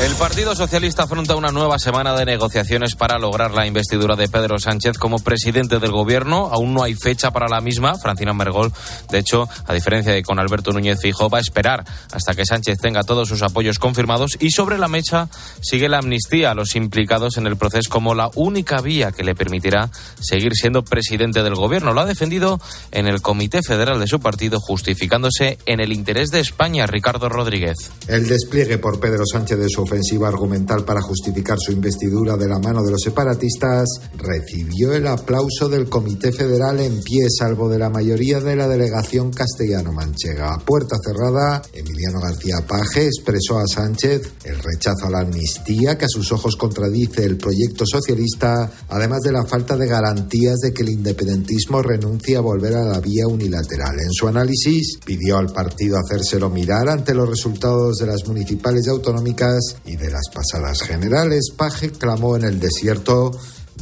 El 0.00 0.14
Partido 0.14 0.54
Socialista 0.54 1.02
afronta 1.02 1.34
una 1.34 1.50
nueva 1.50 1.76
semana 1.80 2.16
de 2.16 2.24
negociaciones 2.24 2.94
para 2.94 3.18
lograr 3.18 3.50
la 3.50 3.66
investidura 3.66 4.14
de 4.14 4.28
Pedro 4.28 4.60
Sánchez 4.60 4.96
como 4.96 5.18
presidente 5.18 5.80
del 5.80 5.90
gobierno. 5.90 6.50
Aún 6.52 6.72
no 6.72 6.84
hay 6.84 6.94
fecha 6.94 7.32
para 7.32 7.48
la 7.48 7.60
misma. 7.60 7.96
Francina 7.98 8.32
Mergol, 8.32 8.72
de 9.10 9.18
hecho, 9.18 9.48
a 9.66 9.74
diferencia 9.74 10.12
de 10.12 10.22
con 10.22 10.38
Alberto 10.38 10.70
Núñez 10.70 11.00
Fijo, 11.02 11.28
va 11.28 11.38
a 11.38 11.40
esperar 11.40 11.84
hasta 12.12 12.34
que 12.34 12.46
Sánchez 12.46 12.78
tenga 12.78 13.02
todos 13.02 13.28
sus 13.28 13.42
apoyos 13.42 13.80
confirmados. 13.80 14.36
Y 14.38 14.52
sobre 14.52 14.78
la 14.78 14.86
mecha 14.86 15.28
sigue 15.60 15.88
la 15.88 15.98
amnistía 15.98 16.52
a 16.52 16.54
los 16.54 16.76
implicados 16.76 17.36
en 17.36 17.48
el 17.48 17.56
proceso 17.56 17.90
como 17.90 18.14
la 18.14 18.30
única 18.36 18.80
vía 18.80 19.10
que 19.10 19.24
le 19.24 19.34
permitirá 19.34 19.90
seguir 20.20 20.52
siendo 20.54 20.84
presidente 20.84 21.42
del 21.42 21.56
gobierno. 21.56 21.92
Lo 21.92 22.02
ha 22.02 22.06
defendido 22.06 22.60
en 22.92 23.08
el 23.08 23.20
Comité 23.20 23.62
Federal 23.66 23.98
de 23.98 24.06
su 24.06 24.20
partido, 24.20 24.60
justificándose 24.60 25.58
en 25.66 25.80
el 25.80 25.92
interés 25.92 26.30
de 26.30 26.38
España, 26.38 26.86
Ricardo 26.86 27.28
Rodríguez. 27.28 27.90
El 28.06 28.28
despliegue 28.28 28.78
por 28.78 29.00
Pedro 29.00 29.24
Sánchez 29.26 29.58
de 29.58 29.68
su 29.68 29.87
ofensiva 29.88 30.28
argumental 30.28 30.84
para 30.84 31.00
justificar 31.00 31.58
su 31.58 31.72
investidura 31.72 32.36
de 32.36 32.46
la 32.46 32.58
mano 32.58 32.82
de 32.82 32.90
los 32.90 33.00
separatistas, 33.00 33.88
recibió 34.18 34.92
el 34.92 35.06
aplauso 35.06 35.68
del 35.68 35.88
Comité 35.88 36.30
Federal 36.30 36.78
en 36.80 37.00
pie, 37.02 37.26
salvo 37.30 37.70
de 37.70 37.78
la 37.78 37.88
mayoría 37.88 38.40
de 38.40 38.54
la 38.54 38.68
delegación 38.68 39.32
castellano-manchega. 39.32 40.52
A 40.52 40.58
puerta 40.58 40.96
cerrada, 41.02 41.62
Emiliano 41.72 42.20
García 42.20 42.66
Paje 42.66 43.06
expresó 43.06 43.58
a 43.58 43.66
Sánchez 43.66 44.34
el 44.44 44.58
rechazo 44.58 45.06
a 45.06 45.10
la 45.10 45.20
amnistía 45.20 45.96
que 45.96 46.04
a 46.04 46.08
sus 46.08 46.30
ojos 46.32 46.56
contradice 46.56 47.24
el 47.24 47.38
proyecto 47.38 47.84
socialista, 47.86 48.70
además 48.88 49.20
de 49.22 49.32
la 49.32 49.46
falta 49.46 49.76
de 49.76 49.86
garantías 49.86 50.58
de 50.58 50.74
que 50.74 50.82
el 50.82 50.90
independentismo 50.90 51.80
renuncie 51.80 52.36
a 52.36 52.40
volver 52.40 52.74
a 52.74 52.84
la 52.84 53.00
vía 53.00 53.26
unilateral. 53.26 53.96
En 54.00 54.12
su 54.12 54.28
análisis, 54.28 54.98
pidió 55.04 55.38
al 55.38 55.52
partido 55.52 55.96
hacérselo 55.96 56.50
mirar 56.50 56.90
ante 56.90 57.14
los 57.14 57.28
resultados 57.28 57.96
de 57.96 58.06
las 58.06 58.26
municipales 58.26 58.86
y 58.86 58.90
autonómicas 58.90 59.77
y 59.84 59.96
de 59.96 60.10
las 60.10 60.28
pasadas 60.32 60.82
generales. 60.82 61.50
Paje 61.56 61.90
clamó 61.90 62.36
en 62.36 62.44
el 62.44 62.60
desierto, 62.60 63.30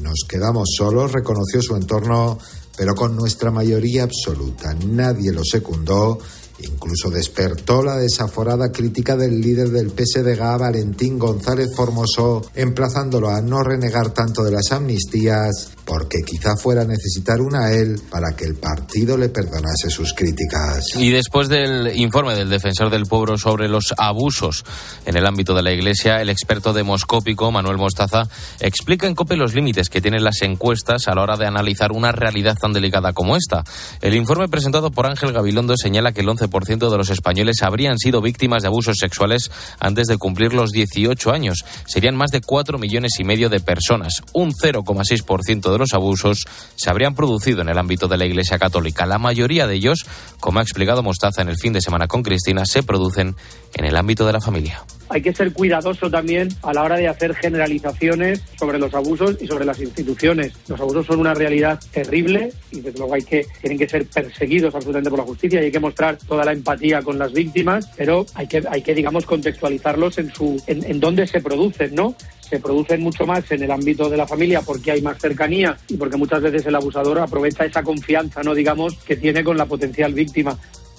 nos 0.01 0.25
quedamos 0.29 0.71
solos, 0.77 1.13
reconoció 1.13 1.63
su 1.63 1.77
entorno, 1.77 2.39
pero 2.77 2.95
con 2.95 3.17
nuestra 3.17 3.51
mayoría 3.51 4.05
absoluta. 4.05 4.75
Nadie 4.75 5.33
lo 5.33 5.43
secundó. 5.45 6.19
Incluso 6.59 7.11
despertó 7.11 7.83
la 7.83 7.97
desaforada 7.97 8.73
crítica 8.73 9.15
del 9.15 9.41
líder 9.41 9.69
del 9.69 9.91
PSDG, 9.91 10.59
Valentín 10.59 11.19
González 11.19 11.69
Formoso, 11.77 12.51
emplazándolo 12.55 13.29
a 13.29 13.43
no 13.43 13.63
renegar 13.63 14.11
tanto 14.11 14.43
de 14.43 14.53
las 14.53 14.73
amnistías, 14.73 15.73
porque 15.85 16.23
quizá 16.25 16.57
fuera 16.57 16.85
necesitar 16.85 17.41
una 17.41 17.73
él 17.73 18.01
para 18.11 18.35
que 18.35 18.45
el 18.45 18.55
partido 18.55 19.19
le 19.19 19.29
perdonase 19.29 19.91
sus 19.91 20.15
críticas. 20.15 20.97
Y 20.97 21.11
después 21.11 21.49
del 21.49 21.95
informe 21.97 22.35
del 22.35 22.49
defensor 22.49 22.91
del 22.91 23.05
pueblo 23.05 23.37
sobre 23.37 23.69
los 23.69 23.95
abusos 23.99 24.65
en 25.05 25.17
el 25.17 25.27
ámbito 25.27 25.55
de 25.55 25.63
la 25.63 25.73
Iglesia, 25.73 26.23
el 26.23 26.31
experto 26.31 26.73
demoscópico 26.73 27.53
Manuel 27.53 27.77
Mostaza 27.77 28.29
explica 28.61 29.07
en 29.07 29.15
COPE 29.15 29.37
los 29.37 29.55
límites 29.55 29.91
que 29.91 30.01
tienen 30.01 30.25
las 30.25 30.41
encuestas 30.41 31.07
a 31.07 31.15
la 31.15 31.23
hora 31.23 31.37
de 31.37 31.47
analizar 31.47 31.93
una 31.93 32.13
realidad 32.13 32.57
tan 32.59 32.73
delicada 32.73 33.13
como 33.13 33.37
esta. 33.37 33.63
El 34.01 34.15
informe 34.15 34.49
presentado 34.49 34.91
por 34.91 35.07
Ángel 35.07 35.33
Gabilondo 35.33 35.75
señala 35.77 36.13
que 36.13 36.23
el 36.23 36.29
11% 36.29 36.46
de 36.49 36.97
los 36.99 37.11
españoles 37.11 37.63
habrían 37.63 37.99
sido 37.99 38.21
víctimas 38.21 38.63
de 38.63 38.69
abusos 38.69 38.97
sexuales 38.99 39.51
antes 39.79 40.07
de 40.07 40.19
cumplir 40.19 40.53
los 40.53 40.71
18 40.71 41.33
años. 41.33 41.65
Serían 41.87 42.17
más 42.17 42.31
de 42.31 42.41
4 42.41 42.79
millones 42.79 43.13
y 43.19 43.25
medio 43.25 43.49
de 43.49 43.61
personas. 43.61 44.23
Un 44.33 44.53
0,6% 44.53 45.73
de 45.73 45.79
los 45.79 45.93
abusos 45.95 46.45
se 46.75 46.91
habrían 46.91 47.15
producido 47.15 47.63
en 47.63 47.69
el 47.69 47.79
ámbito 47.79 48.09
de 48.09 48.17
la 48.17 48.27
Iglesia 48.27 48.59
Católica. 48.59 49.07
La 49.07 49.19
mayoría 49.19 49.67
de 49.67 49.75
ellos, 49.75 50.07
como 50.41 50.59
ha 50.59 50.63
explicado 50.63 51.03
Mostaza 51.03 51.43
en 51.43 51.49
el 51.49 51.59
fin 51.59 51.73
de 51.73 51.81
semana 51.81 52.07
con 52.09 52.23
Cristina, 52.23 52.65
se 52.65 52.83
producen 52.83 53.37
en 53.75 53.85
el 53.85 53.97
ámbito 53.97 54.27
de 54.27 54.33
la 54.33 54.41
familia. 54.41 54.83
Hay 55.09 55.23
que 55.23 55.33
ser 55.33 55.53
cuidadoso 55.53 56.11
también 56.11 56.49
a 56.63 56.73
la 56.73 56.83
hora 56.83 56.97
de 56.97 57.09
hacer 57.09 57.35
generalizaciones 57.35 58.43
sobre 58.59 58.79
los 58.79 58.93
abusos 58.95 59.37
y 59.41 59.47
sobre 59.47 59.65
las 59.65 59.81
instituciones. 59.81 60.53
Los 60.69 60.81
abusos 60.81 61.07
son 61.07 61.21
una 61.21 61.35
realidad 61.35 61.81
terrible 61.93 62.53
y 62.73 62.81
desde 62.81 62.99
luego 62.99 63.15
hay 63.15 63.23
que, 63.23 63.47
tienen 63.61 63.79
que 63.79 63.89
ser 63.89 64.07
perseguidos 64.07 64.75
absolutamente 64.75 65.11
por 65.11 65.19
la 65.19 65.25
justicia 65.25 65.61
y 65.61 65.67
hay 65.67 65.73
que 65.73 65.81
mostrar 65.81 66.17
toda 66.17 66.45
la 66.45 66.53
empatía 66.53 67.03
con 67.03 67.19
las 67.19 67.33
víctimas, 67.33 67.89
pero 67.97 68.27
hay 68.35 68.47
que, 68.47 68.63
hay 68.69 68.83
que 68.83 68.95
digamos, 68.95 69.27
contextualizarlos 69.27 70.19
en, 70.19 70.33
su, 70.33 70.63
en, 70.67 71.01
dónde 71.01 71.27
se 71.27 71.41
producen, 71.41 71.95
¿no? 71.95 72.15
se 72.49 72.61
producen 72.61 73.01
mucho 73.01 73.27
más 73.27 73.51
en 73.51 73.63
el 73.63 73.71
ámbito 73.71 74.09
de 74.09 74.17
la 74.17 74.27
familia 74.27 74.63
porque 74.63 74.93
hay 74.93 75.03
más 75.03 75.19
cercanía 75.19 75.77
y 75.89 75.97
porque 75.97 76.17
muchas 76.17 76.43
veces 76.43 76.65
el 76.67 76.77
abusador 76.77 77.19
aprovecha 77.19 77.65
esa 77.65 77.83
confianza, 77.83 78.43
no 78.43 78.55
digamos, 78.55 78.95
que 78.99 79.17
tiene 79.17 79.43
con 79.43 79.57
la 79.57 79.67
potencial 79.67 80.15
víctima. 80.15 80.57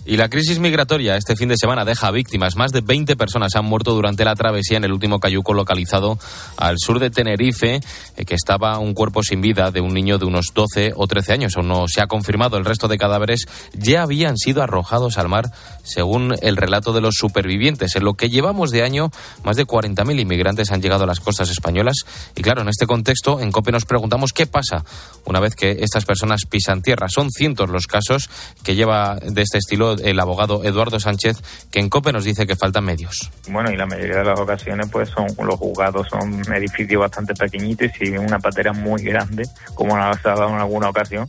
Y 0.09 0.16
la 0.16 0.29
crisis 0.29 0.59
migratoria 0.59 1.18
este 1.18 1.35
fin 1.35 1.50
de 1.50 1.57
semana 1.59 1.84
deja 1.84 2.09
víctimas. 2.12 2.56
Más 2.56 2.72
de 2.72 2.79
20 2.79 3.18
personas 3.18 3.57
han 3.57 3.66
muerto 3.66 3.94
durante 3.94 4.23
la 4.23 4.35
travesía 4.35 4.78
en 4.78 4.85
el 4.85 4.94
último 4.94 5.19
cayuco 5.19 5.53
localizado 5.53 6.18
al 6.56 6.78
sur 6.79 7.00
de 7.00 7.09
Tenerife, 7.09 7.81
eh, 8.16 8.25
que 8.25 8.34
estaba 8.34 8.79
un 8.79 8.94
cuerpo 8.94 9.22
sin 9.22 9.41
vida 9.41 9.69
de 9.69 9.81
un 9.81 9.94
niño 9.94 10.17
de 10.17 10.23
unos 10.23 10.53
12 10.53 10.94
o 10.96 11.07
13 11.07 11.34
años. 11.34 11.57
Aún 11.57 11.67
no 11.67 11.90
se 11.90 12.00
ha 12.00 12.07
confirmado. 12.07 12.56
El 12.56 12.63
resto 12.63 12.88
de 12.88 12.97
cadáveres 12.97 13.47
ya 13.73 14.03
habían 14.03 14.38
sido 14.38 14.63
arrojados 14.63 15.17
al 15.17 15.28
mar, 15.28 15.51
según 15.84 16.35
el 16.41 16.56
relato 16.56 16.94
de 16.94 17.01
los 17.01 17.16
supervivientes. 17.16 17.97
En 17.97 18.06
lo 18.06 18.13
que 18.13 18.29
llevamos 18.29 18.72
de 18.72 18.84
año, 18.84 19.12
más 19.44 19.57
de 19.57 19.67
40.000 19.67 20.22
inmigrantes 20.22 20.72
han 20.72 20.81
llegado 20.81 21.03
a 21.03 21.07
las 21.07 21.19
costas 21.19 21.50
españolas. 21.50 22.06
Y 22.34 22.44
claro, 22.44 22.62
en 22.62 22.69
este 22.69 22.88
contexto, 22.88 23.41
en 23.41 23.51
COPE 23.51 23.73
nos 23.73 23.84
preguntamos 23.84 24.31
qué 24.31 24.47
pasa 24.47 24.85
una 25.25 25.41
vez 25.41 25.53
que 25.53 25.79
estas 25.81 26.06
personas 26.06 26.46
pisan 26.50 26.81
tierra. 26.81 27.07
Son 27.09 27.29
cientos 27.29 27.69
los 27.69 27.88
casos 27.88 28.29
que 28.63 28.75
lleva 28.75 29.16
de 29.16 29.41
este 29.41 29.57
estilo 29.57 29.97
el 30.03 30.19
abogado 30.19 30.63
Eduardo 30.63 31.00
Sánchez, 31.00 31.38
que 31.72 31.80
en 31.80 31.90
COPE 31.90 32.13
nos 32.13 32.24
dice 32.24 32.46
que 32.46 32.56
faltan 32.56 32.85
medios. 32.85 33.31
Bueno, 33.50 33.72
y 33.72 33.78
la 33.78 33.85
mayoría 33.85 34.18
de 34.18 34.25
las 34.25 34.40
ocasiones, 34.40 34.90
pues 34.91 35.09
son 35.09 35.28
los 35.46 35.56
juzgados 35.56 36.08
son 36.09 36.41
edificios 36.53 37.02
bastante 37.02 37.34
pequeñitos 37.34 37.88
y 38.00 38.06
si 38.06 38.18
una 38.18 38.40
patera 38.40 38.74
muy 38.74 39.02
grande, 39.03 39.44
como 39.75 39.97
nos 39.97 40.18
ha 40.25 40.30
dado 40.30 40.50
en 40.50 40.56
alguna 40.56 40.90
ocasión, 40.90 41.25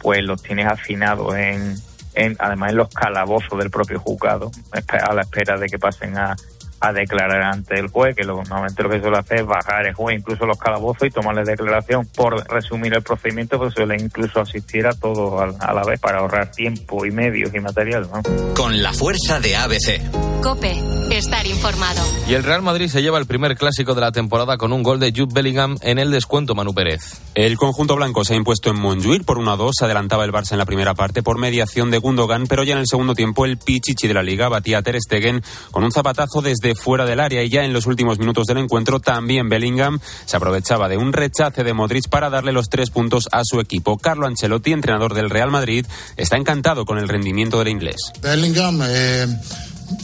pues 0.00 0.22
los 0.22 0.42
tienes 0.42 0.66
afinados 0.66 1.34
en, 1.34 1.76
en, 2.14 2.36
además 2.38 2.70
en 2.70 2.76
los 2.76 2.88
calabozos 2.88 3.58
del 3.58 3.70
propio 3.70 3.98
juzgado, 3.98 4.50
a 4.72 5.14
la 5.14 5.22
espera 5.22 5.58
de 5.58 5.66
que 5.66 5.78
pasen 5.78 6.16
a, 6.18 6.36
a 6.80 6.92
declarar 6.92 7.42
ante 7.42 7.78
el 7.78 7.88
juez, 7.88 8.14
que 8.14 8.24
lo, 8.24 8.36
normalmente 8.36 8.82
lo 8.82 8.90
que 8.90 9.00
suele 9.00 9.18
hacer 9.18 9.40
es 9.40 9.46
bajar 9.46 9.86
el 9.86 9.94
juez 9.94 10.18
incluso 10.18 10.44
los 10.46 10.58
calabozos 10.58 11.08
y 11.08 11.10
tomarle 11.10 11.42
declaración. 11.44 12.06
Por 12.14 12.46
resumir 12.48 12.94
el 12.94 13.02
procedimiento, 13.02 13.58
pues 13.58 13.74
suele 13.74 13.96
incluso 13.98 14.40
asistir 14.40 14.86
a 14.86 14.92
todos 14.92 15.56
a, 15.60 15.70
a 15.70 15.74
la 15.74 15.82
vez 15.84 16.00
para 16.00 16.18
ahorrar 16.18 16.50
tiempo 16.50 17.04
y 17.06 17.10
medios 17.10 17.54
y 17.54 17.60
material. 17.60 18.08
¿no? 18.12 18.54
Con 18.54 18.82
la 18.82 18.92
fuerza 18.92 19.40
de 19.40 19.56
ABC. 19.56 20.00
Cope, 20.42 20.78
estar 21.10 21.46
informado. 21.46 22.02
Y 22.28 22.34
el 22.34 22.42
Real 22.42 22.60
Madrid 22.60 22.88
se 22.88 23.00
lleva 23.00 23.18
el 23.18 23.26
primer 23.26 23.56
clásico 23.56 23.94
de 23.94 24.02
la 24.02 24.12
temporada 24.12 24.58
con 24.58 24.72
un 24.74 24.82
gol 24.82 25.00
de 25.00 25.10
Jude 25.10 25.32
Bellingham 25.32 25.76
en 25.80 25.98
el 25.98 26.10
descuento, 26.10 26.54
Manu 26.54 26.74
Pérez. 26.74 27.22
El 27.34 27.56
conjunto 27.56 27.96
blanco 27.96 28.24
se 28.24 28.34
ha 28.34 28.36
impuesto 28.36 28.68
en 28.68 28.78
Montjuic 28.78 29.24
por 29.24 29.38
1-2. 29.38 29.72
Adelantaba 29.80 30.24
el 30.24 30.32
Barça 30.32 30.52
en 30.52 30.58
la 30.58 30.66
primera 30.66 30.94
parte 30.94 31.22
por 31.22 31.38
mediación 31.38 31.90
de 31.90 31.98
Gundogan, 31.98 32.46
pero 32.46 32.62
ya 32.62 32.74
en 32.74 32.80
el 32.80 32.86
segundo 32.86 33.14
tiempo 33.14 33.46
el 33.46 33.56
Pichichi 33.56 34.06
de 34.06 34.14
la 34.14 34.22
Liga 34.22 34.48
batía 34.48 34.78
a 34.78 34.82
Ter 34.82 35.00
Stegen 35.00 35.42
con 35.70 35.82
un 35.82 35.92
zapatazo 35.92 36.42
desde 36.42 36.63
fuera 36.74 37.04
del 37.04 37.20
área 37.20 37.42
y 37.42 37.50
ya 37.50 37.64
en 37.64 37.74
los 37.74 37.86
últimos 37.86 38.18
minutos 38.18 38.46
del 38.46 38.58
encuentro 38.58 39.00
también 39.00 39.50
Bellingham 39.50 40.00
se 40.24 40.36
aprovechaba 40.36 40.88
de 40.88 40.96
un 40.96 41.12
rechace 41.12 41.62
de 41.64 41.74
Modric 41.74 42.08
para 42.08 42.30
darle 42.30 42.52
los 42.52 42.70
tres 42.70 42.90
puntos 42.90 43.28
a 43.30 43.42
su 43.44 43.60
equipo. 43.60 43.98
Carlo 43.98 44.26
Ancelotti, 44.26 44.72
entrenador 44.72 45.14
del 45.14 45.28
Real 45.30 45.50
Madrid, 45.50 45.84
está 46.16 46.36
encantado 46.36 46.84
con 46.86 46.98
el 46.98 47.08
rendimiento 47.08 47.58
del 47.58 47.68
inglés. 47.68 47.96
Bellingham 48.22 48.80
eh, 48.86 49.26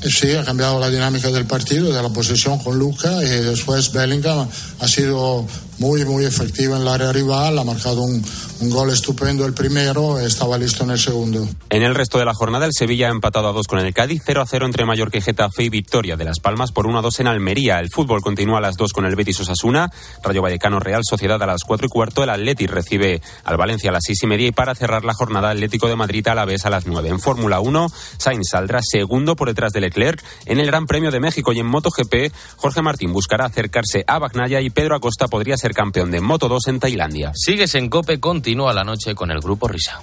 sí 0.03 0.35
ha 0.35 0.45
cambiado 0.45 0.79
la 0.79 0.91
dinámica 0.91 1.31
del 1.31 1.47
partido, 1.47 1.93
de 1.93 2.03
la 2.03 2.09
posesión 2.11 2.59
con 2.59 2.79
Luca 2.79 3.23
y 3.23 3.29
después 3.29 3.93
Bellingham 3.93 4.49
ha 4.81 4.89
sido 4.89 5.47
muy, 5.81 6.05
muy 6.05 6.27
efectivo 6.27 6.77
en 6.77 6.83
el 6.83 6.89
área 6.89 7.11
rival, 7.11 7.59
ha 7.59 7.65
marcado 7.65 8.03
un, 8.03 8.23
un 8.61 8.71
gol 8.71 8.91
estupendo 8.91 9.47
el 9.47 9.55
primero, 9.55 10.21
estaba 10.21 10.59
listo 10.59 10.85
en 10.85 10.91
el 10.91 10.99
segundo. 10.99 11.49
En 11.71 11.83
el 11.83 11.95
resto 11.95 12.19
de 12.19 12.27
la 12.27 12.35
jornada, 12.35 12.67
el 12.67 12.73
Sevilla 12.75 13.09
ha 13.09 13.11
empatado 13.11 13.49
a 13.49 13.53
dos 13.53 13.67
con 13.67 13.79
el 13.79 13.95
Cádiz, 13.95 14.23
0 14.25 14.43
a 14.43 14.47
0 14.47 14.67
entre 14.67 14.85
Mallorca 14.85 15.17
y 15.17 15.23
Getafe 15.23 15.65
y 15.65 15.69
victoria 15.71 16.17
de 16.17 16.25
Las 16.27 16.39
Palmas 16.39 16.71
por 16.71 16.87
1 16.87 16.99
a 16.99 17.03
2 17.03 17.21
en 17.21 17.27
Almería. 17.29 17.79
El 17.79 17.89
fútbol 17.91 18.21
continúa 18.21 18.59
a 18.59 18.61
las 18.61 18.77
2 18.77 18.93
con 18.93 19.07
el 19.07 19.17
Betis 19.17 19.41
Osasuna, 19.41 19.91
Rayo 20.23 20.43
Vallecano 20.43 20.81
Real 20.81 21.01
Sociedad 21.03 21.43
a 21.43 21.47
las 21.47 21.65
4 21.65 21.87
y 21.87 21.89
cuarto, 21.89 22.23
el 22.23 22.31
Atleti 22.31 22.67
recibe 22.67 23.23
al 23.45 23.57
Valencia 23.57 23.89
a 23.89 23.95
las 23.95 24.05
6 24.07 24.23
y 24.23 24.27
media 24.27 24.49
y 24.49 24.53
para 24.53 24.75
cerrar 24.75 25.07
la 25.07 25.15
jornada 25.15 25.51
Atlético 25.51 25.89
de 25.89 25.97
Madrid 25.97 26.29
a 26.29 26.35
la 26.35 26.45
vez 26.45 26.67
a 26.67 26.71
las 26.71 26.87
9. 26.87 27.09
En 27.09 27.21
Fórmula 27.21 27.61
1, 27.61 27.87
Sainz 28.19 28.49
saldrá 28.51 28.81
segundo 28.83 29.35
por 29.35 29.49
detrás 29.49 29.73
de 29.73 29.81
Leclerc 29.81 30.23
en 30.45 30.61
el 30.61 30.67
Gran 30.67 30.85
Premio 30.85 31.11
de 31.11 31.21
México 31.21 31.55
y 31.55 31.61
en 31.61 31.67
MotoGP, 31.67 32.33
Jorge 32.57 32.83
Martín 32.83 33.15
buscará 33.15 33.47
acercarse 33.47 34.05
a 34.07 34.19
Bagnaya 34.19 34.61
y 34.61 34.69
Pedro 34.69 34.95
Acosta 34.95 35.27
podría 35.27 35.57
ser 35.57 35.70
campeón 35.75 36.11
de 36.11 36.21
Moto 36.21 36.49
2 36.49 36.69
en 36.69 36.81
Tailandia. 36.81 37.33
Sigues 37.35 37.75
en 37.75 37.89
COPE, 37.89 38.21
continúa 38.21 38.73
la 38.73 38.85
noche 38.85 39.15
con 39.15 39.31
el 39.31 39.41
Grupo 39.41 39.69
Risa. 39.69 40.03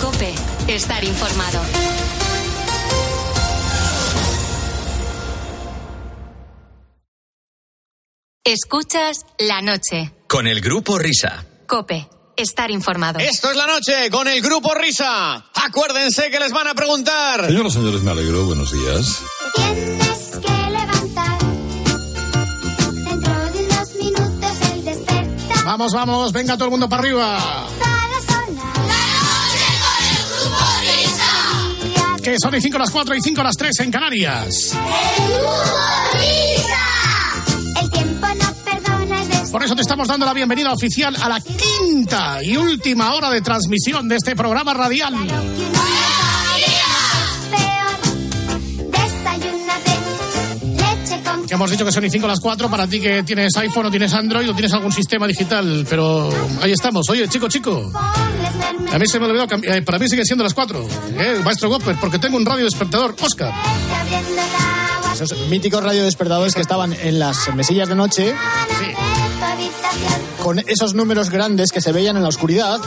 Cope, 0.00 0.34
estar 0.68 1.04
informado. 1.04 1.60
Escuchas 8.44 9.24
la 9.38 9.62
noche. 9.62 10.12
Con 10.26 10.46
el 10.46 10.60
Grupo 10.60 10.98
Risa. 10.98 11.46
Cope, 11.66 12.08
estar 12.36 12.70
informado. 12.70 13.18
Esto 13.20 13.50
es 13.50 13.56
la 13.56 13.66
noche 13.66 14.10
con 14.10 14.28
el 14.28 14.42
grupo 14.42 14.74
Risa. 14.74 15.44
Acuérdense 15.54 16.30
que 16.30 16.40
les 16.40 16.52
van 16.52 16.66
a 16.68 16.74
preguntar. 16.74 17.46
Señoras 17.46 17.72
y 17.72 17.76
señores, 17.76 18.02
me 18.02 18.10
alegro. 18.10 18.44
Buenos 18.44 18.72
días. 18.72 19.22
Vamos, 25.64 25.92
vamos, 25.92 26.32
venga 26.32 26.54
todo 26.54 26.64
el 26.66 26.70
mundo 26.72 26.88
para 26.88 27.02
arriba. 27.02 27.68
Que 32.22 32.36
son 32.40 32.54
y 32.54 32.60
5 32.60 32.78
las 32.78 32.90
4 32.90 33.14
y 33.16 33.20
5 33.20 33.42
las 33.42 33.56
3 33.56 33.80
en 33.80 33.90
Canarias. 33.90 34.76
El 37.80 37.90
tiempo 37.90 38.26
no 38.26 38.54
perdona 38.64 39.50
Por 39.50 39.64
eso 39.64 39.74
te 39.74 39.82
estamos 39.82 40.08
dando 40.08 40.26
la 40.26 40.32
bienvenida 40.32 40.72
oficial 40.72 41.16
a 41.20 41.28
la 41.28 41.40
quinta 41.40 42.42
y 42.42 42.56
última 42.56 43.14
hora 43.14 43.30
de 43.30 43.40
transmisión 43.40 44.08
de 44.08 44.16
este 44.16 44.36
programa 44.36 44.74
radial. 44.74 45.14
Que 51.52 51.56
hemos 51.56 51.70
dicho 51.70 51.84
que 51.84 51.92
son 51.92 52.02
y 52.02 52.08
5 52.08 52.26
las 52.26 52.40
4 52.40 52.70
para 52.70 52.86
ti 52.86 52.98
que 52.98 53.24
tienes 53.24 53.54
iPhone 53.58 53.84
o 53.84 53.90
tienes 53.90 54.14
Android 54.14 54.48
o 54.48 54.54
tienes 54.54 54.72
algún 54.72 54.90
sistema 54.90 55.26
digital. 55.26 55.86
Pero 55.86 56.30
ahí 56.62 56.72
estamos. 56.72 57.06
Oye, 57.10 57.28
chico, 57.28 57.46
chico. 57.46 57.92
A 58.90 58.98
mí 58.98 59.06
se 59.06 59.20
me 59.20 59.26
olvidó, 59.26 59.46
eh, 59.62 59.82
para 59.82 59.98
mí 59.98 60.08
sigue 60.08 60.24
siendo 60.24 60.44
las 60.44 60.54
4. 60.54 60.82
Eh, 61.18 61.42
maestro 61.44 61.68
Gopper, 61.68 61.96
porque 62.00 62.18
tengo 62.18 62.38
un 62.38 62.46
radio 62.46 62.64
despertador. 62.64 63.14
Oscar. 63.20 63.52
Esos 65.12 65.36
míticos 65.50 65.84
radiodespertadores 65.84 66.54
que 66.54 66.62
estaban 66.62 66.94
en 66.94 67.18
las 67.18 67.54
mesillas 67.54 67.86
de 67.86 67.96
noche. 67.96 68.34
Con 70.42 70.58
esos 70.66 70.94
números 70.94 71.30
grandes 71.30 71.70
que 71.70 71.80
se 71.80 71.92
veían 71.92 72.16
en 72.16 72.22
la 72.22 72.28
oscuridad 72.28 72.80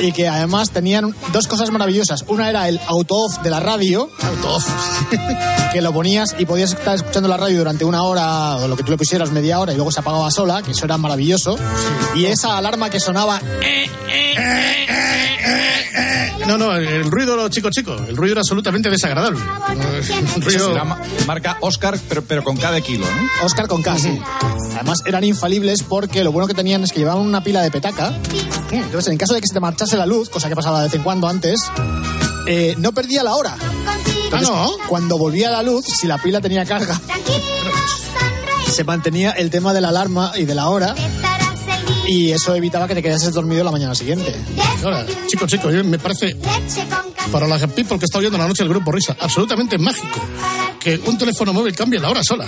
y 0.00 0.12
que 0.12 0.28
además 0.28 0.70
tenían 0.70 1.14
dos 1.32 1.46
cosas 1.46 1.70
maravillosas. 1.70 2.24
Una 2.26 2.50
era 2.50 2.68
el 2.68 2.80
auto-off 2.86 3.38
de 3.42 3.50
la 3.50 3.60
radio, 3.60 4.10
que 5.72 5.80
lo 5.80 5.92
ponías 5.92 6.34
y 6.38 6.46
podías 6.46 6.72
estar 6.72 6.96
escuchando 6.96 7.28
la 7.28 7.36
radio 7.36 7.58
durante 7.58 7.84
una 7.84 8.02
hora 8.02 8.56
o 8.56 8.68
lo 8.68 8.76
que 8.76 8.82
tú 8.82 8.90
le 8.90 8.98
pusieras 8.98 9.30
media 9.30 9.60
hora 9.60 9.72
y 9.72 9.76
luego 9.76 9.92
se 9.92 10.00
apagaba 10.00 10.30
sola, 10.30 10.62
que 10.62 10.72
eso 10.72 10.84
era 10.84 10.98
maravilloso. 10.98 11.56
Y 12.14 12.26
esa 12.26 12.56
alarma 12.56 12.90
que 12.90 13.00
sonaba 13.00 13.40
No, 16.46 16.56
no, 16.58 16.74
el, 16.76 16.86
el 16.86 17.10
ruido, 17.10 17.48
chico, 17.48 17.70
chico. 17.70 17.94
El 18.08 18.16
ruido 18.16 18.32
era 18.34 18.40
absolutamente 18.40 18.88
desagradable. 18.88 19.40
Un 20.36 20.42
ruido- 20.42 20.74
marca 21.26 21.56
Oscar, 21.60 21.98
pero, 22.08 22.22
pero 22.22 22.44
con 22.44 22.56
cada 22.56 22.80
kilo, 22.80 23.04
¿no? 23.06 23.44
Oscar 23.46 23.66
con 23.66 23.82
K, 23.82 23.98
sí. 23.98 24.18
Además 24.74 24.98
eran 25.06 25.24
infalibles 25.24 25.82
porque 25.82 26.22
lo 26.22 26.30
bueno 26.32 26.46
que 26.46 26.54
tenían 26.54 26.84
es 26.84 26.92
que 26.92 27.00
llevaban 27.00 27.22
una 27.24 27.42
pila 27.42 27.62
de 27.62 27.70
petaca. 27.70 28.12
Entonces, 28.70 29.10
en 29.12 29.18
caso 29.18 29.34
de 29.34 29.40
que 29.40 29.46
se 29.48 29.54
te 29.54 29.60
marchase 29.60 29.96
la 29.96 30.06
luz, 30.06 30.28
cosa 30.28 30.48
que 30.48 30.54
pasaba 30.54 30.80
de 30.80 30.86
vez 30.86 30.94
en 30.94 31.02
cuando 31.02 31.26
antes, 31.26 31.60
eh, 32.46 32.74
no 32.78 32.92
perdía 32.92 33.22
la 33.24 33.34
hora. 33.34 33.56
Entonces, 34.24 34.48
Ah, 34.52 34.68
Cuando 34.88 35.18
volvía 35.18 35.50
la 35.50 35.62
luz, 35.62 35.84
si 35.86 36.06
la 36.06 36.18
pila 36.18 36.40
tenía 36.40 36.64
carga, 36.64 37.00
se 38.70 38.84
mantenía 38.84 39.30
el 39.32 39.50
tema 39.50 39.72
de 39.72 39.80
la 39.80 39.88
alarma 39.88 40.32
y 40.36 40.44
de 40.44 40.54
la 40.54 40.68
hora 40.68 40.94
y 42.08 42.30
eso 42.32 42.54
evitaba 42.54 42.86
que 42.88 42.94
te 42.94 43.02
quedases 43.02 43.32
dormido 43.32 43.64
la 43.64 43.70
mañana 43.70 43.94
siguiente. 43.94 44.34
Ahora, 44.84 45.04
chico, 45.26 45.46
chico, 45.46 45.70
yo- 45.70 45.84
me 45.84 45.98
parece 45.98 46.36
para 47.32 47.46
la 47.48 47.58
people 47.68 47.98
que 47.98 48.04
está 48.04 48.18
oyendo 48.18 48.38
la 48.38 48.46
noche 48.46 48.62
el 48.62 48.68
grupo 48.68 48.92
Risa, 48.92 49.16
absolutamente 49.20 49.78
mágico 49.78 50.20
que 50.80 51.00
un 51.06 51.18
teléfono 51.18 51.52
móvil 51.52 51.74
cambie 51.74 51.98
la 51.98 52.08
hora 52.10 52.22
sola. 52.22 52.46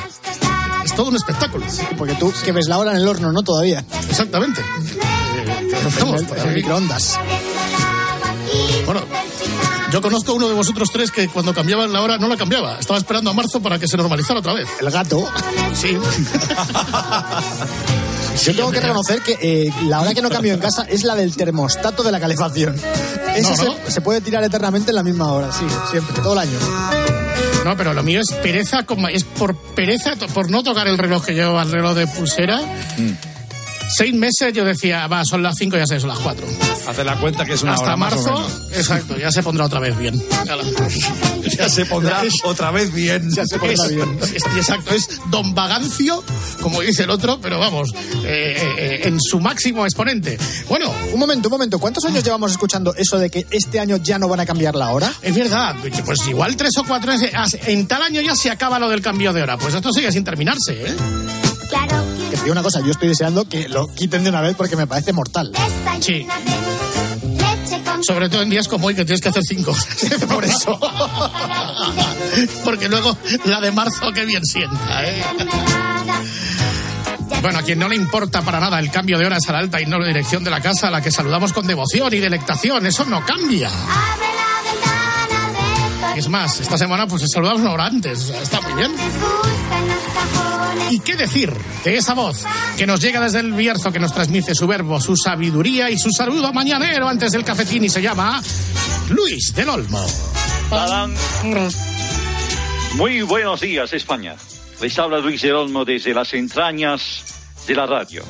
Es 0.85 0.95
todo 0.95 1.09
un 1.09 1.17
espectáculo. 1.17 1.67
Porque 1.97 2.15
tú 2.15 2.33
que 2.45 2.53
ves 2.53 2.69
la 2.69 2.79
hora 2.79 2.93
en 2.93 2.99
el 2.99 3.09
horno, 3.09 3.33
¿no? 3.33 3.43
Todavía. 3.43 3.85
Exactamente. 4.09 4.61
Eh, 4.61 5.89
vamos, 6.01 6.23
En 6.45 6.55
microondas. 6.55 7.19
Bueno, 8.87 9.03
yo 9.93 10.01
conozco 10.01 10.35
uno 10.35 10.49
de 10.49 10.55
vosotros 10.55 10.89
tres 10.93 11.11
que 11.11 11.29
cuando 11.29 11.53
cambiaban 11.53 11.93
la 11.93 12.01
hora 12.01 12.17
no 12.17 12.29
la 12.29 12.37
cambiaba. 12.37 12.79
Estaba 12.79 12.99
esperando 12.99 13.31
a 13.31 13.35
marzo 13.35 13.61
para 13.61 13.79
que 13.79 13.89
se 13.89 13.97
normalizara 13.97 14.39
otra 14.41 14.55
vez. 14.55 14.69
El 14.81 14.91
gato. 14.91 15.29
Sí. 15.75 15.99
Yo 18.43 18.55
tengo 18.55 18.71
que 18.71 18.81
reconocer 18.81 19.21
que 19.23 19.39
eh, 19.41 19.73
la 19.87 20.01
hora 20.01 20.15
que 20.15 20.23
no 20.23 20.31
cambio 20.31 20.55
en 20.55 20.61
casa 20.61 20.85
es 20.89 21.05
la 21.05 21.15
del 21.15 21.37
termostato 21.37 22.03
de 22.03 22.13
la 22.13 22.21
calefacción. 22.21 22.77
No, 23.39 23.51
no. 23.51 23.57
Se, 23.85 23.93
se 23.93 24.01
puede 24.01 24.21
tirar 24.21 24.43
eternamente 24.43 24.91
en 24.91 24.97
la 24.97 25.05
misma 25.05 25.33
hora, 25.33 25.53
sí, 25.53 25.65
siempre, 25.93 26.21
todo 26.21 26.33
el 26.33 26.41
año. 26.41 26.59
No, 27.65 27.77
pero 27.77 27.95
lo 27.95 28.03
mío 28.03 28.21
es 28.21 28.35
pereza, 28.43 28.85
es 29.13 29.23
por 29.23 29.55
pereza, 29.55 30.17
por 30.35 30.51
no 30.51 30.65
tocar 30.65 30.89
el 30.89 30.99
reloj 30.99 31.25
que 31.25 31.35
llevo 31.35 31.59
al 31.59 31.71
reloj 31.71 31.95
de 31.95 32.07
pulsera. 32.09 32.61
Seis 33.91 34.15
meses 34.15 34.53
yo 34.53 34.65
decía, 34.65 35.07
va, 35.07 35.25
son 35.25 35.43
las 35.43 35.55
cinco, 35.59 35.77
ya 35.77 35.87
sé, 35.87 35.99
son 35.99 36.11
las 36.11 36.19
cuatro. 36.19 36.47
Hace 36.87 37.05
la 37.05 37.17
cuenta 37.17 37.45
que 37.45 37.55
es 37.55 37.63
una 37.63 37.73
Hasta 37.73 37.85
hora 37.87 37.97
más 37.97 38.13
o 38.13 38.17
marzo, 38.17 38.35
menos. 38.35 38.73
exacto, 38.79 39.17
ya 39.17 39.31
se 39.33 39.43
pondrá 39.43 39.65
otra 39.67 39.81
vez 39.81 39.97
bien. 39.99 40.23
Ya 41.59 41.69
se 41.69 41.87
pondrá 41.87 42.23
otra 42.45 42.71
vez 42.71 42.93
bien. 42.93 43.31
Ya 43.35 43.45
se 43.47 43.59
pondrá 43.59 43.85
Es- 43.87 43.95
bien. 43.95 44.19
es- 44.23 44.45
exacto, 44.57 44.95
es 44.95 45.09
Don 45.31 45.55
Vagancio, 45.55 46.23
como 46.61 46.81
dice 46.83 47.05
el 47.05 47.11
otro, 47.11 47.41
pero 47.41 47.59
vamos, 47.59 47.93
eh, 48.25 48.57
eh, 48.59 48.75
eh, 48.79 49.01
en 49.05 49.19
su 49.21 49.41
máximo 49.41 49.85
exponente. 49.85 50.39
Bueno, 50.69 50.93
Un 51.13 51.19
momento, 51.19 51.49
un 51.49 51.53
momento. 51.53 51.79
¿Cuántos 51.79 52.05
años 52.05 52.23
llevamos 52.23 52.53
escuchando 52.53 52.95
eso 52.95 53.19
de 53.19 53.31
que 53.31 53.47
este 53.51 53.81
año 53.81 53.97
ya 53.97 54.19
no 54.19 54.29
van 54.29 54.41
a 54.41 54.47
cambiar 54.47 54.75
la 54.77 54.91
hora? 54.91 55.13
es 55.23 55.35
verdad, 55.35 55.75
pues 56.05 56.19
igual 56.29 56.57
tres 56.57 56.77
o 56.79 56.85
cuatro 56.85 57.13
en 57.67 57.87
tal 57.87 58.03
año 58.03 58.21
ya 58.21 58.35
se 58.37 58.51
acaba 58.51 58.79
lo 58.79 58.89
del 58.89 59.01
cambio 59.01 59.33
de 59.33 59.43
hora. 59.43 59.57
Pues 59.57 59.75
esto 59.75 59.93
sigue 59.93 60.13
sin 60.13 60.25
terminarse, 60.25 60.73
¿eh? 60.87 60.97
Claro 61.71 62.05
digo 62.49 62.55
una 62.55 62.63
cosa, 62.63 62.81
yo 62.81 62.93
estoy 62.93 63.09
deseando 63.09 63.47
que 63.47 63.69
lo 63.69 63.87
quiten 63.89 64.25
de 64.25 64.31
una 64.31 64.41
vez 64.41 64.57
porque 64.57 64.75
me 64.75 64.87
parece 64.87 65.13
mortal. 65.13 65.53
Sí. 66.01 66.27
Sobre 68.01 68.31
todo 68.31 68.41
en 68.41 68.49
días 68.49 68.67
como 68.69 68.87
hoy 68.87 68.95
que 68.95 69.05
tienes 69.05 69.21
que 69.21 69.29
hacer 69.29 69.43
cinco 69.47 69.73
horas. 69.73 70.25
Por 70.29 70.45
eso. 70.47 70.81
Porque 72.65 72.89
luego 72.89 73.19
la 73.45 73.61
de 73.61 73.71
marzo 73.71 74.11
que 74.15 74.25
bien 74.25 74.43
sienta, 74.47 75.05
¿eh? 75.05 75.23
Bueno, 77.43 77.59
a 77.59 77.63
quien 77.63 77.79
no 77.79 77.87
le 77.87 77.97
importa 77.97 78.41
para 78.41 78.61
nada 78.61 78.79
el 78.79 78.91
cambio 78.91 79.19
de 79.19 79.27
horas 79.27 79.47
a 79.47 79.53
la 79.53 79.59
alta 79.59 79.83
y 79.83 79.85
no 79.85 79.99
la 79.99 80.07
dirección 80.07 80.43
de 80.43 80.51
la 80.51 80.63
casa 80.63 80.89
a 80.89 80.91
la 80.91 81.03
que 81.03 81.11
saludamos 81.11 81.53
con 81.53 81.67
devoción 81.67 82.15
y 82.15 82.19
delectación, 82.19 82.87
eso 82.87 83.05
no 83.05 83.27
cambia. 83.27 83.69
Abre 83.69 84.27
la 84.27 84.73
ventana 84.73 86.15
de 86.15 86.19
Es 86.19 86.29
más, 86.31 86.61
esta 86.61 86.79
semana 86.79 87.07
pues 87.07 87.25
saludamos 87.31 87.61
una 87.61 87.73
hora 87.73 87.85
antes, 87.85 88.31
está 88.31 88.63
muy 88.63 88.73
bien. 88.73 88.93
¿Y 90.91 91.01
qué 91.01 91.17
decir 91.17 91.53
de 91.85 91.97
esa 91.97 92.15
voz 92.15 92.45
que 92.77 92.87
nos 92.87 93.01
llega 93.01 93.21
desde 93.21 93.41
el 93.41 93.53
Bierzo, 93.53 93.93
que 93.93 93.99
nos 93.99 94.13
transmite 94.13 94.55
su 94.55 94.67
verbo, 94.67 95.01
su 95.01 95.17
sabiduría 95.17 95.91
y 95.91 95.99
su 95.99 96.11
saludo 96.11 96.53
mañanero 96.53 97.09
antes 97.09 97.33
del 97.33 97.45
cafetín 97.45 97.85
y 97.85 97.89
se 97.89 98.01
llama 98.01 98.43
Luis 99.11 99.55
del 99.55 99.69
Olmo? 99.69 100.05
Tarán. 100.71 101.15
Muy 102.95 103.23
buenos 103.23 103.61
días, 103.61 103.93
España. 103.93 104.37
Les 104.81 104.99
habla 104.99 105.19
Luis 105.19 105.43
del 105.43 105.55
Olmo 105.55 105.85
desde 105.85 106.15
las 106.15 106.33
entrañas 106.35 107.25
de 107.67 107.75
la 107.75 107.87
radio. 107.87 108.25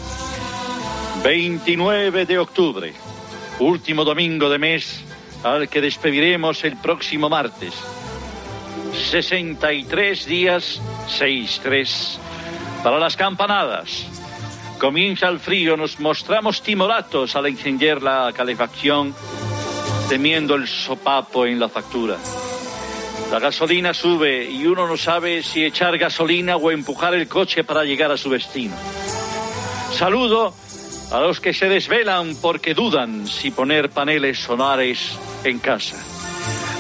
29 1.23 2.27
de 2.27 2.39
octubre, 2.39 2.93
último 3.61 4.05
domingo 4.05 4.49
de 4.49 4.59
mes 4.59 5.01
al 5.43 5.69
que 5.69 5.81
despediremos 5.81 6.65
el 6.65 6.77
próximo 6.77 7.29
martes. 7.29 7.75
63 9.11 10.27
días, 10.27 10.81
6-3. 11.19 12.19
Para 12.83 12.99
las 12.99 13.17
campanadas. 13.17 14.07
Comienza 14.79 15.29
el 15.29 15.41
frío, 15.41 15.77
nos 15.77 15.99
mostramos 15.99 16.63
timoratos 16.63 17.35
al 17.35 17.47
encender 17.47 18.01
la 18.01 18.33
calefacción, 18.33 19.15
temiendo 20.09 20.55
el 20.55 20.69
sopapo 20.69 21.47
en 21.47 21.59
la 21.59 21.69
factura. 21.69 22.17
La 23.33 23.41
gasolina 23.41 23.93
sube 23.93 24.45
y 24.45 24.67
uno 24.67 24.87
no 24.87 24.97
sabe 24.97 25.43
si 25.43 25.65
echar 25.65 25.99
gasolina 25.99 26.57
o 26.57 26.71
empujar 26.71 27.13
el 27.15 27.29
coche 27.29 27.65
para 27.65 27.85
llegar 27.85 28.13
a 28.13 28.17
su 28.17 28.31
destino. 28.31 28.75
Saludo 29.93 30.55
a 31.11 31.21
los 31.21 31.41
que 31.41 31.53
se 31.53 31.69
desvelan 31.69 32.37
porque 32.41 32.73
dudan 32.73 33.27
si 33.27 33.51
poner 33.51 33.91
paneles 33.91 34.39
solares 34.39 35.19
en 35.45 35.59
casa. 35.59 35.97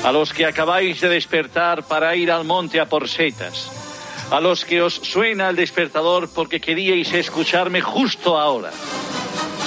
A 0.05 0.12
los 0.12 0.33
que 0.33 0.47
acabáis 0.47 1.00
de 1.00 1.09
despertar 1.09 1.83
para 1.83 2.14
ir 2.14 2.31
al 2.31 2.45
monte 2.45 2.81
a 2.81 2.87
por 2.87 3.09
setas. 3.09 3.77
A 4.30 4.40
los 4.40 4.64
que 4.64 4.82
os 4.82 4.94
suena 4.94 5.49
el 5.49 5.56
despertador 5.56 6.28
porque 6.35 6.61
queríais 6.61 7.12
escucharme 7.14 7.80
justo 7.80 8.38
ahora. 8.38 8.70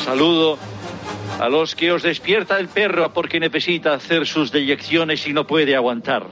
Saludo 0.05 0.59
a 1.39 1.49
los 1.49 1.73
que 1.75 1.91
os 1.91 2.03
despierta 2.03 2.59
el 2.59 2.67
perro 2.67 3.11
porque 3.11 3.39
necesita 3.39 3.93
hacer 3.93 4.27
sus 4.27 4.51
deyecciones 4.51 5.25
y 5.25 5.33
no 5.33 5.47
puede 5.47 5.75
aguantar. 5.75 6.27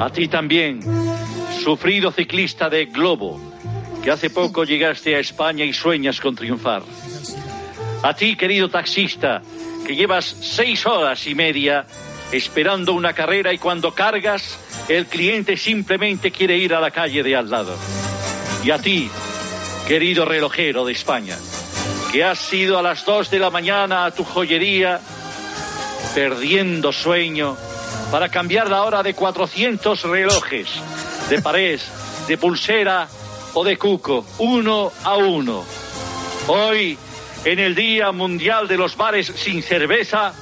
A 0.00 0.10
ti 0.10 0.28
también, 0.28 0.80
sufrido 1.64 2.12
ciclista 2.12 2.68
de 2.68 2.84
Globo, 2.84 3.40
que 4.04 4.10
hace 4.10 4.28
poco 4.28 4.64
llegaste 4.64 5.16
a 5.16 5.18
España 5.18 5.64
y 5.64 5.72
sueñas 5.72 6.20
con 6.20 6.36
triunfar. 6.36 6.82
A 8.02 8.14
ti, 8.14 8.36
querido 8.36 8.68
taxista, 8.68 9.42
que 9.86 9.96
llevas 9.96 10.36
seis 10.40 10.84
horas 10.84 11.26
y 11.26 11.34
media 11.34 11.86
esperando 12.30 12.92
una 12.92 13.14
carrera 13.14 13.52
y 13.52 13.58
cuando 13.58 13.92
cargas, 13.92 14.58
el 14.88 15.06
cliente 15.06 15.56
simplemente 15.56 16.30
quiere 16.30 16.56
ir 16.56 16.74
a 16.74 16.80
la 16.80 16.90
calle 16.90 17.22
de 17.22 17.36
al 17.36 17.50
lado. 17.50 17.76
Y 18.64 18.70
a 18.70 18.78
ti, 18.78 19.10
querido 19.86 20.24
relojero 20.24 20.84
de 20.84 20.92
España, 20.92 21.36
que 22.10 22.24
has 22.24 22.52
ido 22.52 22.78
a 22.78 22.82
las 22.82 23.04
2 23.04 23.30
de 23.30 23.38
la 23.38 23.50
mañana 23.50 24.06
a 24.06 24.10
tu 24.10 24.24
joyería 24.24 25.00
perdiendo 26.14 26.92
sueño 26.92 27.56
para 28.10 28.30
cambiar 28.30 28.70
la 28.70 28.82
hora 28.82 29.02
de 29.02 29.14
400 29.14 30.02
relojes 30.04 30.68
de 31.28 31.42
parés, 31.42 31.84
de 32.26 32.38
pulsera 32.38 33.06
o 33.54 33.64
de 33.64 33.76
cuco, 33.76 34.24
uno 34.38 34.90
a 35.04 35.16
uno. 35.16 35.64
Hoy, 36.46 36.96
en 37.44 37.58
el 37.58 37.74
Día 37.74 38.10
Mundial 38.12 38.66
de 38.66 38.78
los 38.78 38.96
Bares 38.96 39.32
sin 39.36 39.62
Cerveza, 39.62 40.32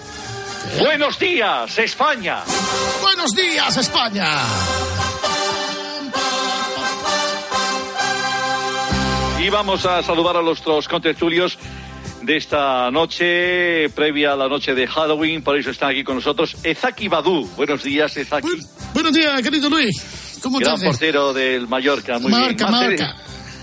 buenos 0.78 1.18
días, 1.18 1.78
España. 1.78 2.42
Buenos 3.02 3.32
días, 3.35 3.76
España. 3.76 4.28
Y 9.40 9.49
vamos 9.49 9.85
a 9.87 10.02
saludar 10.02 10.37
a 10.38 10.42
nuestros 10.42 10.88
contertulios 10.88 11.58
de 12.23 12.37
esta 12.37 12.90
noche, 12.90 13.88
previa 13.90 14.32
a 14.32 14.37
la 14.37 14.49
noche 14.49 14.75
de 14.75 14.87
Halloween, 14.88 15.42
por 15.42 15.56
eso 15.56 15.70
están 15.70 15.90
aquí 15.90 16.02
con 16.02 16.16
nosotros 16.16 16.56
Ezaki 16.64 17.06
Badu. 17.08 17.46
Buenos 17.56 17.82
días, 17.85 18.16
Ezaki. 18.16 18.49
Buenos 18.92 19.12
días, 19.12 19.40
querido 19.42 19.70
Luis. 19.70 20.38
¿Cómo 20.42 20.58
Gran 20.58 20.80
portero 20.80 21.32
del 21.32 21.68
Mallorca, 21.68 22.18
muy 22.18 22.30
Marca, 22.32 22.66
bien. 22.66 22.70
Marceli- 22.70 22.99
marca. 23.00 23.16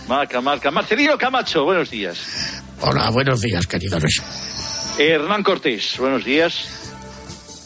Marca, 0.08 0.42
marca. 0.42 0.72
Marcelino 0.72 1.18
Camacho, 1.18 1.64
buenos 1.64 1.90
días. 1.90 2.62
Hola, 2.82 3.10
buenos 3.10 3.42
días, 3.42 3.68
querido 3.68 4.00
Luis. 4.00 4.22
Hernán 4.98 5.44
Cortés, 5.44 5.96
buenos 5.98 6.24
días. 6.24 6.66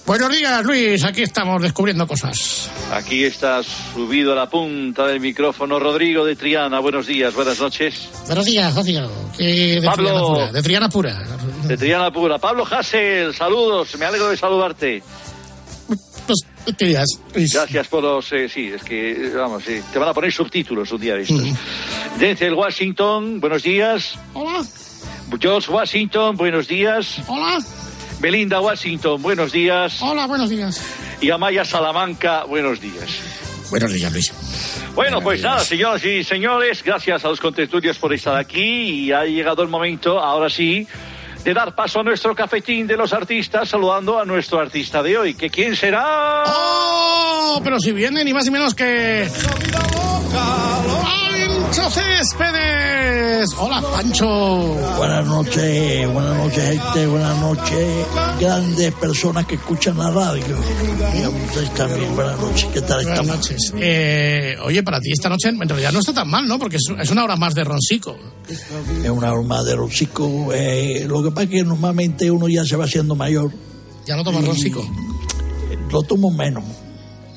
Buenos 0.08 0.32
días, 0.32 0.64
Luis. 0.64 1.04
Aquí 1.04 1.22
estamos 1.22 1.62
descubriendo 1.62 2.08
cosas. 2.08 2.72
Aquí 2.94 3.26
está 3.26 3.62
subido 3.62 4.32
a 4.32 4.36
la 4.38 4.50
punta 4.50 5.06
del 5.06 5.20
micrófono 5.20 5.78
Rodrigo 5.80 6.24
de 6.24 6.38
Triana. 6.38 6.80
Buenos 6.80 7.08
días, 7.08 7.34
buenas 7.34 7.60
noches. 7.60 8.08
Buenos 8.26 8.46
días. 8.46 8.74
Que 9.38 9.82
de 9.82 9.86
Pablo. 9.86 10.06
Triana 10.08 10.22
pura. 10.22 10.52
De 10.54 10.64
Triana 10.64 10.90
pura. 10.90 11.20
De 11.66 11.78
Triana 11.78 12.12
Pura. 12.14 12.38
Pablo 12.40 12.66
Hassel, 12.66 13.36
saludos. 13.36 13.98
Me 14.00 14.06
alegro 14.06 14.30
de 14.30 14.38
saludarte. 14.38 15.04
Pues, 16.26 16.40
¿qué 16.78 16.86
días, 16.86 17.06
Luis? 17.36 17.54
Gracias 17.54 17.88
por 17.90 18.02
los... 18.02 18.32
eh, 18.32 18.48
sí, 18.48 18.72
es 18.74 18.84
que, 18.84 19.34
vamos, 19.36 19.64
sí, 19.66 19.82
te 19.92 20.00
van 20.00 20.08
a 20.08 20.14
poner 20.14 20.32
subtítulos 20.32 20.90
un 20.90 21.02
día 21.02 21.16
de 21.16 21.24
estos. 21.24 21.44
Denzel 22.18 22.54
Washington, 22.54 23.42
buenos 23.42 23.64
días. 23.64 24.16
Hola, 24.34 24.64
George 25.38 25.70
Washington, 25.70 26.38
buenos 26.38 26.68
días. 26.70 27.20
hola, 27.28 27.60
Belinda 28.20 28.60
Washington, 28.60 29.22
buenos 29.22 29.52
días. 29.52 30.02
hola, 30.02 30.28
buenos 30.28 30.50
días. 30.50 30.82
Y 31.22 31.30
Amaya 31.30 31.66
Salamanca, 31.66 32.44
buenos 32.46 32.80
días. 32.80 33.22
Buenos 33.70 33.94
días, 33.94 34.12
Luis. 34.12 34.34
Bueno, 34.96 35.22
pues 35.22 35.42
nada, 35.42 35.60
señoras 35.60 36.04
y 36.06 36.24
señores, 36.24 36.84
gracias 36.84 37.24
a 37.24 37.28
los 37.28 37.40
contestudios 37.40 37.98
por 38.00 38.14
estar 38.14 38.36
aquí 38.36 39.06
y 39.06 39.12
ha 39.12 39.26
llegado 39.26 39.62
el 39.62 39.68
momento, 39.68 40.20
ahora 40.20 40.50
sí, 40.50 40.88
de 41.44 41.54
dar 41.54 41.76
paso 41.76 42.00
a 42.00 42.04
nuestro 42.04 42.34
cafetín 42.34 42.88
de 42.88 42.98
los 42.98 43.14
artistas, 43.14 43.70
saludando 43.70 44.20
a 44.20 44.26
nuestro 44.26 44.60
artista 44.60 45.04
de 45.04 45.18
hoy, 45.18 45.34
que 45.36 45.50
quién 45.50 45.76
será... 45.76 46.44
¡Oh! 46.48 47.62
Pero 47.64 47.80
si 47.80 47.92
viene 47.92 48.24
ni 48.24 48.34
más 48.34 48.46
ni 48.46 48.52
menos 48.52 48.74
que. 48.74 49.28
¡Pancho 51.88 52.02
Céspedes! 52.02 53.50
Hola, 53.60 53.82
Pancho. 53.82 54.28
Buenas 54.98 55.26
noches, 55.26 56.12
buenas 56.12 56.36
noches, 56.36 56.64
gente, 56.70 57.08
buenas 57.08 57.40
noches, 57.40 58.06
grandes 58.42 58.94
personas 58.96 59.46
que 59.46 59.56
escuchan 59.56 59.98
la 59.98 60.12
radio. 60.12 60.44
Y 61.18 61.22
a 61.24 61.30
ustedes 61.30 61.74
también, 61.76 62.14
buenas 62.14 62.38
noches, 62.42 62.66
¿qué 62.74 62.82
tal 62.82 63.04
Buenas 63.04 63.20
estamos? 63.22 63.38
noches. 63.38 63.74
Eh, 63.78 64.58
oye, 64.64 64.84
para 64.84 65.00
ti 65.00 65.14
esta 65.14 65.30
noche 65.30 65.48
en 65.48 65.60
realidad 65.60 65.94
no 65.94 66.00
está 66.00 66.14
tan 66.14 66.30
mal, 66.30 66.46
¿no? 66.46 66.60
Porque 66.60 66.76
es, 66.76 67.10
una 67.10 67.24
hora 67.24 67.38
más 67.38 67.56
de 67.56 67.64
roncico. 67.64 68.18
Es 68.50 69.10
una 69.10 69.32
broma 69.32 69.64
de 69.64 69.76
rosico. 69.78 70.50
Eh, 70.54 71.06
lo 71.08 71.24
que 71.24 71.32
pasa 71.32 71.44
es 71.44 71.50
que 71.52 71.64
normalmente 71.64 72.30
uno 72.30 72.50
ya 72.50 72.66
se 72.66 72.76
va 72.76 72.84
haciendo 72.84 73.16
mayor. 73.16 73.50
Ya 74.06 74.18
no 74.18 74.26
tomas 74.26 74.44
roncico. 74.46 74.86
Lo 75.90 76.02
tomo 76.02 76.32
menos, 76.32 76.66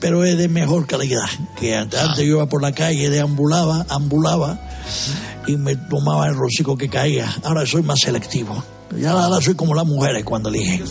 pero 0.01 0.25
es 0.25 0.37
de 0.39 0.49
mejor 0.49 0.87
calidad 0.87 1.27
que 1.59 1.75
antes. 1.77 1.99
Ah. 2.01 2.05
Antes 2.11 2.25
yo 2.27 2.37
iba 2.37 2.47
por 2.47 2.63
la 2.63 2.73
calle, 2.73 3.11
deambulaba, 3.11 3.87
ambulaba 3.89 4.59
y 5.47 5.57
me 5.57 5.77
tomaba 5.77 6.27
el 6.29 6.35
rosico 6.37 6.77
que 6.77 6.89
caía. 6.89 7.33
Ahora 7.45 7.65
soy 7.67 7.83
más 7.83 8.01
selectivo. 8.01 8.63
Ya 8.99 9.13
ahora 9.13 9.41
soy 9.41 9.55
como 9.55 9.75
las 9.75 9.87
mujeres 9.87 10.25
cuando 10.25 10.49
eligen. 10.49 10.85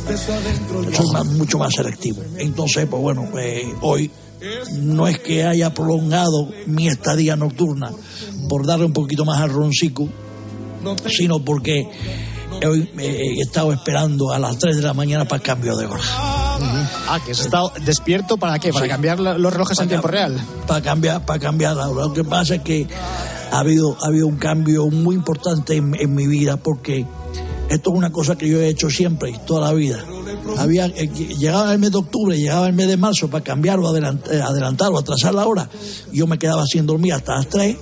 Soy 0.96 1.08
más- 1.12 1.26
mucho 1.26 1.58
más 1.58 1.74
selectivo. 1.76 2.22
Entonces, 2.38 2.88
pues 2.90 3.02
bueno, 3.02 3.28
eh, 3.38 3.74
hoy 3.82 4.10
no 4.78 5.06
es 5.08 5.20
que 5.20 5.44
haya 5.44 5.74
prolongado 5.74 6.50
mi 6.66 6.88
estadía 6.88 7.36
nocturna 7.36 7.92
por 8.48 8.66
darle 8.66 8.86
un 8.86 8.94
poquito 8.94 9.26
más 9.26 9.42
al 9.42 9.50
roncico, 9.50 10.08
sino 11.10 11.44
porque 11.44 11.90
hoy 12.66 12.90
eh, 13.00 13.36
he 13.38 13.42
estado 13.42 13.74
esperando 13.74 14.32
a 14.32 14.40
las 14.40 14.58
3 14.58 14.78
de 14.78 14.82
la 14.82 14.94
mañana 14.94 15.26
para 15.26 15.38
el 15.38 15.44
cambio 15.44 15.76
de 15.76 15.86
hora. 15.88 16.02
Ah, 17.08 17.20
que 17.26 17.32
has 17.32 17.40
estado 17.40 17.72
despierto 17.86 18.38
para 18.38 18.60
qué? 18.60 18.72
Para 18.72 18.86
Sí. 18.86 18.90
cambiar 18.92 19.20
los 19.20 19.52
relojes 19.54 19.80
en 19.80 19.88
tiempo 19.88 20.08
real. 20.08 20.40
Para 20.68 20.82
cambiar, 20.82 21.26
para 21.26 21.40
cambiar 21.40 21.76
la 21.76 21.88
hora. 21.90 22.06
Lo 22.08 22.14
que 22.14 22.24
pasa 22.24 22.56
es 22.56 22.62
que 22.62 22.88
ha 23.52 23.60
habido, 23.60 23.98
ha 24.02 24.08
habido 24.08 24.28
un 24.28 24.38
cambio 24.38 24.88
muy 24.88 25.16
importante 25.16 25.76
en, 25.76 25.96
en 26.00 26.14
mi 26.14 26.28
vida 26.28 26.58
porque 26.58 27.06
esto 27.70 27.92
es 27.92 27.98
una 27.98 28.12
cosa 28.12 28.36
que 28.36 28.48
yo 28.48 28.60
he 28.60 28.68
hecho 28.68 28.90
siempre 28.90 29.34
toda 29.46 29.68
la 29.68 29.74
vida. 29.74 30.04
Había, 30.58 30.86
eh, 30.88 31.08
llegaba 31.38 31.72
el 31.74 31.80
mes 31.80 31.92
de 31.92 31.98
octubre, 31.98 32.36
llegaba 32.38 32.68
el 32.68 32.74
mes 32.74 32.88
de 32.88 32.98
marzo 32.98 33.30
para 33.30 33.44
cambiar 33.44 33.80
o 33.80 33.84
adelant- 33.92 34.28
eh, 34.32 34.42
adelantar 34.42 34.90
o 34.92 34.98
atrasar 34.98 35.34
la 35.34 35.46
hora. 35.46 35.70
Yo 36.12 36.26
me 36.28 36.38
quedaba 36.40 36.66
sin 36.66 36.86
dormir 36.86 37.14
hasta 37.14 37.36
las 37.36 37.48
3 37.50 37.76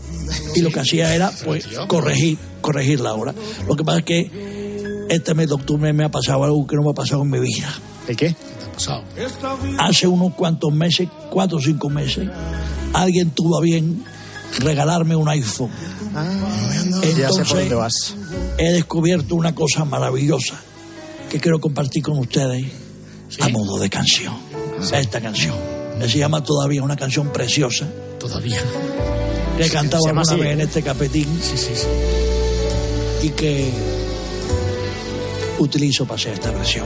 y 0.55 0.61
lo 0.61 0.69
que 0.69 0.79
hacía 0.81 1.13
era 1.15 1.31
pues 1.45 1.65
corregir, 1.87 2.37
corregir 2.61 2.99
la 2.99 3.13
hora. 3.13 3.33
Lo 3.67 3.75
que 3.75 3.83
pasa 3.83 3.99
es 3.99 4.05
que 4.05 5.07
este 5.09 5.33
mes 5.35 5.47
de 5.47 5.53
octubre 5.53 5.91
me 5.93 6.03
ha 6.03 6.11
pasado 6.11 6.43
algo 6.43 6.67
que 6.67 6.75
no 6.75 6.83
me 6.83 6.89
ha 6.91 6.93
pasado 6.93 7.21
en 7.23 7.29
mi 7.29 7.39
vida. 7.39 7.69
¿El 8.07 8.15
qué? 8.17 8.35
Hace 9.79 10.07
unos 10.07 10.33
cuantos 10.33 10.71
meses, 10.73 11.07
cuatro 11.29 11.57
o 11.57 11.61
cinco 11.61 11.89
meses, 11.89 12.27
alguien 12.93 13.31
tuvo 13.31 13.57
a 13.57 13.61
bien 13.61 14.03
regalarme 14.59 15.15
un 15.15 15.27
iPhone. 15.29 15.69
ya 17.17 17.29
sé 17.31 17.43
por 17.43 17.57
dónde 17.59 17.75
vas. 17.75 18.15
he 18.57 18.71
descubierto 18.73 19.35
una 19.35 19.53
cosa 19.53 19.85
maravillosa 19.85 20.55
que 21.29 21.39
quiero 21.39 21.59
compartir 21.59 22.01
con 22.03 22.17
ustedes 22.19 22.65
a 23.41 23.49
modo 23.49 23.77
de 23.79 23.89
canción. 23.89 24.33
Esta 24.93 25.19
canción. 25.19 25.55
que 25.99 26.07
Se 26.07 26.19
llama 26.19 26.43
Todavía, 26.43 26.83
una 26.83 26.95
canción 26.95 27.29
preciosa 27.33 27.87
Todavía. 28.19 28.61
que 29.57 29.65
he 29.65 29.69
alguna 29.97 30.21
así. 30.21 30.35
vez 30.35 30.53
en 30.53 30.61
este 30.61 30.81
capetín 30.83 31.25
Sí, 31.41 31.57
sí, 31.57 31.71
sí. 31.75 33.27
y 33.27 33.29
que 33.31 33.69
utilizo 35.59 36.05
para 36.05 36.15
hacer 36.19 36.33
esta 36.33 36.51
versión. 36.51 36.85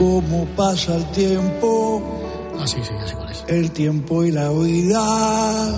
¿Cómo 0.00 0.46
pasa 0.56 0.96
el 0.96 1.04
tiempo? 1.10 2.00
Ah, 2.58 2.66
sí, 2.66 2.78
sí, 2.82 2.90
ya 2.98 3.06
sé 3.06 3.14
cuál 3.16 3.30
es. 3.32 3.44
el 3.48 3.70
tiempo 3.70 4.24
y 4.24 4.32
la 4.32 4.48
vida. 4.48 5.68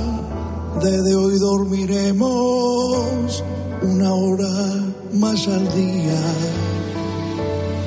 Desde 0.81 1.17
hoy 1.17 1.41
dormiremos 1.41 3.43
una 3.83 4.15
hora 4.15 4.47
más 5.15 5.49
al 5.49 5.65
día. 5.75 6.21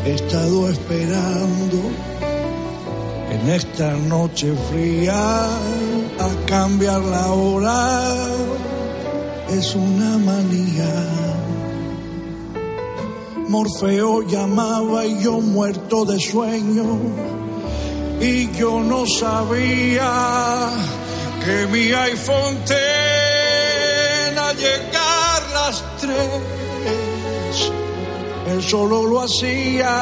He 0.05 0.15
estado 0.15 0.67
esperando 0.67 1.77
en 3.31 3.49
esta 3.51 3.93
noche 3.93 4.53
fría 4.69 5.15
a 5.15 6.45
cambiar 6.47 6.99
la 6.99 7.31
hora. 7.31 8.01
Es 9.51 9.73
una 9.73 10.17
manía. 10.17 11.44
Morfeo 13.49 14.23
llamaba 14.23 15.05
y 15.05 15.23
yo 15.23 15.39
muerto 15.39 16.05
de 16.05 16.19
sueño 16.19 16.99
y 18.19 18.51
yo 18.51 18.81
no 18.81 19.05
sabía 19.05 20.69
que 21.43 21.67
mi 21.67 21.91
iPhone 21.91 22.57
a 24.37 24.53
llegar 24.53 25.41
las 25.53 25.83
tres. 25.99 27.71
Él 28.47 28.63
solo 28.63 29.05
lo 29.05 29.21
hacía 29.21 29.93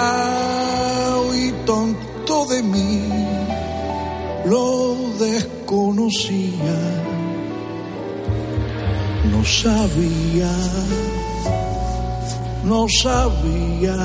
y 1.33 1.51
tonto 1.65 2.45
de 2.45 2.63
mí 2.63 3.09
lo 4.45 4.95
desconocía. 5.19 6.77
No 9.31 9.43
sabía, 9.45 10.51
no 12.63 12.87
sabía 12.87 13.97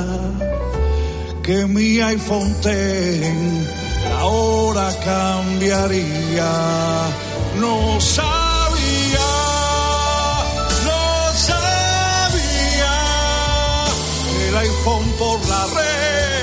que 1.42 1.66
mi 1.66 2.00
iPhone 2.00 2.54
ten 2.62 3.66
la 4.10 4.24
hora 4.24 4.88
cambiaría. 5.04 6.52
No 7.60 8.00
sabía, 8.00 9.30
no 10.84 11.32
sabía 11.50 12.96
que 14.36 14.48
el 14.48 14.56
iPhone 14.56 15.08
por 15.18 15.38
la 15.48 15.66
red 15.66 16.37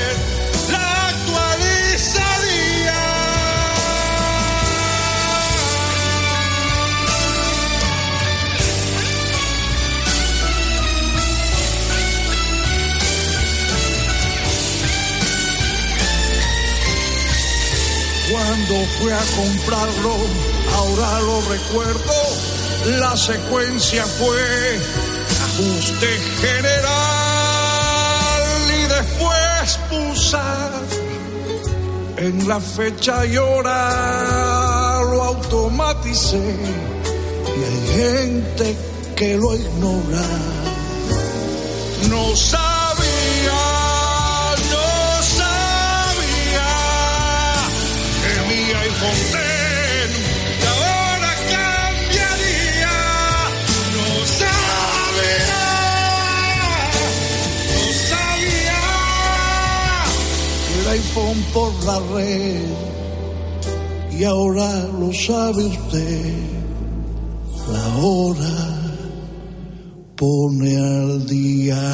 cuando 18.46 18.76
fui 19.00 19.12
a 19.12 19.24
comprarlo, 19.36 20.16
ahora 20.76 21.20
lo 21.22 21.42
recuerdo. 21.50 22.14
La 23.00 23.18
secuencia 23.18 24.06
fue 24.06 24.80
ajuste 25.46 26.08
general 26.42 26.84
y 28.70 28.84
después 28.88 29.80
pulsar 29.90 30.72
en 32.18 32.48
la 32.48 32.60
fecha 32.60 33.26
y 33.26 33.38
hora 33.38 35.02
lo 35.12 35.24
automaticé 35.24 36.38
y 37.58 37.64
hay 37.64 37.88
gente 37.96 38.76
que 39.16 39.38
lo 39.38 39.56
ignora. 39.56 40.28
No 42.10 42.36
sabía, 42.36 42.65
X 49.12 49.36
ahora 50.74 51.32
cambiaría. 51.54 52.98
No 53.96 54.08
sabía, 54.40 55.64
no 57.72 57.86
sabía 58.10 58.84
el 60.80 60.86
iPhone 61.00 61.42
por 61.54 61.72
la 61.86 61.98
red 62.16 62.68
y 64.18 64.24
ahora 64.24 64.70
lo 65.00 65.14
sabe 65.14 65.66
usted. 65.66 66.34
La 67.72 67.88
hora 67.98 68.58
pone 70.16 70.78
al 70.78 71.26
día. 71.26 71.92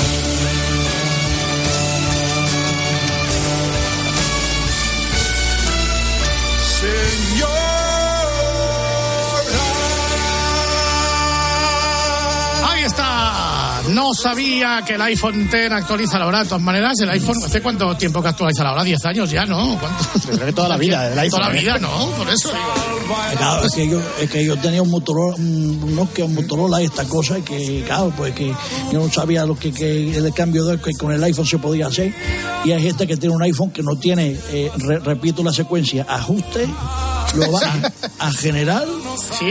No 14.12 14.16
sabía 14.16 14.84
que 14.86 14.96
el 14.96 15.02
iPhone 15.04 15.48
X 15.50 15.72
actualiza 15.72 16.20
la 16.20 16.28
hora. 16.28 16.40
De 16.40 16.46
todas 16.50 16.62
maneras, 16.62 17.00
el 17.00 17.10
iPhone, 17.12 17.38
¿hace 17.46 17.62
cuánto 17.62 17.96
tiempo 17.96 18.22
que 18.22 18.28
actualiza 18.28 18.62
la 18.62 18.74
hora? 18.74 18.84
¿10 18.84 19.06
años 19.06 19.32
ya, 19.32 19.46
no? 19.46 19.78
¿Cuánto? 19.80 20.04
Creo 20.26 20.46
que 20.48 20.52
toda 20.52 20.68
la 20.68 20.76
vida, 20.76 21.14
el 21.14 21.18
iPhone. 21.18 21.40
Toda 21.40 21.50
la 21.54 21.58
¿eh? 21.58 21.62
vida, 21.62 21.78
¿no? 21.80 22.08
Por 22.18 22.30
eso 22.30 22.50
digo. 22.50 23.16
Claro, 23.38 23.66
es 23.66 23.74
que 23.74 23.90
yo, 23.90 24.02
es 24.20 24.30
que 24.30 24.44
yo 24.46 24.58
tenía 24.58 24.82
un 24.82 24.90
Motorola, 24.90 25.36
un 25.38 25.96
Nokia, 25.96 26.26
un 26.26 26.36
Motorola 26.36 26.82
y 26.82 26.86
esta 26.86 27.06
cosa, 27.06 27.40
y 27.40 27.42
que, 27.42 27.84
claro, 27.86 28.12
pues 28.18 28.34
que 28.34 28.54
yo 28.92 29.00
no 29.00 29.10
sabía 29.10 29.46
lo 29.46 29.58
que, 29.58 29.72
que 29.72 30.18
el 30.18 30.34
cambio 30.34 30.66
de 30.66 30.78
que 30.82 30.92
con 30.92 31.14
el 31.14 31.24
iPhone 31.24 31.46
se 31.46 31.58
podía 31.60 31.88
hacer. 31.88 32.14
Y 32.66 32.74
hay 32.74 32.82
gente 32.84 33.08
que 33.08 33.16
tiene 33.16 33.34
un 33.34 33.42
iPhone 33.44 33.72
que 33.72 33.82
no 33.82 33.96
tiene, 33.96 34.38
eh, 34.52 34.70
re- 34.76 35.00
repito 35.00 35.42
la 35.42 35.54
secuencia, 35.54 36.06
ajuste, 36.10 36.68
lo 37.36 37.50
va 37.50 37.62
a, 38.20 38.28
a 38.28 38.32
general, 38.34 38.90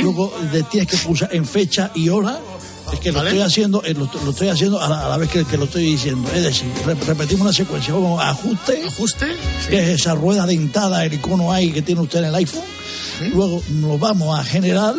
luego 0.03 0.35
le 0.53 0.63
tienes 0.65 0.87
que 0.91 0.99
pulsar 0.99 1.31
en 1.35 1.47
fecha 1.47 1.91
y 1.95 2.11
hora. 2.11 2.39
Es 2.93 3.01
que 3.01 3.13
lo 3.13 3.19
Vale. 3.19 3.31
estoy 3.31 3.43
haciendo, 3.47 3.83
eh, 3.85 3.95
lo, 3.95 4.09
lo 4.25 4.31
estoy 4.31 4.49
haciendo 4.49 4.81
a 4.81 4.89
la, 4.89 5.07
a 5.07 5.09
la 5.09 5.17
vez 5.17 5.29
que, 5.31 5.45
que 5.45 5.57
lo 5.57 5.65
estoy 5.65 5.85
diciendo. 5.85 6.29
Es 6.35 6.43
decir, 6.43 6.69
re- 6.85 6.95
repetimos 6.95 7.43
una 7.43 7.53
secuencia, 7.53 7.93
como 7.95 8.21
ajuste, 8.21 8.83
ajuste, 8.87 9.27
que 9.69 9.81
es 9.95 10.01
esa 10.01 10.15
rueda 10.15 10.47
dentada, 10.47 11.05
el 11.05 11.15
icono 11.15 11.53
ahí 11.53 11.71
que 11.73 11.83
tiene 11.83 12.01
usted 12.01 12.19
en 12.21 12.25
el 12.27 12.35
iPhone. 12.35 12.65
Luego 13.35 13.63
nos 13.71 13.99
vamos 14.01 14.39
a 14.39 14.43
general, 14.45 14.97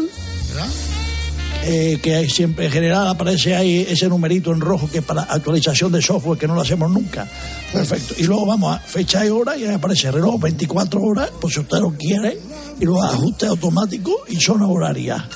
eh, 1.63 1.99
que 2.01 2.15
hay 2.15 2.29
siempre 2.29 2.65
en 2.65 2.71
general 2.71 3.07
aparece 3.07 3.55
ahí 3.55 3.85
ese 3.87 4.07
numerito 4.09 4.51
en 4.51 4.61
rojo 4.61 4.89
que 4.89 4.97
es 4.99 5.03
para 5.03 5.21
actualización 5.23 5.91
de 5.91 6.01
software 6.01 6.37
que 6.39 6.47
no 6.47 6.55
lo 6.55 6.61
hacemos 6.61 6.89
nunca. 6.89 7.27
Perfecto. 7.71 8.15
Y 8.17 8.23
luego 8.23 8.45
vamos 8.47 8.75
a 8.75 8.79
fecha 8.79 9.25
y 9.25 9.29
hora 9.29 9.55
y 9.57 9.65
ahí 9.65 9.73
aparece 9.75 10.11
reloj 10.11 10.39
24 10.41 11.01
horas, 11.01 11.29
pues 11.39 11.53
si 11.53 11.59
usted 11.59 11.77
lo 11.79 11.91
quiere, 11.91 12.39
y 12.79 12.85
luego 12.85 13.03
ajuste 13.03 13.45
automático 13.47 14.11
y 14.27 14.37
zona 14.37 14.67
horaria. 14.67 15.27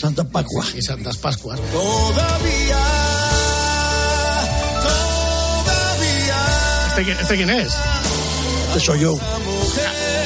Santa 0.00 0.24
Pascua. 0.24 0.64
Y 0.76 0.82
Santas 0.82 1.16
Pascuas. 1.18 1.60
Todavía, 1.72 2.78
¿Este, 6.88 7.04
quién- 7.04 7.18
este 7.20 7.36
quién 7.36 7.50
es? 7.50 7.72
Este 8.68 8.80
soy 8.80 9.00
yo. 9.00 9.18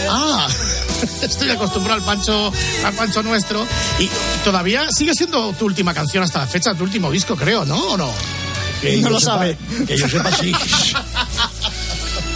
Ah, 0.09 0.47
estoy 1.23 1.51
acostumbrado 1.51 1.99
al 2.01 2.07
Pancho, 2.07 2.53
al 2.85 2.93
Pancho 2.95 3.23
nuestro. 3.23 3.67
Y 3.99 4.09
todavía 4.45 4.87
sigue 4.93 5.15
siendo 5.15 5.53
tu 5.55 5.67
última 5.67 5.93
canción 5.93 6.23
hasta 6.23 6.39
la 6.41 6.47
fecha, 6.47 6.75
tu 6.75 6.85
último 6.85 7.11
disco, 7.11 7.37
creo, 7.37 7.65
¿no? 7.65 7.79
¿O 7.93 7.97
no? 7.97 8.11
Que 8.81 9.01
yo 9.01 9.09
sepa- 9.19 9.57
Que 9.87 9.97
yo 9.97 10.09
sepa, 10.09 10.31
sí. 10.33 10.53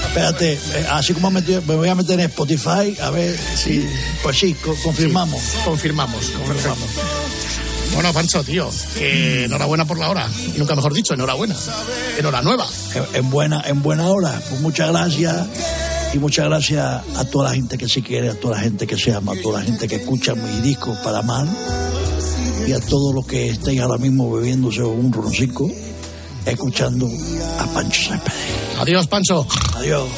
Espérate, 0.09 0.53
eh, 0.55 0.87
así 0.90 1.12
como 1.12 1.31
me, 1.31 1.40
me 1.42 1.59
voy 1.77 1.88
a 1.88 1.94
meter 1.94 2.18
en 2.18 2.27
Spotify, 2.31 2.96
a 3.03 3.11
ver 3.11 3.38
si. 3.57 3.87
Pues 4.22 4.38
sí, 4.38 4.55
co- 4.55 4.74
confirmamos. 4.83 5.40
Confirmamos, 5.64 6.31
confirmamos. 6.31 6.88
Bueno, 7.94 8.12
Pancho, 8.12 8.44
tío, 8.44 8.70
que 8.96 9.44
enhorabuena 9.44 9.85
por 9.85 9.98
la 9.98 10.11
hora. 10.11 10.29
Y 10.55 10.59
nunca 10.59 10.74
mejor 10.74 10.94
dicho, 10.94 11.14
enhorabuena. 11.14 11.57
Enhoranueva. 12.18 12.66
En, 12.94 13.05
en 13.14 13.31
buena, 13.31 13.62
en 13.66 13.83
buena 13.83 14.07
hora. 14.07 14.40
Pues 14.48 14.61
muchas 14.61 14.90
gracias. 14.90 15.46
Y 16.14 16.18
muchas 16.18 16.46
gracias 16.46 17.03
a 17.16 17.24
toda 17.24 17.51
la 17.51 17.55
gente 17.55 17.77
que 17.77 17.88
se 17.88 18.03
quiere, 18.03 18.31
a 18.31 18.35
toda 18.35 18.57
la 18.57 18.62
gente 18.62 18.87
que 18.87 18.96
se 18.96 19.12
ama, 19.12 19.33
a 19.33 19.42
toda 19.42 19.61
la 19.61 19.64
gente 19.66 19.87
que 19.87 19.96
escucha 19.96 20.35
mis 20.35 20.62
discos 20.62 20.96
para 20.98 21.18
amar. 21.18 21.46
Y 22.66 22.72
a 22.72 22.81
todos 22.81 23.14
los 23.14 23.27
que 23.27 23.51
estén 23.51 23.81
ahora 23.81 23.98
mismo 23.98 24.31
bebiéndose 24.31 24.83
un 24.83 25.12
roncico, 25.12 25.70
escuchando 26.44 27.07
a 27.59 27.64
Pancho 27.66 28.11
Céspedes. 28.11 28.79
Adiós, 28.79 29.07
Pancho. 29.07 29.46
Adiós. 29.77 30.09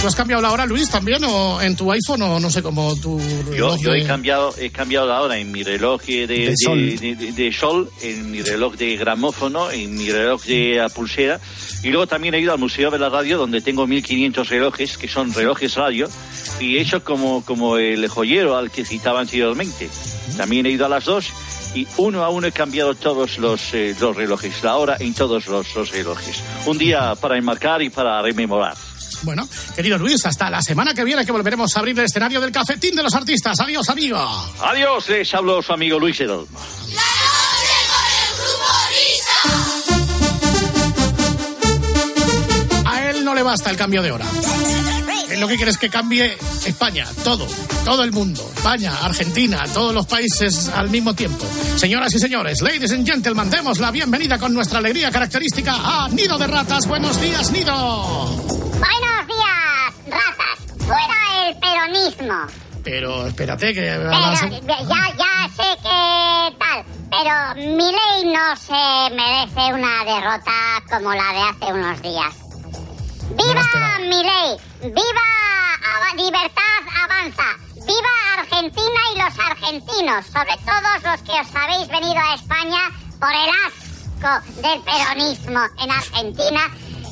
¿Tú 0.00 0.06
has 0.06 0.14
cambiado 0.14 0.40
la 0.40 0.52
hora, 0.52 0.64
Luis, 0.64 0.88
también? 0.88 1.22
¿O 1.24 1.60
en 1.60 1.74
tu 1.74 1.90
iPhone? 1.90 2.22
O 2.22 2.38
no 2.38 2.50
sé 2.50 2.62
cómo 2.62 2.94
tu 3.00 3.18
Yo, 3.18 3.50
reloj 3.50 3.80
yo 3.80 3.94
he 3.94 4.06
cambiado 4.06 4.54
he 4.56 4.70
cambiado 4.70 5.08
la 5.08 5.20
hora 5.22 5.38
en 5.38 5.50
mi 5.50 5.64
reloj 5.64 6.00
de, 6.04 6.26
de, 6.28 6.38
De 6.50 6.54
sol. 6.56 6.96
de- 6.96 7.16
de- 7.16 7.32
de 7.32 7.52
sol, 7.52 7.90
en 8.00 8.30
mi 8.30 8.40
reloj 8.40 8.76
de 8.76 8.96
gramófono, 8.96 9.72
en 9.72 9.96
mi 9.96 10.08
reloj 10.10 10.44
de 10.44 10.86
pulsera. 10.94 11.40
Y 11.82 11.88
luego 11.88 12.06
también 12.06 12.34
he 12.34 12.40
ido 12.40 12.52
al 12.52 12.58
Museo 12.60 12.92
de 12.92 12.98
la 13.00 13.08
Radio, 13.08 13.38
donde 13.38 13.60
tengo 13.60 13.88
1500 13.88 14.48
relojes, 14.48 14.96
que 14.96 15.08
son 15.08 15.34
relojes 15.34 15.74
radio, 15.74 16.08
y 16.60 16.76
he 16.76 16.80
hecho 16.80 17.02
como, 17.02 17.44
como 17.44 17.76
el 17.76 18.06
joyero 18.08 18.56
al 18.56 18.70
que 18.70 18.84
citaba 18.84 19.18
anteriormente. 19.20 19.90
También 20.36 20.64
he 20.66 20.70
ido 20.70 20.86
a 20.86 20.88
las 20.88 21.06
dos 21.06 21.26
y 21.74 21.88
uno 21.96 22.22
a 22.22 22.28
uno 22.28 22.46
he 22.46 22.52
cambiado 22.52 22.94
todos 22.94 23.38
los, 23.38 23.74
eh, 23.74 23.96
los 24.00 24.14
relojes, 24.16 24.62
la 24.62 24.76
hora 24.76 24.96
en 25.00 25.12
todos 25.12 25.48
los, 25.48 25.74
los 25.74 25.90
relojes. 25.90 26.40
Un 26.66 26.78
día 26.78 27.16
para 27.16 27.36
enmarcar 27.36 27.82
y 27.82 27.90
para 27.90 28.22
rememorar. 28.22 28.76
Bueno, 29.22 29.48
querido 29.74 29.98
Luis, 29.98 30.24
hasta 30.26 30.48
la 30.50 30.62
semana 30.62 30.94
que 30.94 31.04
viene 31.04 31.24
que 31.26 31.32
volveremos 31.32 31.76
a 31.76 31.80
abrir 31.80 31.98
el 31.98 32.04
escenario 32.04 32.40
del 32.40 32.52
cafetín 32.52 32.94
de 32.94 33.02
los 33.02 33.14
artistas. 33.14 33.58
Adiós, 33.60 33.88
amigo. 33.88 34.18
Adiós, 34.60 35.08
les 35.08 35.32
hablo 35.34 35.62
su 35.62 35.72
amigo 35.72 35.98
Luis 35.98 36.20
Edelman. 36.20 36.46
A 42.84 43.10
él 43.10 43.24
no 43.24 43.34
le 43.34 43.42
basta 43.42 43.70
el 43.70 43.76
cambio 43.76 44.02
de 44.02 44.12
hora. 44.12 44.26
Él 45.30 45.40
lo 45.40 45.48
que 45.48 45.56
quiere 45.56 45.70
es 45.70 45.78
que 45.78 45.90
cambie 45.90 46.38
España, 46.64 47.06
todo, 47.22 47.46
todo 47.84 48.02
el 48.02 48.12
mundo, 48.12 48.50
España, 48.56 48.96
Argentina, 49.02 49.64
todos 49.74 49.94
los 49.94 50.06
países 50.06 50.68
al 50.68 50.88
mismo 50.88 51.14
tiempo. 51.14 51.44
Señoras 51.76 52.14
y 52.14 52.18
señores, 52.18 52.62
ladies 52.62 52.92
and 52.92 53.06
gentlemen, 53.06 53.50
demos 53.50 53.78
la 53.78 53.90
bienvenida 53.90 54.38
con 54.38 54.54
nuestra 54.54 54.78
alegría 54.78 55.10
característica 55.10 55.74
a 55.74 56.08
Nido 56.08 56.38
de 56.38 56.46
Ratas. 56.46 56.86
Buenos 56.86 57.20
días, 57.20 57.50
Nido. 57.50 58.57
Peronismo. 61.88 62.46
Pero 62.84 63.26
espérate 63.26 63.74
que... 63.74 63.80
Pero, 63.80 64.10
ya, 64.10 65.14
ya 65.16 65.48
sé 65.56 65.76
que 65.82 66.56
tal, 66.58 66.84
pero 67.10 67.54
mi 67.56 67.92
ley 67.92 68.32
no 68.32 68.56
se 68.56 69.14
merece 69.14 69.74
una 69.74 70.04
derrota 70.04 70.82
como 70.90 71.12
la 71.12 71.32
de 71.32 71.40
hace 71.40 71.72
unos 71.72 72.02
días. 72.02 72.34
¡Viva 73.36 73.98
mi 74.00 74.22
ley! 74.22 74.56
¡Viva 74.82 75.28
Libertad 76.16 76.82
Avanza! 77.04 77.56
¡Viva 77.74 78.38
Argentina 78.38 79.00
y 79.14 79.18
los 79.18 79.38
argentinos! 79.38 80.26
Sobre 80.26 80.56
todos 80.64 81.02
los 81.04 81.22
que 81.22 81.40
os 81.40 81.54
habéis 81.54 81.88
venido 81.88 82.18
a 82.18 82.34
España 82.34 82.80
por 83.20 83.30
el 83.32 83.50
asco 83.66 84.62
del 84.62 84.80
peronismo 84.82 85.60
en 85.82 85.90
Argentina, 85.90 86.60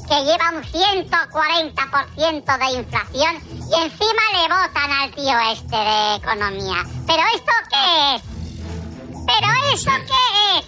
que 0.08 0.14
lleva 0.24 0.52
un 0.54 0.62
140% 0.62 2.58
de 2.58 2.78
inflación 2.78 3.36
y 3.50 3.74
encima 3.82 4.22
le 4.32 4.42
votan 4.48 4.90
al 4.92 5.14
tío 5.14 5.38
este 5.52 5.76
de 5.76 6.16
economía. 6.16 6.84
¿Pero 7.06 7.22
esto 7.34 7.52
qué 7.70 8.14
es? 8.14 8.22
¿Pero 9.26 9.48
esto 9.74 9.90
qué 10.06 10.58
es? 10.58 10.64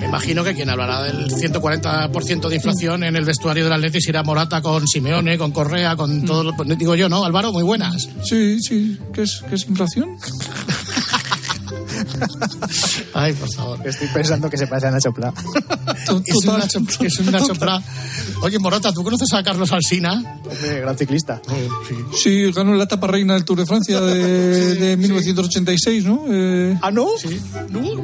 Me 0.00 0.06
imagino 0.06 0.44
que 0.44 0.54
quien 0.54 0.70
hablará 0.70 1.02
del 1.02 1.28
140% 1.30 2.48
de 2.48 2.54
inflación 2.56 3.04
en 3.04 3.16
el 3.16 3.24
vestuario 3.24 3.64
del 3.64 3.72
Atleti 3.74 4.00
será 4.00 4.22
Morata 4.22 4.62
con 4.62 4.86
Simeone, 4.86 5.36
con 5.36 5.52
Correa, 5.52 5.96
con 5.96 6.24
todo 6.24 6.44
lo... 6.44 6.56
pues, 6.56 6.68
Digo 6.78 6.94
yo, 6.94 7.08
¿no? 7.08 7.24
Álvaro, 7.24 7.52
muy 7.52 7.62
buenas. 7.62 8.08
Sí, 8.24 8.60
sí. 8.60 8.98
¿Qué 9.12 9.22
es, 9.22 9.42
qué 9.48 9.54
es 9.56 9.66
inflación? 9.68 10.16
Ay, 13.14 13.32
por 13.32 13.52
favor. 13.52 13.86
Estoy 13.86 14.08
pensando 14.08 14.50
que 14.50 14.56
se 14.56 14.66
parece 14.66 14.88
a 14.88 14.90
Nacho 14.92 15.12
Pla. 15.12 15.32
Es 16.26 16.44
un 16.44 16.58
Nacho, 16.58 16.80
es 17.00 17.18
un 17.18 17.32
Nacho 17.32 17.54
Pla. 17.54 17.82
Oye, 18.42 18.58
Morota, 18.58 18.92
¿tú 18.92 19.02
conoces 19.02 19.32
a 19.32 19.42
Carlos 19.42 19.72
Alsina? 19.72 20.40
Hombre, 20.48 20.80
gran 20.80 20.96
ciclista. 20.96 21.40
Sí, 22.14 22.52
ganó 22.52 22.74
la 22.74 22.84
etapa 22.84 23.06
reina 23.06 23.34
del 23.34 23.44
Tour 23.44 23.58
de 23.58 23.66
Francia 23.66 24.00
de, 24.00 24.74
de 24.74 24.96
1986, 24.96 26.04
¿no? 26.04 26.24
Eh, 26.28 26.78
¿Ah, 26.82 26.90
no? 26.90 27.08
Sí. 27.18 27.40
¿No? 27.70 28.02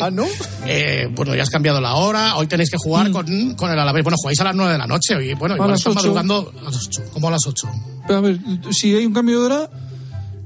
¿Ah, 0.00 0.10
no? 0.10 0.24
Eh, 0.66 1.08
bueno, 1.12 1.34
ya 1.34 1.42
has 1.42 1.50
cambiado 1.50 1.80
la 1.80 1.94
hora. 1.94 2.36
Hoy 2.36 2.46
tenéis 2.46 2.70
que 2.70 2.76
jugar 2.78 3.10
con, 3.10 3.54
con 3.54 3.70
el 3.70 3.78
Alavés. 3.78 4.02
Bueno, 4.02 4.16
jugáis 4.20 4.40
a 4.40 4.44
las 4.44 4.54
9 4.54 4.72
de 4.72 4.78
la 4.78 4.86
noche. 4.86 5.14
Hoy, 5.16 5.34
bueno, 5.34 5.54
igual 5.54 5.70
las 5.70 5.80
están 5.80 5.94
madrugando 5.94 6.52
a 6.60 6.64
las 6.64 6.86
8. 6.86 7.02
¿Cómo 7.12 7.28
a 7.28 7.30
las 7.32 7.46
8? 7.46 7.68
a 8.08 8.20
ver, 8.20 8.38
si 8.70 8.94
hay 8.94 9.04
un 9.04 9.12
cambio 9.12 9.40
de 9.40 9.46
hora, 9.46 9.70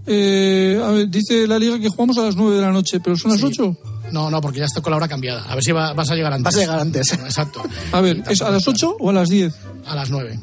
eh, 0.06 0.80
a 0.82 0.90
ver, 0.90 1.08
dice 1.08 1.46
la 1.46 1.58
liga 1.58 1.78
que 1.78 1.88
jugamos 1.88 2.18
a 2.18 2.22
las 2.22 2.36
9 2.36 2.56
de 2.56 2.62
la 2.62 2.70
noche, 2.72 3.00
pero 3.00 3.16
son 3.16 3.32
las 3.32 3.42
8. 3.42 3.76
No, 4.12 4.28
no, 4.30 4.40
porque 4.40 4.58
ya 4.58 4.64
estoy 4.64 4.82
con 4.82 4.90
la 4.90 4.96
hora 4.96 5.06
cambiada. 5.08 5.44
A 5.44 5.54
ver 5.54 5.62
si 5.62 5.70
va- 5.72 5.92
vas 5.92 6.10
a 6.10 6.14
llegar 6.14 6.32
antes. 6.32 6.44
Vas 6.44 6.56
a 6.56 6.58
llegar 6.60 6.80
antes. 6.80 7.12
Exacto. 7.12 7.62
A 7.92 8.00
ver, 8.00 8.22
¿es 8.28 8.42
a 8.42 8.50
las 8.50 8.66
8 8.66 8.96
o 8.98 9.10
a 9.10 9.12
las 9.12 9.28
10? 9.28 9.54
A 9.86 9.94
las 9.94 10.10
9. 10.10 10.38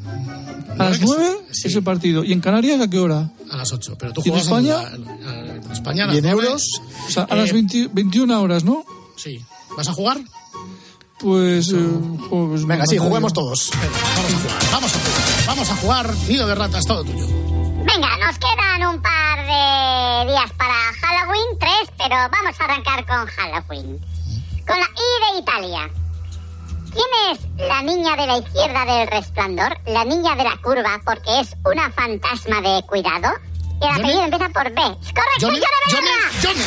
A 0.78 0.84
las 0.90 1.00
9 1.00 1.38
es 1.50 1.74
el 1.74 1.82
partido. 1.82 2.24
¿Y 2.24 2.32
en 2.32 2.40
Canarias 2.40 2.80
a 2.80 2.88
qué 2.88 2.98
hora? 2.98 3.30
A 3.50 3.56
las 3.56 3.72
8. 3.72 3.96
Pero 3.98 4.12
tú 4.12 4.22
¿Y 4.24 4.30
en 4.30 4.36
España? 4.36 4.82
En, 4.94 5.04
la- 5.04 5.56
en 5.56 5.72
España 5.72 6.04
a 6.04 6.06
las 6.06 6.16
¿Y 6.16 6.18
en 6.18 6.24
9. 6.24 6.40
euros? 6.46 6.80
O 7.06 7.10
sea, 7.10 7.24
a 7.28 7.34
Eh, 7.34 7.38
las 7.38 7.52
20 7.52 7.88
21 7.92 8.40
horas, 8.40 8.64
¿no? 8.64 8.84
Sí. 9.16 9.38
¿Vas 9.76 9.88
a 9.88 9.92
jugar? 9.92 10.18
Pues. 11.18 11.72
eh, 11.72 11.76
pues 12.30 12.64
Venga, 12.64 12.86
sí, 12.86 12.96
juguemos 12.96 13.32
todos. 13.32 13.70
Venga, 13.72 13.98
vamos 14.16 14.32
a 14.32 14.38
jugar. 14.38 14.62
Vamos 14.72 14.94
a 14.94 14.98
jugar. 14.98 15.46
Vamos 15.46 15.70
a 15.70 15.76
jugar. 15.76 16.14
Nido 16.28 16.46
de 16.46 16.54
ratas, 16.54 16.84
todo 16.86 17.04
tuyo. 17.04 17.26
Nos 18.28 18.38
quedan 18.40 18.86
un 18.86 19.00
par 19.00 19.38
de 19.38 20.30
días 20.30 20.52
para 20.58 20.74
Halloween, 21.00 21.58
tres, 21.58 21.90
pero 21.96 22.14
vamos 22.30 22.60
a 22.60 22.64
arrancar 22.64 23.06
con 23.06 23.26
Halloween. 23.26 23.98
Con 24.66 24.78
la 24.78 24.84
I 24.84 25.32
de 25.32 25.38
Italia. 25.40 25.90
¿Quién 26.92 27.06
es 27.32 27.38
la 27.56 27.80
niña 27.80 28.16
de 28.16 28.26
la 28.26 28.36
izquierda 28.36 28.84
del 28.84 29.08
resplandor? 29.08 29.78
La 29.86 30.04
niña 30.04 30.36
de 30.36 30.44
la 30.44 30.58
curva, 30.58 31.00
porque 31.06 31.40
es 31.40 31.56
una 31.64 31.90
fantasma 31.92 32.60
de 32.60 32.82
cuidado. 32.82 33.32
Y 33.80 33.86
el 33.86 33.92
apellido 33.92 34.24
empieza 34.24 34.48
por 34.50 34.64
B. 34.64 34.74
¡Correcto, 34.74 35.40
Johnny, 35.40 35.60
Johnny 35.60 35.90
Johnny! 35.90 36.08
Johnny. 36.42 36.64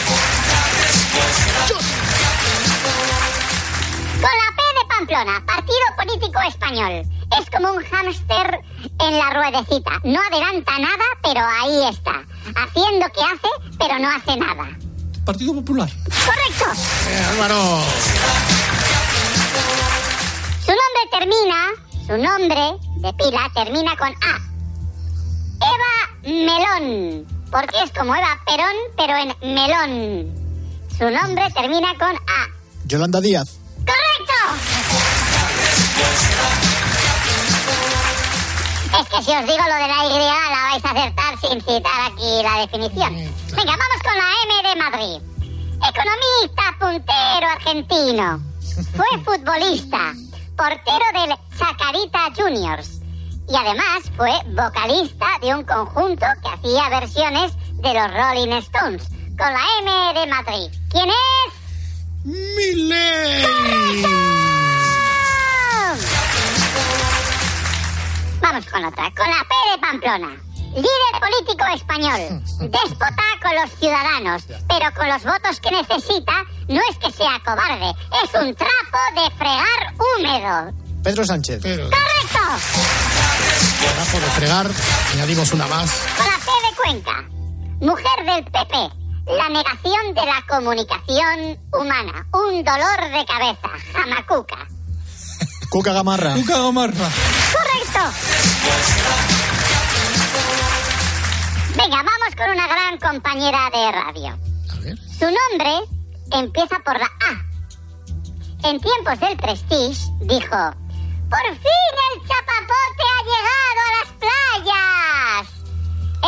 Con 4.15 4.31
la 4.31 4.49
P 4.55 4.61
de 4.79 4.85
Pamplona, 4.89 5.45
Partido 5.45 5.85
Político 5.95 6.39
Español. 6.41 7.20
Es 7.39 7.49
como 7.49 7.71
un 7.73 7.83
hámster 7.83 8.61
en 8.99 9.17
la 9.17 9.29
ruedecita. 9.29 9.99
No 10.03 10.19
adelanta 10.31 10.79
nada, 10.79 11.05
pero 11.23 11.41
ahí 11.41 11.89
está. 11.89 12.23
Haciendo 12.55 13.05
que 13.13 13.21
hace, 13.21 13.49
pero 13.77 13.99
no 13.99 14.09
hace 14.09 14.37
nada. 14.37 14.69
Partido 15.25 15.53
Popular. 15.53 15.89
¡Correcto! 16.03 16.65
Eh, 17.09 17.25
Álvaro. 17.31 17.83
Su 20.65 20.71
nombre 20.71 21.03
termina, 21.11 21.69
su 22.07 22.17
nombre 22.17 22.77
de 22.97 23.13
pila 23.13 23.51
termina 23.53 23.95
con 23.97 24.09
A. 24.09 24.39
Eva 25.61 25.93
Melón, 26.23 27.25
porque 27.51 27.77
es 27.83 27.91
como 27.91 28.15
Eva 28.15 28.39
Perón, 28.45 28.75
pero 28.97 29.15
en 29.17 29.35
melón. 29.53 30.41
Su 30.97 31.09
nombre 31.09 31.49
termina 31.53 31.93
con 31.97 32.15
A. 32.15 32.47
Yolanda 32.85 33.21
Díaz. 33.21 33.59
¡Correcto! 33.77 34.33
Es 38.99 39.07
que 39.07 39.23
si 39.23 39.31
os 39.31 39.45
digo 39.45 39.63
lo 39.67 39.75
de 39.75 39.87
la 39.87 40.05
Y, 40.05 40.19
la 40.19 40.61
vais 40.69 40.85
a 40.85 40.91
acertar 40.91 41.39
sin 41.39 41.61
citar 41.61 42.11
aquí 42.11 42.43
la 42.43 42.59
definición. 42.61 43.15
Venga, 43.55 43.77
vamos 43.77 44.01
con 44.03 44.17
la 44.17 44.29
M 44.43 44.51
de 44.69 44.75
Madrid. 44.75 45.21
Economista, 45.89 46.63
puntero 46.79 47.47
argentino. 47.47 48.41
Fue 48.95 49.07
futbolista, 49.23 50.13
portero 50.55 51.05
del 51.13 51.31
Chacarita 51.57 52.31
Juniors. 52.35 53.01
Y 53.49 53.55
además 53.55 54.11
fue 54.15 54.31
vocalista 54.53 55.27
de 55.41 55.55
un 55.55 55.63
conjunto 55.63 56.25
que 56.41 56.49
hacía 56.49 56.89
versiones 56.89 57.53
de 57.75 57.93
los 57.93 58.13
Rolling 58.13 58.53
Stones. 58.59 59.07
Con 59.37 59.53
la 59.53 59.63
M 59.79 60.19
de 60.19 60.27
Madrid. 60.27 60.69
¿Quién 60.89 61.09
es? 61.09 61.15
Miley. 62.23 63.47
Vamos 68.41 68.65
con 68.65 68.83
otra, 68.85 69.11
con 69.15 69.29
la 69.29 69.43
P 69.43 69.71
de 69.71 69.77
Pamplona. 69.79 70.29
Líder 70.73 71.19
político 71.19 71.65
español, 71.73 72.41
déspota 72.71 73.23
con 73.41 73.55
los 73.55 73.69
ciudadanos, 73.77 74.43
pero 74.67 74.93
con 74.95 75.09
los 75.09 75.23
votos 75.23 75.59
que 75.59 75.71
necesita 75.71 76.43
no 76.69 76.79
es 76.89 76.97
que 76.97 77.11
sea 77.11 77.41
cobarde, 77.45 77.93
es 78.23 78.33
un 78.33 78.55
trapo 78.55 78.99
de 79.15 79.29
fregar 79.35 79.93
húmedo. 79.99 80.73
Pedro 81.03 81.25
Sánchez. 81.25 81.59
Pero, 81.61 81.89
¡Correcto! 81.89 82.39
trapo 83.95 84.19
de 84.25 84.31
fregar, 84.31 84.71
añadimos 85.13 85.51
una 85.51 85.67
más. 85.67 85.91
Con 86.17 86.25
la 86.25 86.37
P 86.37 86.45
de 86.45 86.75
Cuenca, 86.77 87.29
mujer 87.81 88.25
del 88.25 88.43
PP, 88.45 88.77
la 89.27 89.49
negación 89.49 90.13
de 90.13 90.25
la 90.25 90.43
comunicación 90.47 91.59
humana, 91.73 92.25
un 92.33 92.63
dolor 92.63 93.11
de 93.11 93.25
cabeza, 93.25 93.69
jamacuca. 93.93 94.67
Cuca 95.69 95.93
Gamarra. 95.93 96.33
Cuca 96.33 96.59
Gamarra. 96.59 97.09
Venga, 101.75 101.97
vamos 101.97 102.35
con 102.37 102.49
una 102.51 102.67
gran 102.67 102.97
compañera 102.99 103.69
de 103.69 103.91
radio. 103.91 104.39
A 104.71 104.75
ver. 104.79 104.97
Su 104.97 105.25
nombre 105.25 105.73
empieza 106.31 106.79
por 106.85 106.97
la 106.97 107.05
A. 107.05 108.69
En 108.69 108.79
tiempos 108.79 109.19
del 109.19 109.35
Prestige 109.37 110.09
dijo: 110.21 110.73
¡Por 111.29 111.45
fin 111.49 111.91
el 112.07 112.21
chapapote 112.27 113.03
ha 113.11 113.21
llegado 113.29 113.79
a 113.87 113.91
las 113.97 114.09
playas! 114.21 115.47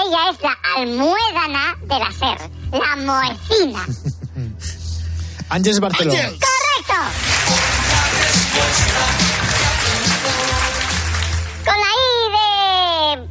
Ella 0.05 0.21
es 0.31 0.37
la 0.41 0.55
almuédana 0.75 1.65
de 1.83 1.99
la 1.99 2.11
SER, 2.11 2.39
la 2.71 2.95
moecina. 2.97 3.85
Ángeles 5.49 5.79
Barceló. 5.79 6.11
Ángel. 6.11 6.39
¡Correcto! 6.39 6.95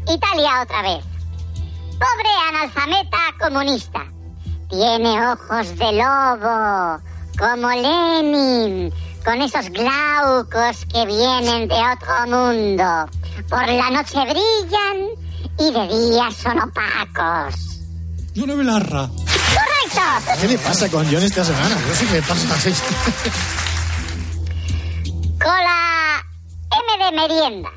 Italia 0.09 0.62
otra 0.62 0.83
vez. 0.83 1.05
Pobre 1.92 2.31
analfabeta 2.49 3.18
comunista. 3.40 4.05
Tiene 4.68 5.27
ojos 5.29 5.77
de 5.77 5.92
lobo, 5.92 7.01
como 7.38 7.68
Lenin, 7.68 8.92
con 9.25 9.40
esos 9.42 9.68
glaucos 9.71 10.85
que 10.92 11.07
vienen 11.07 11.68
de 11.68 11.75
otro 11.75 12.27
mundo. 12.27 13.09
Por 13.49 13.68
la 13.68 13.90
noche 13.90 14.18
brillan 14.25 15.09
y 15.59 15.71
de 15.73 15.88
día 15.88 16.31
son 16.31 16.59
opacos. 16.59 17.55
Yone 18.35 18.55
Belarra. 18.55 19.09
¡Correcto! 19.09 20.40
¿Qué 20.40 20.49
le 20.49 20.59
pasa 20.59 20.88
con 20.88 21.05
John 21.05 21.23
esta 21.23 21.45
semana? 21.45 21.77
Yo 21.87 21.95
sí 21.95 22.07
que 22.07 22.23
pasa 22.23 22.55
así. 22.55 22.73
Con 25.38 25.59
la 25.64 26.25
M 26.71 27.05
de 27.05 27.12
merienda. 27.12 27.71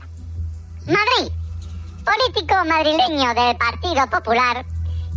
Madrid. 0.86 1.32
Político 2.06 2.56
madrileño 2.66 3.34
del 3.34 3.58
Partido 3.58 4.08
Popular 4.10 4.64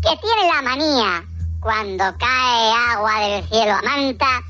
que 0.03 0.17
tiene 0.17 0.49
la 0.55 0.63
manía, 0.63 1.25
cuando 1.61 2.05
cae 2.19 2.73
agua 2.93 3.21
del 3.21 3.49
cielo 3.49 3.75
a 3.75 3.83
manta, 3.83 4.43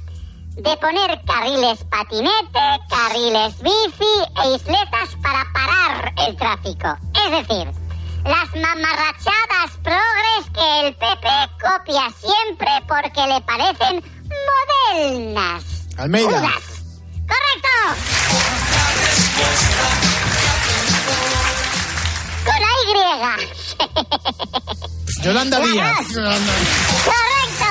de 0.51 0.77
poner 0.77 1.21
carriles 1.25 1.85
patinete, 1.85 2.81
carriles 2.89 3.61
bici 3.63 4.15
e 4.45 4.55
isletas 4.55 5.17
para 5.23 5.45
parar 5.53 6.13
el 6.27 6.37
tráfico. 6.37 6.97
Es 7.15 7.31
decir, 7.31 7.73
las 8.25 8.55
mamarrachadas 8.55 9.77
progres 9.83 10.51
que 10.53 10.87
el 10.87 10.95
PP 10.97 11.29
copia 11.61 12.11
siempre 12.11 12.71
porque 12.87 13.27
le 13.27 13.41
parecen 13.43 14.03
modernas. 14.95 15.65
Almeida. 15.97 16.39
Judas. 16.39 16.85
¡Correcto! 17.27 17.69
Con 22.49 22.59
la 22.63 22.73
Y. 22.85 23.49
Yolanda 25.23 25.61
Díaz. 25.61 26.07
¡Correcto! 26.09 27.71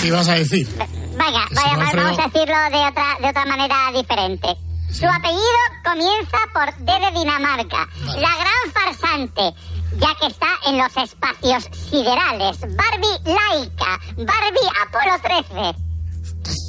¿Qué 0.00 0.06
ibas 0.08 0.28
a 0.28 0.34
decir? 0.34 0.68
Vaya, 1.16 1.46
vamos 1.94 2.18
a 2.18 2.28
decirlo 2.28 2.56
de 2.70 2.86
otra, 2.88 3.16
de 3.20 3.28
otra 3.28 3.44
manera 3.46 3.76
diferente. 3.94 4.48
Su 4.92 5.06
apellido 5.08 5.62
comienza 5.84 6.38
por 6.52 6.74
D 6.84 6.92
de 6.92 7.10
Dinamarca. 7.18 7.88
La 8.18 8.36
gran 8.36 8.72
farsante, 8.74 9.54
ya 9.96 10.14
que 10.20 10.26
está 10.26 10.48
en 10.66 10.78
los 10.78 10.94
espacios 10.96 11.64
siderales. 11.88 12.60
Barbie 12.60 13.20
Laika. 13.24 13.98
Barbie 14.16 14.68
Apolo 14.82 15.18
13. 15.22 15.74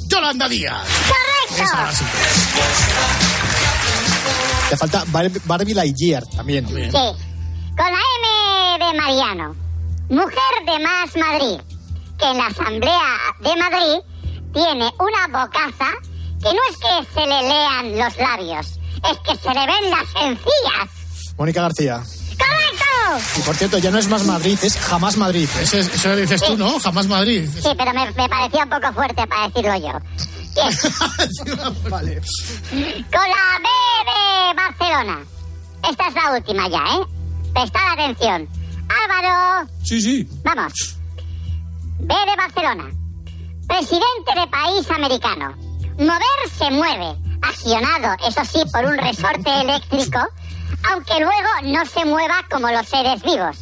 Yolanda 0.08 0.48
Díaz. 0.48 0.88
¡Correcto! 1.58 2.04
Sí. 4.24 4.70
Te 4.70 4.76
falta 4.76 5.04
Bar- 5.08 5.30
Barbie 5.44 5.74
Lightyear 5.74 6.24
también. 6.36 6.66
Sí. 6.66 6.90
Con 7.76 7.86
la 7.86 8.00
M 8.78 8.86
de 8.86 9.00
Mariano. 9.00 9.56
mujer 10.08 10.54
de 10.66 10.78
Más 10.84 11.16
Madrid, 11.16 11.60
que 12.18 12.30
en 12.30 12.36
la 12.38 12.46
Asamblea 12.46 13.16
de 13.40 13.56
Madrid 13.56 14.00
tiene 14.52 14.90
una 14.98 15.26
bocaza 15.44 15.90
que 16.42 16.52
no 16.52 16.60
es 16.70 16.76
que 16.76 17.14
se 17.20 17.26
le 17.26 17.42
lean 17.48 17.98
los 17.98 18.16
labios, 18.18 18.66
es 19.10 19.18
que 19.26 19.36
se 19.36 19.48
le 19.48 19.66
ven 19.66 19.90
las 19.90 20.22
encías. 20.22 21.34
Mónica 21.38 21.62
García. 21.62 22.02
¡Correcto! 22.38 23.28
Y 23.38 23.42
por 23.42 23.56
cierto, 23.56 23.78
ya 23.78 23.90
no 23.90 23.98
es 23.98 24.08
más 24.08 24.24
Madrid, 24.24 24.58
es 24.62 24.76
jamás 24.76 25.16
Madrid. 25.16 25.48
Ese 25.60 25.80
es- 25.80 25.94
eso 25.94 26.08
lo 26.10 26.16
dices 26.16 26.42
tú, 26.42 26.56
¿no? 26.56 26.78
Jamás 26.80 27.06
Madrid. 27.06 27.48
Sí, 27.62 27.70
pero 27.76 27.92
me, 27.92 28.10
me 28.12 28.28
parecía 28.28 28.64
un 28.64 28.70
poco 28.70 28.92
fuerte 28.92 29.26
para 29.26 29.48
decirlo 29.48 29.74
yo. 29.76 29.98
vale. 31.90 32.20
Con 32.70 33.28
la 33.28 33.58
B 33.60 33.68
de 34.10 34.54
Barcelona. 34.54 35.24
Esta 35.88 36.08
es 36.08 36.14
la 36.14 36.32
última 36.32 36.68
ya, 36.68 36.84
¿eh? 36.96 37.06
Prestad 37.52 37.92
atención. 37.92 38.48
Álvaro, 38.88 39.68
Sí, 39.82 40.00
sí. 40.00 40.28
vamos. 40.44 40.96
B 41.98 42.14
de 42.14 42.36
Barcelona. 42.36 42.84
Presidente 43.66 44.34
de 44.40 44.46
país 44.48 44.90
americano. 44.90 45.54
Mover 45.98 46.50
se 46.58 46.70
mueve. 46.70 47.16
Accionado, 47.42 48.16
eso 48.26 48.42
sí, 48.50 48.62
por 48.72 48.84
un 48.86 48.96
resorte 48.96 49.60
eléctrico, 49.60 50.18
aunque 50.90 51.14
luego 51.20 51.48
no 51.64 51.84
se 51.84 52.04
mueva 52.06 52.36
como 52.50 52.70
los 52.70 52.86
seres 52.88 53.22
vivos. 53.22 53.58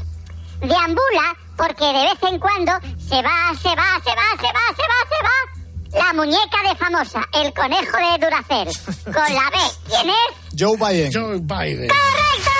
Deambula 0.61 1.37
porque 1.57 1.85
de 1.85 1.93
vez 1.93 2.19
en 2.31 2.39
cuando 2.39 2.73
se 2.99 3.21
va, 3.23 3.53
se 3.61 3.69
va, 3.75 3.99
se 4.05 4.11
va, 4.11 4.29
se 4.41 4.47
va, 4.47 4.65
se 4.77 4.83
va, 4.83 5.01
se 5.11 5.23
va. 5.25 5.62
La 5.95 6.13
muñeca 6.15 6.59
de 6.69 6.77
famosa, 6.77 7.21
el 7.35 7.53
conejo 7.53 7.97
de 7.97 8.25
Duracell. 8.25 9.05
Con 9.05 9.15
la 9.35 9.51
B, 9.51 9.59
¿quién 9.89 10.09
es? 10.11 10.59
Joe 10.59 10.77
Biden. 10.77 11.13
Joe 11.13 11.39
Biden. 11.39 11.89
¡Correcto! 11.89 12.51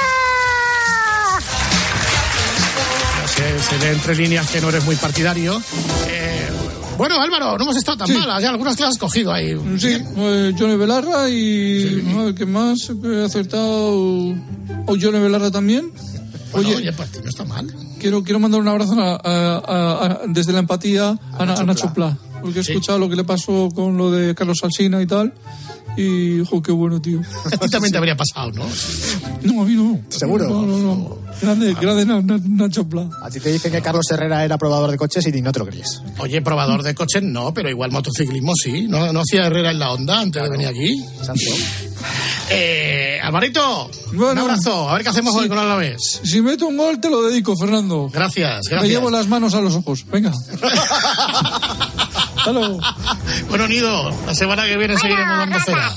Se, 3.35 3.59
se 3.63 3.79
lee 3.79 3.93
entre 3.95 4.15
líneas 4.17 4.51
que 4.51 4.61
no 4.61 4.69
eres 4.69 4.85
muy 4.85 4.97
partidario. 4.97 5.61
Eh, 6.09 6.49
bueno, 6.99 7.21
Álvaro, 7.21 7.57
no 7.57 7.65
hemos 7.65 7.77
estado 7.77 7.99
tan 7.99 8.07
Sí. 8.09 8.15
mal. 8.15 8.31
Hay 8.33 8.45
algunas 8.45 8.77
que 8.77 8.85
has 8.85 8.99
cogido 8.99 9.33
ahí. 9.33 9.57
Sí, 9.79 9.97
eh, 10.17 10.53
Johnny 10.59 10.77
Belarra 10.77 11.29
y. 11.31 12.13
A 12.19 12.25
ver, 12.25 12.35
¿qué 12.35 12.45
más 12.47 12.91
he 13.03 13.25
acertado? 13.25 13.95
¿O 13.95 14.97
Johnny 15.01 15.19
Belarra 15.21 15.51
también? 15.51 15.91
Bueno, 16.53 16.69
Oye, 16.69 16.77
oye, 16.77 16.93
pues 16.93 17.09
no 17.23 17.29
está 17.31 17.45
mal. 17.45 17.75
quiero, 17.99 18.23
quiero 18.23 18.39
mandar 18.39 18.61
un 18.61 18.69
abrazo 18.69 18.93
a- 19.01 19.15
a- 19.25 19.57
a- 19.67 20.05
a- 20.07 20.21
desde 20.27 20.53
la 20.53 20.59
empatía 20.59 21.17
a, 21.39 21.47
Na- 21.47 21.55
a 21.55 21.65
Nacho 21.65 21.95
Pla. 21.95 22.15
Porque 22.43 22.61
he 22.61 22.65
Sí. 22.65 22.73
escuchado 22.73 22.99
lo 22.99 23.09
que 23.09 23.17
le 23.17 23.25
pasó 23.25 23.69
con 23.75 23.97
lo 23.97 24.11
de 24.11 24.35
Carlos 24.35 24.59
Alsina 24.63 25.01
y 25.01 25.07
tal. 25.07 25.33
Y, 25.97 26.43
jo, 26.49 26.63
qué 26.63 26.73
bueno, 26.73 27.01
tío. 27.03 27.21
A 27.45 27.51
ti 27.57 27.69
también 27.69 27.93
te 27.93 27.99
habría 27.99 28.17
pasado, 28.17 28.51
¿no? 28.53 28.65
No, 29.43 29.63
a 29.63 29.65
mí 29.67 29.75
no. 29.75 30.01
¿Seguro? 30.09 30.49
No, 30.49 30.63
no, 30.67 30.79
no. 30.79 31.19
Grande, 31.43 31.75
grande 31.75 32.07
Na- 32.07 32.23
Na- 32.23 32.41
Nacho 32.43 32.89
Pla. 32.89 33.09
A 33.23 33.29
ti 33.31 33.41
te 33.41 33.53
dicen 33.53 33.71
que 33.73 33.83
Carlos 33.83 34.11
Herrera 34.11 34.43
era 34.45 34.57
probador 34.57 34.91
de 34.91 34.97
coches 34.97 35.27
y 35.27 35.43
no 35.43 35.53
te 35.53 35.59
lo 35.59 35.67
crees. 35.67 36.01
Oye, 36.19 36.41
probador 36.41 36.83
de 36.83 36.95
coches 36.95 37.23
no, 37.23 37.53
pero 37.53 37.69
igual 37.69 37.91
motociclismo 37.91 38.53
sí. 38.55 38.87
¿No, 38.89 39.13
no 39.13 39.21
hacía 39.21 39.47
Herrera 39.47 39.71
en 39.73 39.79
la 39.81 39.93
onda 39.93 40.21
antes 40.21 40.43
de 40.43 40.49
venir 40.49 40.69
aquí? 40.69 41.05
Exacto. 41.19 41.51
Eh, 42.51 43.19
Alvarito, 43.23 43.91
un 44.13 44.19
Bueno. 44.19 44.41
abrazo. 44.43 44.89
A 44.89 44.95
ver 44.95 45.03
qué 45.03 45.09
hacemos 45.11 45.35
hoy 45.35 45.45
Sí. 45.45 45.49
con 45.49 45.59
Alavés. 45.59 46.21
Si 46.25 46.41
meto 46.43 46.67
un 46.69 46.77
gol, 46.77 47.01
te 47.01 47.09
lo 47.11 47.23
dedico, 47.23 47.55
Fernando. 47.57 48.09
Gracias, 48.13 48.61
Me 48.67 48.71
gracias. 48.77 48.91
llevo 48.93 49.11
las 49.11 49.29
manos 49.29 49.55
a 49.55 49.61
los 49.61 49.75
ojos. 49.75 50.05
Venga. 50.11 50.33
Hasta 52.43 52.53
luego. 52.53 52.81
Bueno, 53.49 53.69
Nido, 53.69 54.11
la 54.27 54.35
semana 54.35 54.65
que 54.65 54.77
viene 54.77 54.97
seguiremos 54.99 55.37
dando 55.39 55.61
cera. 55.61 55.93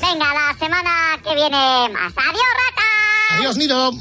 Venga, 0.00 0.32
la 0.32 0.56
semana 0.58 1.18
que 1.24 1.34
viene 1.34 1.88
más. 1.88 2.12
¡Adiós, 2.16 2.44
rata! 2.54 3.36
Adiós, 3.36 3.56
Nido. 3.56 3.92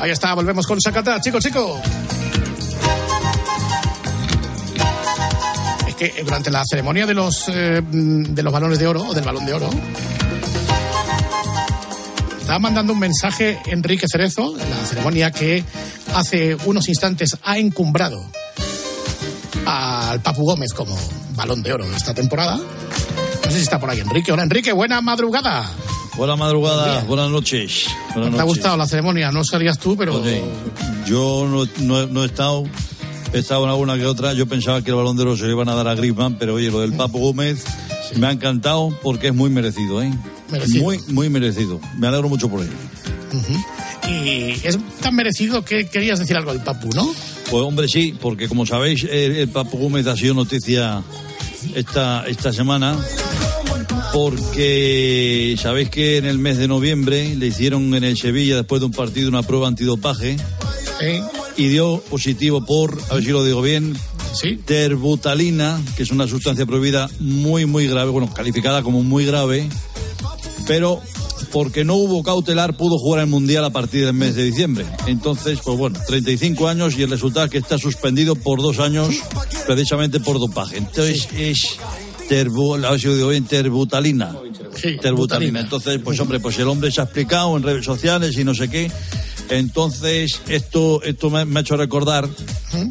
Ahí 0.00 0.10
está, 0.12 0.34
volvemos 0.34 0.64
con 0.66 0.80
Sacata. 0.80 1.20
Chico, 1.20 1.40
chico. 1.40 1.80
Es 5.88 5.94
que 5.96 6.22
durante 6.22 6.50
la 6.50 6.62
ceremonia 6.64 7.04
de 7.06 7.14
los, 7.14 7.48
eh, 7.48 7.82
de 7.82 8.42
los 8.42 8.52
balones 8.52 8.78
de 8.78 8.86
oro, 8.86 9.02
o 9.08 9.12
del 9.14 9.24
balón 9.24 9.44
de 9.44 9.54
oro, 9.54 9.70
estaba 12.50 12.58
mandando 12.68 12.92
un 12.94 12.98
mensaje 12.98 13.60
Enrique 13.66 14.06
Cerezo, 14.10 14.56
la 14.56 14.84
ceremonia 14.84 15.30
que 15.30 15.62
hace 16.16 16.56
unos 16.64 16.88
instantes 16.88 17.36
ha 17.44 17.58
encumbrado 17.58 18.24
al 19.66 20.20
Papu 20.20 20.42
Gómez 20.42 20.72
como 20.72 20.98
balón 21.36 21.62
de 21.62 21.72
oro 21.72 21.88
de 21.88 21.96
esta 21.96 22.12
temporada. 22.12 22.56
No 22.56 23.50
sé 23.52 23.56
si 23.56 23.62
está 23.62 23.78
por 23.78 23.88
ahí 23.88 24.00
Enrique. 24.00 24.32
Hola 24.32 24.42
Enrique, 24.42 24.72
buena 24.72 25.00
madrugada. 25.00 25.70
Buena 26.16 26.34
madrugada, 26.34 27.04
buenas 27.04 27.30
noches. 27.30 27.84
Buenas 28.14 28.14
¿Te 28.14 28.18
ha 28.26 28.30
noches. 28.30 28.44
gustado 28.46 28.76
la 28.76 28.86
ceremonia? 28.88 29.30
No 29.30 29.44
salías 29.44 29.78
tú, 29.78 29.96
pero... 29.96 30.20
Yo 31.06 31.46
no, 31.48 31.68
no- 31.86 32.08
no 32.08 32.22
he 32.24 32.26
estado, 32.26 32.64
he 33.32 33.38
estado 33.38 33.62
en 33.62 33.70
alguna 33.70 33.96
que 33.96 34.06
otra. 34.06 34.32
Yo 34.32 34.46
pensaba 34.48 34.82
que 34.82 34.90
el 34.90 34.96
balón 34.96 35.16
de 35.16 35.22
oro 35.22 35.36
se 35.36 35.44
lo 35.44 35.50
iban 35.52 35.68
a 35.68 35.76
dar 35.76 35.86
a 35.86 35.94
Griezmann, 35.94 36.34
pero 36.34 36.54
oye, 36.54 36.68
lo 36.72 36.80
del 36.80 36.94
Papo 36.94 37.18
Gómez 37.18 37.62
me 38.16 38.26
ha 38.26 38.32
encantado 38.32 38.96
porque 39.02 39.28
es 39.28 39.34
muy 39.34 39.50
merecido, 39.50 40.02
¿eh? 40.02 40.12
Merecido. 40.50 40.82
Muy, 40.82 40.98
muy 41.08 41.28
merecido. 41.28 41.80
Me 41.98 42.06
alegro 42.06 42.28
mucho 42.28 42.48
por 42.48 42.60
él. 42.60 42.70
Y 44.08 44.66
es 44.66 44.78
tan 45.00 45.14
merecido 45.14 45.64
que 45.64 45.86
querías 45.86 46.18
decir 46.18 46.36
algo 46.36 46.52
del 46.52 46.62
Papu, 46.62 46.88
¿no? 46.94 47.12
Pues 47.50 47.62
hombre, 47.62 47.88
sí, 47.88 48.14
porque 48.20 48.48
como 48.48 48.66
sabéis, 48.66 49.04
el, 49.04 49.36
el 49.36 49.48
Papo 49.48 49.78
Gómez 49.78 50.06
ha 50.06 50.16
sido 50.16 50.34
noticia 50.34 51.02
esta, 51.74 52.24
esta 52.26 52.52
semana. 52.52 52.96
Porque 54.12 55.56
sabéis 55.60 55.90
que 55.90 56.16
en 56.16 56.26
el 56.26 56.38
mes 56.38 56.58
de 56.58 56.66
noviembre 56.66 57.36
le 57.36 57.46
hicieron 57.46 57.94
en 57.94 58.02
el 58.02 58.16
Sevilla, 58.16 58.56
después 58.56 58.80
de 58.80 58.86
un 58.86 58.92
partido, 58.92 59.28
una 59.28 59.42
prueba 59.42 59.68
antidopaje. 59.68 60.36
Y 61.56 61.68
dio 61.68 62.02
positivo 62.10 62.64
por, 62.64 62.98
a 63.10 63.14
ver 63.14 63.24
si 63.24 63.30
lo 63.30 63.44
digo 63.44 63.62
bien, 63.62 63.96
Sí. 64.32 64.56
terbutalina, 64.64 65.80
que 65.96 66.02
es 66.02 66.10
una 66.10 66.26
sustancia 66.26 66.66
prohibida 66.66 67.08
muy, 67.18 67.66
muy 67.66 67.86
grave, 67.86 68.10
bueno, 68.10 68.32
calificada 68.32 68.82
como 68.82 69.02
muy 69.02 69.24
grave, 69.26 69.68
pero 70.66 71.00
porque 71.52 71.84
no 71.84 71.94
hubo 71.96 72.22
cautelar 72.22 72.76
pudo 72.76 72.96
jugar 72.98 73.22
el 73.22 73.26
Mundial 73.26 73.64
a 73.64 73.70
partir 73.70 74.04
del 74.04 74.14
mes 74.14 74.34
de 74.36 74.44
diciembre. 74.44 74.86
Entonces, 75.06 75.58
pues 75.64 75.76
bueno, 75.76 75.98
35 76.06 76.68
años 76.68 76.94
y 76.96 77.02
el 77.02 77.10
resultado 77.10 77.46
es 77.46 77.50
que 77.50 77.58
está 77.58 77.76
suspendido 77.78 78.36
por 78.36 78.62
dos 78.62 78.78
años 78.78 79.08
precisamente 79.66 80.20
por 80.20 80.38
dopaje. 80.38 80.76
Entonces 80.78 81.28
es 81.36 81.76
terbu, 82.28 82.74
a 82.76 82.90
ver 82.92 83.00
si 83.00 83.08
lo 83.08 83.16
digo 83.16 83.28
bien, 83.30 83.44
terbutalina. 83.44 84.36
Sí, 84.76 84.96
Terbutalina. 85.00 85.12
butalina. 85.12 85.60
Entonces, 85.60 86.00
pues 86.04 86.20
hombre, 86.20 86.38
pues 86.38 86.56
el 86.58 86.68
hombre 86.68 86.92
se 86.92 87.00
ha 87.00 87.04
explicado 87.04 87.56
en 87.56 87.64
redes 87.64 87.84
sociales 87.84 88.36
y 88.38 88.44
no 88.44 88.54
sé 88.54 88.70
qué. 88.70 88.90
Entonces, 89.48 90.40
esto, 90.48 91.02
esto 91.02 91.28
me, 91.30 91.44
me 91.44 91.58
ha 91.58 91.62
hecho 91.62 91.76
recordar 91.76 92.28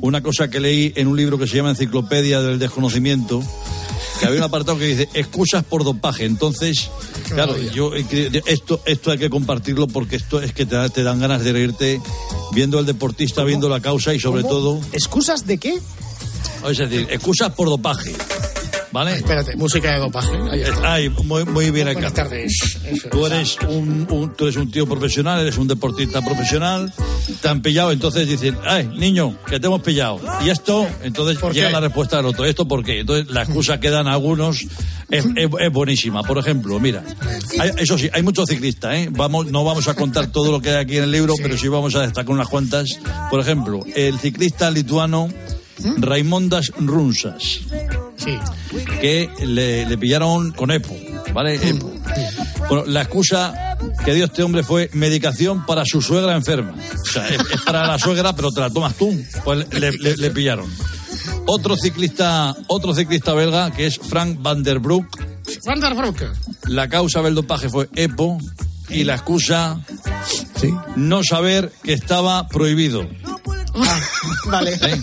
una 0.02 0.22
cosa 0.22 0.50
que 0.50 0.60
leí 0.60 0.94
en 0.96 1.08
un 1.08 1.16
libro 1.18 1.38
que 1.38 1.48
se 1.48 1.56
llama 1.58 1.70
Enciclopedia 1.72 2.42
del 2.42 2.60
Desconocimiento, 2.60 3.42
que 4.20 4.26
había 4.26 4.40
un 4.40 4.44
apartado 4.44 4.78
que 4.78 4.86
dice 4.86 5.10
excusas 5.14 5.64
por 5.64 5.84
dopaje. 5.84 6.26
Entonces, 6.26 6.90
claro, 7.34 7.56
yo 7.74 7.96
eh, 7.96 8.42
esto, 8.46 8.82
esto 8.86 9.12
hay 9.12 9.18
que 9.18 9.30
compartirlo 9.30 9.88
porque 9.88 10.16
esto 10.18 10.42
es 10.42 10.52
que 10.54 10.66
te, 10.66 10.76
da- 10.76 10.90
te 10.90 11.04
dan 11.04 11.20
ganas 11.20 11.44
de 11.44 11.54
reírte 11.54 12.02
viendo 12.54 12.78
al 12.80 12.86
deportista, 12.86 13.44
viendo 13.44 13.70
la 13.70 13.80
causa 13.80 14.14
y 14.14 14.20
sobre 14.20 14.42
¿Cómo? 14.42 14.54
todo, 14.54 14.82
¿Excusas 14.92 15.46
de 15.48 15.58
qué? 15.58 15.80
es 16.70 16.78
decir, 16.78 17.08
excusas 17.10 17.54
por 17.54 17.70
dopaje. 17.70 18.14
¿Vale? 18.92 19.14
Espérate, 19.18 19.56
música 19.56 19.92
de 19.94 20.00
dopaje. 20.00 20.32
Ahí 20.50 20.62
está. 20.62 20.94
Ay, 20.94 21.10
muy, 21.10 21.46
muy 21.46 21.70
bien 21.70 21.86
Buenas 21.86 22.06
acá. 22.12 22.24
tardes. 22.24 22.80
Eso 22.86 23.08
Tú 23.10 23.28
es. 23.28 23.32
eres 23.32 23.58
un, 23.68 24.08
un- 24.10 24.34
tú 24.36 24.46
eres 24.46 24.56
un 24.58 24.72
tío 24.72 24.88
profesional, 24.88 25.40
eres 25.42 25.58
un 25.58 25.68
deportista 25.68 26.22
profesional, 26.24 26.92
te 27.40 27.48
han 27.50 27.62
pillado, 27.62 27.92
entonces 27.92 28.28
dicen, 28.28 28.58
ay, 28.66 28.90
niño, 28.98 29.38
que 29.48 29.60
te 29.60 29.68
hemos 29.68 29.84
pillado. 29.84 30.20
Y 30.44 30.50
esto, 30.50 30.88
entonces 31.04 31.38
¿Por 31.38 31.54
llega 31.54 31.68
qué? 31.68 31.74
la 31.74 31.80
respuesta 31.82 32.18
del 32.18 32.26
otro. 32.26 32.46
¿Esto 32.46 32.68
por 32.68 32.84
qué? 32.84 33.02
Entonces 33.02 33.30
la 33.30 33.44
excusa 33.44 33.80
que 33.80 33.92
dan 33.92 34.08
algunos 34.08 34.62
es, 35.12 35.26
es- 35.36 35.50
es 35.60 35.72
buenísima. 35.72 36.24
Por 36.24 36.40
ejemplo, 36.40 36.80
mira, 36.80 37.04
hay- 37.60 37.72
eso 37.78 37.96
sí, 37.96 38.10
hay 38.12 38.24
muchos 38.24 38.50
ciclistas, 38.50 38.96
¿eh? 38.96 39.10
Vamos, 39.12 39.46
no 39.52 39.64
vamos 39.64 39.88
a 39.88 39.94
contar 39.94 40.32
todo 40.32 40.52
lo 40.52 40.62
que 40.62 40.70
hay 40.72 40.78
aquí 40.84 40.98
en 40.98 41.04
el 41.04 41.12
libro, 41.12 41.36
pero 41.40 41.56
sí 41.60 41.68
vamos 41.68 41.94
a 41.94 42.02
destacar 42.02 42.32
unas 42.32 42.48
cuantas. 42.48 42.90
Por 43.30 43.40
ejemplo, 43.40 43.82
el 43.96 44.18
ciclista 44.18 44.72
lituano 44.72 45.30
Raimondas 45.98 46.72
Runsas 46.78 47.60
Sí. 48.24 48.38
que 49.02 49.30
le, 49.46 49.86
le 49.86 49.98
pillaron 49.98 50.52
con 50.52 50.72
EPO, 50.72 50.96
¿vale? 51.34 51.56
EPO. 51.56 51.92
Bueno, 52.68 52.84
la 52.86 53.02
excusa 53.04 53.78
que 54.04 54.14
dio 54.14 54.26
este 54.26 54.44
hombre 54.44 54.62
fue 54.64 54.90
medicación 54.94 55.66
para 55.66 55.84
su 55.86 56.02
suegra 56.02 56.36
enferma. 56.36 56.74
O 56.94 57.06
sea, 57.12 57.28
es, 57.30 57.40
es 57.40 57.62
para 57.62 57.88
la 57.88 57.98
suegra, 57.98 58.36
pero 58.36 58.52
te 58.52 58.60
la 58.62 58.70
tomas 58.70 58.96
tú. 58.96 59.18
Pues 59.44 59.68
le, 59.74 59.92
le- 59.94 60.18
le 60.18 60.30
pillaron. 60.32 60.70
Otro 61.46 61.76
ciclista, 61.78 62.56
otro 62.68 62.94
ciclista 62.94 63.34
belga, 63.34 63.72
que 63.72 63.88
es 63.88 63.98
Frank 63.98 64.38
van 64.42 64.62
der 64.64 64.80
Broek, 64.80 65.08
Van 65.66 65.80
der 65.80 65.96
Broek. 65.96 66.24
la 66.68 66.88
causa 66.90 67.22
del 67.22 67.34
dopaje 67.36 67.70
fue 67.70 67.90
EPO 67.96 68.38
y 68.90 69.04
la 69.06 69.16
excusa 69.16 69.80
Sí. 70.60 70.74
no 70.96 71.24
saber 71.24 71.72
que 71.84 71.94
estaba 71.94 72.48
prohibido. 72.50 73.08
Vale. 74.46 74.74
¿eh? 74.74 75.02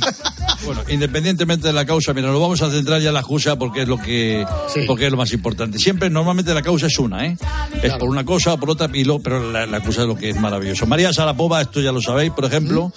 Bueno, 0.66 0.82
independientemente 0.88 1.68
de 1.68 1.72
la 1.72 1.86
causa, 1.86 2.12
mira, 2.12 2.28
nos 2.28 2.40
vamos 2.40 2.60
a 2.60 2.70
centrar 2.70 3.00
ya 3.00 3.08
en 3.08 3.14
la 3.14 3.20
excusa 3.20 3.56
porque 3.56 3.82
es 3.82 3.88
lo 3.88 3.98
que 3.98 4.44
porque 4.86 5.06
es 5.06 5.10
lo 5.12 5.16
más 5.16 5.32
importante. 5.32 5.78
Siempre, 5.78 6.10
normalmente 6.10 6.52
la 6.52 6.62
causa 6.62 6.86
es 6.88 6.98
una, 6.98 7.24
¿eh? 7.26 7.36
Es 7.82 7.92
por 7.94 8.08
una 8.08 8.24
cosa 8.24 8.54
o 8.54 8.58
por 8.58 8.70
otra, 8.70 8.88
y 8.92 9.04
lo, 9.04 9.20
pero 9.20 9.50
la, 9.52 9.64
la 9.66 9.76
excusa 9.78 10.02
es 10.02 10.08
lo 10.08 10.16
que 10.16 10.30
es 10.30 10.40
maravilloso. 10.40 10.86
María 10.86 11.12
Sarapova, 11.12 11.60
esto 11.62 11.80
ya 11.80 11.92
lo 11.92 12.00
sabéis, 12.02 12.32
por 12.32 12.44
ejemplo, 12.44 12.92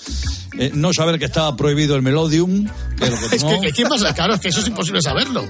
eh, 0.57 0.71
no 0.73 0.93
saber 0.93 1.19
que 1.19 1.25
estaba 1.25 1.55
prohibido 1.55 1.95
el 1.95 2.01
Melodium, 2.01 2.65
que 2.97 3.05
es 3.05 3.11
lo 3.21 3.29
que 3.29 3.35
Es 3.35 3.41
tomó. 3.41 3.61
que, 3.61 3.67
que 3.67 3.73
¿quién 3.73 3.87
más? 3.87 4.03
Claro, 4.13 4.33
es 4.33 4.39
que 4.41 4.49
eso 4.49 4.61
es 4.61 4.67
imposible 4.67 5.01
saberlo. 5.01 5.43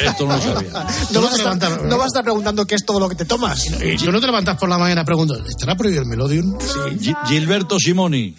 Esto 0.00 0.26
no 0.26 0.36
lo 0.36 0.42
sabía. 0.42 0.70
No 1.12 1.20
vas, 1.22 1.40
a 1.40 1.68
no 1.88 1.96
vas 1.96 2.04
a 2.04 2.06
estar 2.08 2.22
preguntando 2.24 2.66
qué 2.66 2.74
es 2.74 2.84
todo 2.84 3.00
lo 3.00 3.08
que 3.08 3.14
te 3.14 3.24
tomas. 3.24 3.66
Y 3.82 3.96
tú 3.96 4.12
no 4.12 4.20
te 4.20 4.26
levantas 4.26 4.58
por 4.58 4.68
la 4.68 4.76
mañana 4.78 5.04
preguntando, 5.04 5.44
¿estará 5.48 5.76
prohibido 5.76 6.02
el 6.02 6.08
Melodium? 6.08 6.58
Gi- 7.00 7.14
Gilberto 7.26 7.78
Simoni. 7.78 8.34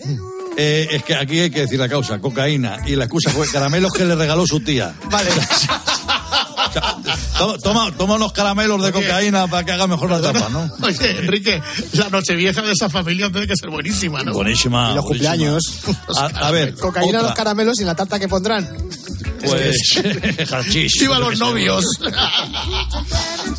Eh, 0.58 0.88
es 0.92 1.04
que 1.04 1.16
aquí 1.16 1.40
hay 1.40 1.50
que 1.50 1.62
decir 1.62 1.80
la 1.80 1.90
causa, 1.90 2.20
cocaína. 2.20 2.78
Y 2.86 2.96
la 2.96 3.06
excusa 3.06 3.30
fue 3.32 3.48
caramelos 3.48 3.92
que 3.92 4.06
le 4.06 4.16
regaló 4.16 4.46
su 4.48 4.60
tía. 4.60 4.94
Vale. 5.10 5.30
Toma, 7.38 7.58
toma, 7.60 7.92
toma 7.98 8.16
unos 8.16 8.34
caramelos 8.34 8.84
de 8.84 8.92
cocaína 8.92 9.48
para 9.48 9.66
que 9.66 9.72
haga 9.72 9.88
mejor 9.88 10.10
la 10.10 10.22
tapa, 10.22 10.50
¿no? 10.50 10.70
Oye, 10.82 11.20
Enrique, 11.20 11.62
la 11.94 12.10
nochevieja 12.10 12.62
de 12.62 12.72
esa 12.74 12.90
familia 12.90 13.32
tiene 13.32 13.48
que 13.48 13.56
ser 13.56 13.70
buenísima, 13.70 14.24
¿no? 14.24 14.34
Buenísima. 14.34 14.92
Y 14.92 14.96
los 14.96 15.06
buenísima. 15.06 15.32
cumpleaños. 15.32 15.64
A, 16.18 16.48
a 16.48 16.52
ver, 16.52 16.74
Cocaína, 16.76 17.20
otra. 17.20 17.22
los 17.30 17.34
caramelos 17.34 17.80
y 17.80 17.86
la 17.86 17.96
tarta 17.96 18.20
que 18.20 18.28
pondrán. 18.28 18.68
Pues, 19.46 19.78
hachís. 20.52 20.94
¡Viva 21.00 21.20
los 21.20 21.38
novios! 21.40 21.86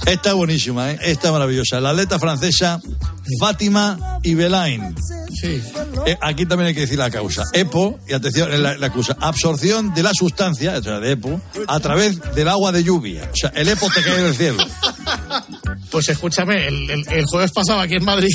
Esta 0.07 0.29
es 0.31 0.35
buenísima, 0.35 0.91
¿eh? 0.93 0.99
Esta 1.03 1.29
es 1.29 1.33
maravillosa. 1.33 1.81
La 1.81 1.91
atleta 1.91 2.19
francesa 2.19 2.81
Fátima 3.41 4.19
Ibelain. 4.23 4.95
Sí. 5.41 5.61
Eh, 6.07 6.17
aquí 6.23 6.47
también 6.47 6.69
hay 6.69 6.75
que 6.75 6.81
decir 6.83 6.99
la 6.99 7.11
causa. 7.11 7.43
EPO, 7.53 7.99
y 8.09 8.13
atención, 8.15 8.63
la, 8.63 8.77
la 8.79 8.91
causa, 8.93 9.17
absorción 9.21 9.93
de 9.95 10.03
la 10.03 10.13
sustancia, 10.15 10.77
o 10.79 10.83
sea, 10.83 10.99
de 11.01 11.13
EPO, 11.13 11.41
a 11.69 11.81
través 11.81 12.21
del 12.35 12.49
agua 12.49 12.73
de 12.73 12.83
lluvia. 12.85 13.29
O 13.33 13.37
sea, 13.37 13.51
el 13.55 13.69
EPO 13.69 13.89
te 13.95 14.03
cae 14.03 14.23
del 14.23 14.35
cielo. 14.35 14.65
Pues 15.91 16.09
escúchame, 16.09 16.67
el, 16.67 16.91
el- 16.91 17.09
el 17.11 17.25
jueves 17.27 17.53
pasado 17.53 17.81
aquí 17.81 17.95
en 17.95 18.05
Madrid. 18.05 18.29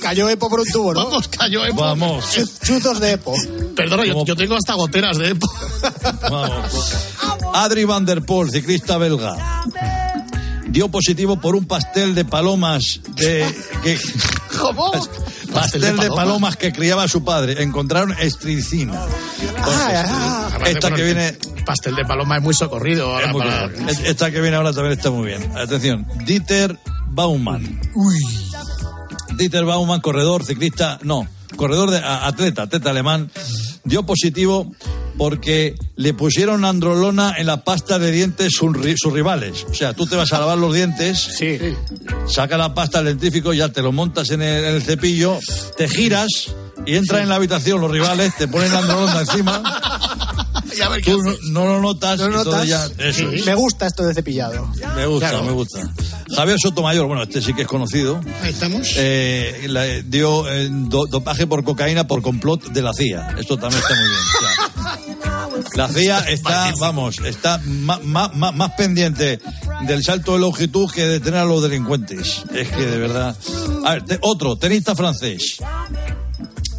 Cayó 0.00 0.28
Epo 0.28 0.48
por 0.48 0.60
un 0.60 0.66
tubo, 0.66 0.94
¿no? 0.94 1.04
Vamos, 1.06 1.28
cayó 1.28 1.64
Epo. 1.66 1.82
Vamos. 1.82 2.24
Chuzos 2.64 3.00
de 3.00 3.12
Epo. 3.12 3.34
Perdona, 3.76 4.04
yo 4.06 4.36
tengo 4.36 4.54
hasta 4.54 4.74
goteras 4.74 5.18
de 5.18 5.30
Epo. 5.30 5.50
Vamos. 6.30 6.94
Adri 7.54 7.84
Van 7.84 8.04
der 8.06 8.22
Poel, 8.22 8.50
ciclista 8.50 8.98
belga, 8.98 9.34
dio 10.68 10.88
positivo 10.88 11.40
por 11.40 11.54
un 11.56 11.66
pastel 11.66 12.14
de 12.14 12.24
palomas 12.24 13.00
de 13.16 13.44
que 13.82 13.98
¿Cómo? 14.62 14.92
pastel 15.52 15.96
de 15.96 16.08
palomas 16.08 16.56
que 16.56 16.72
criaba 16.72 17.06
su 17.08 17.22
padre. 17.24 17.62
Encontraron 17.62 18.14
estricina. 18.18 18.94
Ah, 19.58 20.48
ah, 20.54 20.58
Esta 20.66 20.90
que 20.94 21.02
viene 21.02 21.36
Pastel 21.66 21.94
de 21.94 22.04
paloma 22.04 22.36
es 22.38 22.42
muy 22.42 22.54
socorrido. 22.54 23.12
ahora 23.12 23.26
es 23.26 23.32
muy 23.32 23.42
para- 23.42 23.66
buena. 23.68 23.90
Es- 23.90 24.00
Esta 24.00 24.30
que 24.30 24.40
viene 24.40 24.56
ahora 24.56 24.72
también 24.72 24.92
está 24.98 25.10
muy 25.10 25.26
bien. 25.28 25.56
Atención, 25.56 26.06
Dieter 26.24 26.78
Baumann. 27.08 27.80
Dieter 29.36 29.64
Baumann, 29.64 30.00
corredor, 30.00 30.44
ciclista, 30.44 30.98
no, 31.02 31.26
corredor 31.56 31.90
de 31.90 31.98
atleta, 31.98 32.62
atleta 32.62 32.90
alemán, 32.90 33.30
dio 33.84 34.04
positivo 34.04 34.70
porque 35.18 35.74
le 35.96 36.14
pusieron 36.14 36.64
androlona 36.64 37.34
en 37.38 37.46
la 37.46 37.64
pasta 37.64 37.98
de 37.98 38.10
dientes 38.10 38.52
sus, 38.56 38.76
sus 38.96 39.12
rivales. 39.12 39.66
O 39.70 39.74
sea, 39.74 39.92
tú 39.94 40.06
te 40.06 40.16
vas 40.16 40.32
a 40.32 40.38
lavar 40.40 40.58
los 40.58 40.72
dientes, 40.74 41.18
Sí. 41.38 41.58
saca 42.26 42.56
la 42.56 42.74
pasta 42.74 43.02
del 43.02 43.18
dentífrico, 43.18 43.52
ya 43.52 43.68
te 43.68 43.82
lo 43.82 43.92
montas 43.92 44.30
en 44.30 44.40
el, 44.42 44.64
en 44.64 44.74
el 44.76 44.82
cepillo, 44.82 45.38
te 45.76 45.88
giras 45.88 46.28
y 46.86 46.96
entran 46.96 47.22
en 47.22 47.28
la 47.28 47.36
habitación 47.36 47.80
los 47.80 47.90
rivales, 47.90 48.34
te 48.36 48.48
ponen 48.48 48.72
la 48.72 48.78
androlona 48.78 49.20
encima, 49.20 49.62
Ya 50.78 50.88
ver 50.88 51.02
qué 51.02 51.10
tú 51.12 51.22
no, 51.22 51.30
haces. 51.30 51.42
no 51.50 51.66
lo 51.66 51.80
notas, 51.80 52.18
¿No 52.20 52.28
y 52.28 52.32
todo 52.32 52.44
notas? 52.44 52.66
ya- 52.68 52.86
eso 52.98 53.30
es. 53.30 53.44
Me 53.44 53.54
gusta 53.54 53.86
esto 53.86 54.04
de 54.04 54.14
cepillado. 54.14 54.68
Me 54.96 55.06
gusta, 55.06 55.28
Claro. 55.30 55.44
me 55.44 55.52
gusta. 55.52 55.80
Javier 56.34 56.56
Sotomayor, 56.60 57.06
bueno, 57.06 57.22
este 57.24 57.42
sí 57.42 57.52
que 57.52 57.62
es 57.62 57.68
conocido, 57.68 58.20
Ahí 58.42 58.50
estamos. 58.50 58.88
eh, 58.96 59.66
la- 59.68 59.84
dio 60.02 60.48
eh, 60.48 60.68
do- 60.70 61.06
dopaje 61.06 61.46
por 61.46 61.62
cocaína 61.64 62.06
por 62.06 62.22
complot 62.22 62.64
de 62.68 62.80
la 62.82 62.92
CIA. 62.94 63.34
Esto 63.38 63.58
también 63.58 63.82
está 63.82 63.94
muy 63.94 64.08
bien. 64.08 65.66
la 65.74 65.88
CIA 65.88 66.18
está, 66.30 66.72
vamos, 66.80 67.18
está 67.24 67.60
ma- 67.66 68.00
ma- 68.02 68.52
más 68.52 68.72
pendiente 68.72 69.40
del 69.86 70.02
salto 70.02 70.32
de 70.34 70.38
longitud 70.38 70.90
que 70.90 71.04
de 71.06 71.20
tener 71.20 71.40
a 71.40 71.44
los 71.44 71.62
delincuentes. 71.62 72.42
Es 72.54 72.68
que 72.68 72.86
de 72.86 72.98
verdad. 72.98 73.36
A 73.84 73.94
ver, 73.94 74.04
te- 74.04 74.18
otro, 74.22 74.56
tenista 74.56 74.94
francés. 74.94 75.56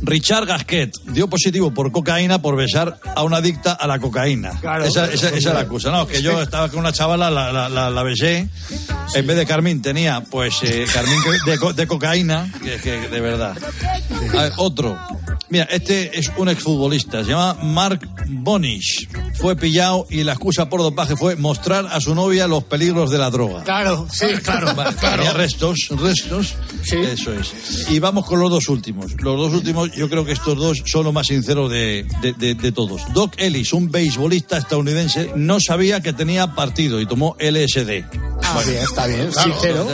Richard 0.05 0.45
Gasquet 0.45 0.91
dio 1.05 1.27
positivo 1.29 1.73
por 1.73 1.91
cocaína 1.91 2.41
por 2.41 2.55
besar 2.55 2.99
a 3.15 3.23
una 3.23 3.37
adicta 3.37 3.71
a 3.73 3.87
la 3.87 3.99
cocaína. 3.99 4.51
Claro. 4.59 4.83
esa, 4.85 5.05
esa- 5.11 5.29
esa 5.29 5.37
es 5.37 5.45
la 5.55 5.61
excusa. 5.61 5.91
No, 5.91 6.05
que 6.07 6.21
yo 6.21 6.41
estaba 6.41 6.69
con 6.69 6.79
una 6.79 6.91
chavala, 6.91 7.31
la, 7.31 7.51
la, 7.51 7.69
la- 7.69 7.89
la 7.89 8.03
besé. 8.03 8.47
En 9.15 9.27
vez 9.27 9.37
de 9.37 9.45
Carmín 9.45 9.81
tenía, 9.81 10.21
pues, 10.21 10.55
eh, 10.63 10.85
Carmín 10.93 11.19
de, 11.45 11.57
co- 11.57 11.73
de 11.73 11.87
cocaína. 11.87 12.51
Que, 12.63 12.77
que 12.77 13.07
de 13.09 13.21
verdad. 13.21 13.55
A 14.37 14.41
ver, 14.43 14.51
otro. 14.57 14.97
Mira, 15.53 15.65
este 15.65 16.17
es 16.17 16.31
un 16.37 16.49
exfutbolista. 16.49 17.23
Se 17.23 17.29
llama 17.29 17.53
Mark 17.61 18.09
Bonish. 18.27 19.07
Fue 19.35 19.55
pillado 19.55 20.07
y 20.09 20.23
la 20.23 20.31
excusa 20.33 20.67
por 20.67 20.81
dopaje 20.81 21.15
fue 21.15 21.35
mostrar 21.35 21.85
a 21.91 22.01
su 22.01 22.15
novia 22.15 22.47
los 22.47 22.63
peligros 22.63 23.11
de 23.11 23.19
la 23.19 23.29
droga. 23.29 23.63
Claro, 23.63 24.07
sí, 24.11 24.25
claro. 24.43 24.75
Va, 24.75 24.91
Tenía 24.91 25.31
restos, 25.33 25.89
restos. 25.91 26.55
Eso 26.91 27.33
es. 27.35 27.87
Y 27.91 27.99
vamos 27.99 28.25
con 28.25 28.39
los 28.39 28.49
dos 28.49 28.67
últimos. 28.67 29.11
Los 29.21 29.37
dos 29.37 29.53
últimos, 29.53 29.91
yo 29.91 30.09
creo 30.09 30.25
que 30.25 30.31
estos 30.31 30.57
dos 30.57 30.81
son 30.87 31.03
los 31.05 31.13
más 31.13 31.27
sinceros 31.27 31.69
de, 31.69 32.07
de- 32.23 32.33
de- 32.33 32.55
de 32.55 32.71
todos. 32.71 33.01
Doc 33.13 33.35
Ellis, 33.37 33.73
un 33.73 33.91
beisbolista 33.91 34.57
estadounidense, 34.57 35.33
no 35.35 35.59
sabía 35.59 36.01
que 36.01 36.13
tenía 36.13 36.55
partido 36.55 36.99
y 36.99 37.05
tomó 37.05 37.35
LSD. 37.39 38.05
Ah, 38.41 38.59
bien, 38.65 38.77
está 38.81 39.05
bien. 39.05 39.29
Claro. 39.31 39.53
Sincero. 39.53 39.87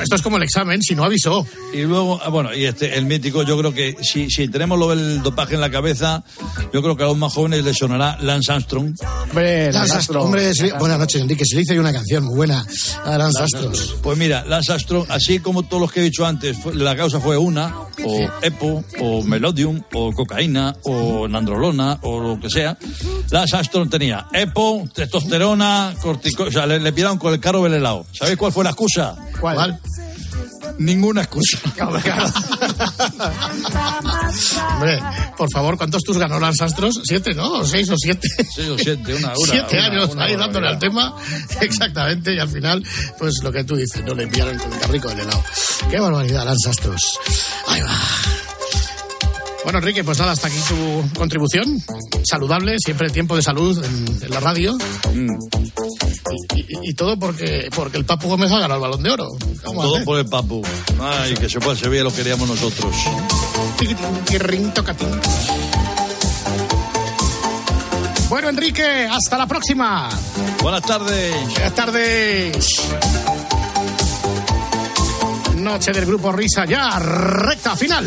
Esto 0.00 0.14
es 0.16 0.22
como 0.22 0.36
el 0.38 0.44
examen, 0.44 0.80
si 0.82 0.94
no 0.94 1.04
avisó. 1.04 1.44
Y 1.72 1.82
luego, 1.82 2.20
ah, 2.22 2.28
bueno, 2.30 2.52
y 2.54 2.64
este, 2.64 2.96
el 2.98 3.06
mítico, 3.06 3.42
yo 3.44 3.56
creo 3.58 3.72
que 3.72 3.96
si, 4.02 4.28
si 4.28 4.48
tenemos 4.48 4.76
lo 4.78 4.88
del 4.90 5.22
dopaje 5.22 5.54
en 5.54 5.60
la 5.60 5.70
cabeza, 5.70 6.24
yo 6.72 6.82
creo 6.82 6.96
que 6.96 7.04
a 7.04 7.06
los 7.06 7.16
más 7.16 7.32
jóvenes 7.32 7.62
les 7.64 7.76
sonará 7.78 8.18
Lance 8.20 8.50
Armstrong. 8.52 8.92
Hombre, 9.28 9.72
Lance 9.72 9.92
Armstrong. 9.94 10.24
Hombre, 10.26 10.50
buenas 10.78 10.98
noches, 10.98 11.20
Enrique. 11.22 11.44
Se 11.46 11.54
le 11.54 11.62
hizo 11.62 11.74
una 11.74 11.92
canción 11.92 12.24
muy 12.24 12.34
buena 12.34 12.66
a 13.04 13.18
Lance 13.18 13.40
Armstrong. 13.42 13.74
Pues 14.02 14.18
mira, 14.18 14.44
Lance 14.46 14.72
Armstrong, 14.72 15.06
así 15.10 15.38
como 15.38 15.62
todos 15.62 15.80
los 15.80 15.92
que 15.92 16.00
he 16.00 16.02
dicho 16.02 16.26
antes, 16.26 16.56
fue- 16.58 16.74
la 16.74 16.96
causa 16.96 17.20
fue 17.20 17.36
una, 17.38 17.72
o 18.04 18.28
EPO, 18.42 18.84
o 19.00 19.22
Melodium, 19.22 19.80
o 19.92 20.12
cocaína, 20.12 20.74
o 20.82 21.28
nandrolona, 21.28 21.98
o 22.02 22.18
lo 22.20 22.40
que 22.40 22.50
sea. 22.50 22.76
Lance 23.30 23.54
Armstrong 23.56 23.88
tenía 23.88 24.26
EPO, 24.32 24.88
testosterona, 24.92 25.94
cortico... 26.02 26.44
O 26.44 26.50
sea, 26.50 26.66
le, 26.66 26.80
le 26.80 26.92
pillaron 26.92 27.18
con 27.18 27.32
el 27.32 27.38
carro 27.40 27.62
del 27.62 27.74
helado. 27.74 28.04
¿Sabéis 28.12 28.36
cuál 28.38 28.50
fue 28.52 28.64
la 28.64 28.70
excusa? 28.70 29.14
¿Cuál? 29.40 29.78
Ninguna 30.80 31.20
excusa. 31.20 31.60
Hombre, 34.74 34.98
por 35.36 35.52
favor, 35.52 35.76
¿cuántos 35.76 36.02
tus 36.02 36.16
ganó 36.16 36.40
Lance 36.40 36.64
Armstrong? 36.64 36.94
¿Siete, 37.04 37.34
no? 37.34 37.52
¿O 37.52 37.66
¿Seis 37.66 37.90
o 37.90 37.96
siete? 37.98 38.26
Seis 38.54 38.70
o 38.70 38.78
siete, 38.78 39.14
una, 39.14 39.34
una, 39.36 39.52
Siete 39.52 39.76
una, 39.76 39.84
años 39.84 40.08
una 40.12 40.24
ahí 40.24 40.36
dándole 40.36 40.68
al 40.68 40.78
tema. 40.78 41.14
Exactamente, 41.60 42.34
y 42.34 42.38
al 42.38 42.48
final, 42.48 42.82
pues 43.18 43.34
lo 43.42 43.52
que 43.52 43.62
tú 43.64 43.76
dices, 43.76 44.02
no 44.06 44.14
le 44.14 44.22
enviaron 44.22 44.56
con 44.56 44.72
el 44.72 44.78
carrico 44.78 45.10
del 45.10 45.20
helado. 45.20 45.44
Qué 45.90 46.00
barbaridad, 46.00 46.46
Lance 46.46 46.68
Armstrong. 46.68 46.98
Ahí 47.68 47.82
va. 47.82 47.98
Bueno, 49.64 49.78
Enrique, 49.78 50.02
pues 50.02 50.18
nada, 50.18 50.32
hasta 50.32 50.48
aquí 50.48 50.56
tu 50.68 51.18
contribución. 51.18 51.82
Saludable, 52.24 52.76
siempre 52.78 53.08
tiempo 53.12 53.36
de 53.36 53.42
salud 53.42 53.82
en, 53.84 54.22
en 54.24 54.30
la 54.30 54.40
radio. 54.40 54.76
Y, 56.54 56.60
y- 56.60 56.90
y 56.90 56.94
todo 56.94 57.18
porque, 57.18 57.68
porque 57.74 57.98
el 57.98 58.04
Papu 58.04 58.28
Gómez 58.28 58.50
ha 58.52 58.58
ganado 58.58 58.76
el 58.76 58.80
balón 58.82 59.02
de 59.02 59.10
oro. 59.10 59.28
Todo 59.62 60.04
por 60.04 60.18
el 60.18 60.26
papu. 60.26 60.62
Ay, 61.00 61.34
que 61.34 61.48
se 61.48 61.60
Sevilla 61.76 62.04
lo 62.04 62.12
queríamos 62.12 62.48
nosotros. 62.48 62.94
Bueno, 68.28 68.48
Enrique, 68.48 69.08
hasta 69.10 69.36
la 69.38 69.46
próxima. 69.46 70.08
Buenas 70.62 70.82
tardes. 70.82 71.34
Buenas 71.52 71.74
tardes. 71.74 72.80
Noche 75.60 75.92
del 75.92 76.06
grupo 76.06 76.32
Risa 76.32 76.64
ya, 76.64 76.98
recta 76.98 77.76
final. 77.76 78.06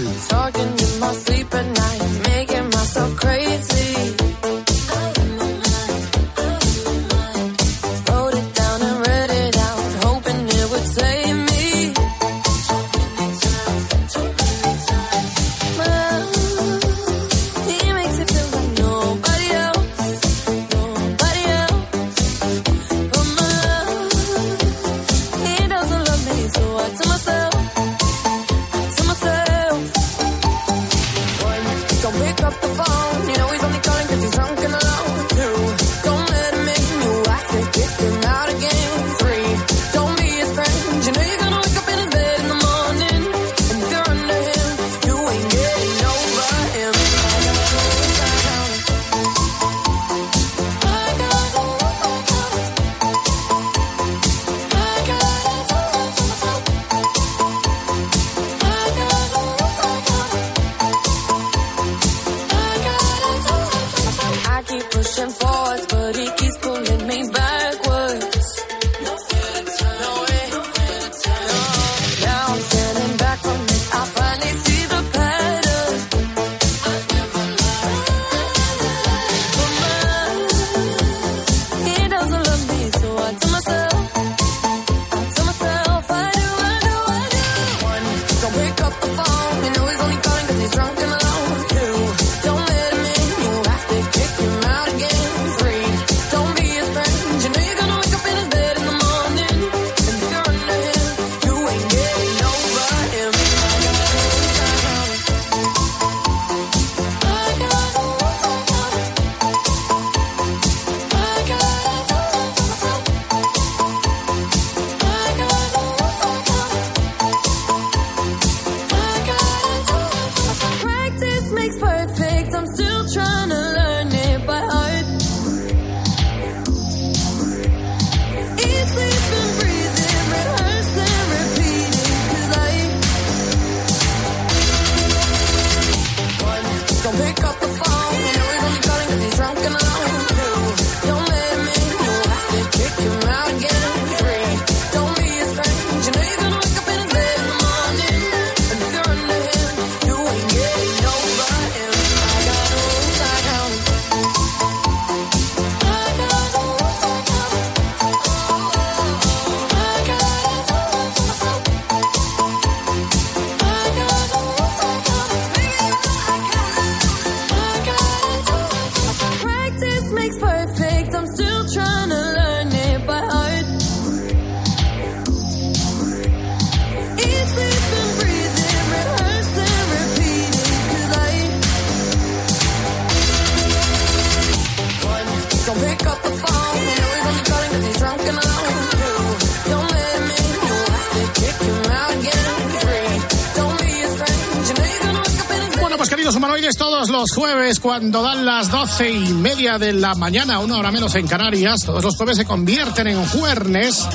Jueves, 197.64 197.80
cuando 197.80 198.22
dan 198.22 198.46
las 198.46 198.70
doce 198.70 199.10
y 199.10 199.20
media 199.34 199.78
de 199.78 199.94
la 199.94 200.16
mañana, 200.16 200.60
una 200.60 200.78
hora 200.78 200.92
menos 200.92 201.16
en 201.16 201.26
Canarias, 201.28 201.80
todos 201.86 202.04
los 202.04 202.18
jueves 202.18 202.36
se 202.36 202.44
convierten 202.44 203.08
en 203.08 203.26
juernes 203.28 204.06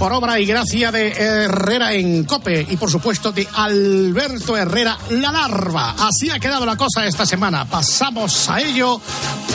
por 0.00 0.12
obra 0.12 0.40
y 0.40 0.46
gracia 0.46 0.90
de 0.90 1.12
Herrera 1.12 1.92
en 1.92 2.24
Cope 2.24 2.66
y, 2.68 2.76
por 2.76 2.90
supuesto, 2.90 3.30
de 3.30 3.46
Alberto 3.54 4.56
Herrera 4.56 4.98
La 5.10 5.30
Larva. 5.30 5.94
Así 5.96 6.28
ha 6.30 6.40
quedado 6.40 6.66
la 6.66 6.74
cosa 6.76 7.06
esta 7.06 7.24
semana. 7.24 7.64
Pasamos 7.66 8.48
a 8.48 8.60
ello 8.60 9.00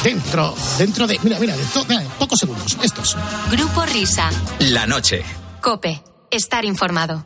dentro, 0.04 0.56
dentro 0.78 1.06
de, 1.06 1.20
mira, 1.24 1.38
mira, 1.38 1.58
de 1.58 1.66
to- 1.66 1.86
mira, 1.90 2.02
pocos 2.18 2.40
segundos. 2.40 2.78
Estos. 2.82 3.18
Grupo 3.52 3.84
Risa. 3.86 4.30
La 4.60 4.88
noche. 4.88 5.22
Cope. 5.62 6.02
Estar 6.32 6.64
informado. 6.64 7.26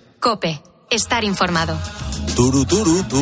Cope. 0.21 0.61
Estar 0.91 1.23
informado. 1.23 1.75
Turu, 2.35 2.63
turu, 2.65 3.01
tu. 3.05 3.17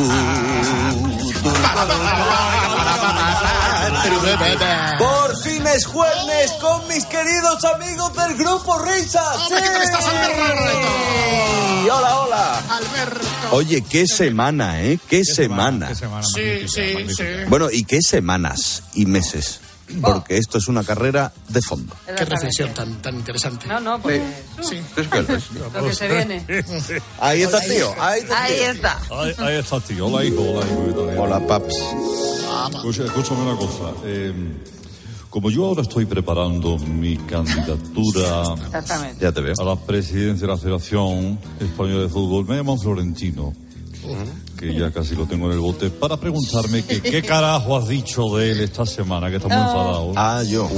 Por 4.98 5.42
fin 5.42 5.66
es 5.66 5.86
jueves 5.86 6.52
con 6.60 6.86
mis 6.88 7.06
queridos 7.06 7.64
amigos 7.64 8.14
del 8.14 8.36
grupo 8.36 8.78
Risa. 8.80 9.22
Hombre, 9.34 9.62
¿qué 9.62 9.68
tal 9.70 9.82
estás, 9.82 10.04
Sí, 10.04 11.88
Hola, 11.88 12.20
hola. 12.20 12.62
Oye, 13.52 13.82
qué 13.82 14.06
semana, 14.06 14.82
¿eh? 14.82 14.98
Qué, 15.08 15.24
semana. 15.24 15.94
Sí, 15.94 16.68
sí, 16.68 17.06
sí. 17.16 17.24
Bueno, 17.48 17.70
y 17.70 17.84
qué 17.84 18.02
semanas 18.02 18.82
y 18.92 19.06
meses. 19.06 19.60
Porque 20.00 20.36
esto 20.36 20.58
es 20.58 20.68
una 20.68 20.84
carrera 20.84 21.32
de 21.48 21.60
fondo. 21.62 21.94
Qué 22.16 22.24
reflexión 22.24 22.72
tan, 22.74 23.00
tan 23.02 23.16
interesante. 23.16 23.66
No, 23.66 23.80
no, 23.80 24.00
pues 24.00 24.20
Sí. 24.62 24.80
lo 25.74 25.84
que 25.86 25.94
se 25.94 26.08
viene. 26.08 26.44
Ahí 27.20 27.42
está, 27.42 27.60
tío. 27.60 27.92
Ahí 28.00 28.20
está. 28.20 28.42
Ahí 28.42 28.52
está. 28.60 28.98
Ahí, 29.10 29.34
ahí 29.38 29.56
está, 29.56 29.80
tío. 29.80 30.06
Hola, 30.06 30.24
hijo. 30.24 30.42
Hola, 30.42 30.66
hijo. 30.66 31.22
Hola, 31.22 31.46
paps. 31.46 31.74
Escucha- 32.74 33.04
escúchame 33.04 33.42
una 33.42 33.56
cosa. 33.56 33.92
eh, 34.04 34.32
como 35.28 35.48
yo 35.50 35.64
ahora 35.66 35.82
estoy 35.82 36.06
preparando 36.06 36.76
mi 36.78 37.16
candidatura 37.16 38.42
Exactamente. 38.66 39.22
Ya 39.22 39.30
te 39.32 39.40
veo. 39.40 39.54
a 39.58 39.64
la 39.64 39.76
presidencia 39.76 40.46
de 40.46 40.52
la 40.52 40.58
Federación 40.58 41.38
Española 41.60 42.02
de 42.02 42.08
Fútbol, 42.08 42.46
me 42.46 42.56
llaman 42.56 42.78
Florentino, 42.80 43.52
que 44.60 44.74
ya 44.74 44.90
casi 44.90 45.14
lo 45.16 45.24
tengo 45.26 45.46
en 45.46 45.52
el 45.52 45.58
bote, 45.60 45.88
para 45.88 46.18
preguntarme 46.18 46.84
que 46.84 47.00
qué 47.00 47.22
carajo 47.22 47.76
has 47.78 47.88
dicho 47.88 48.36
de 48.36 48.52
él 48.52 48.60
esta 48.60 48.84
semana, 48.84 49.30
que 49.30 49.36
está 49.36 49.48
muy 49.48 49.56
enfadado. 49.56 50.12
Ah, 50.16 50.42
yo. 50.46 50.68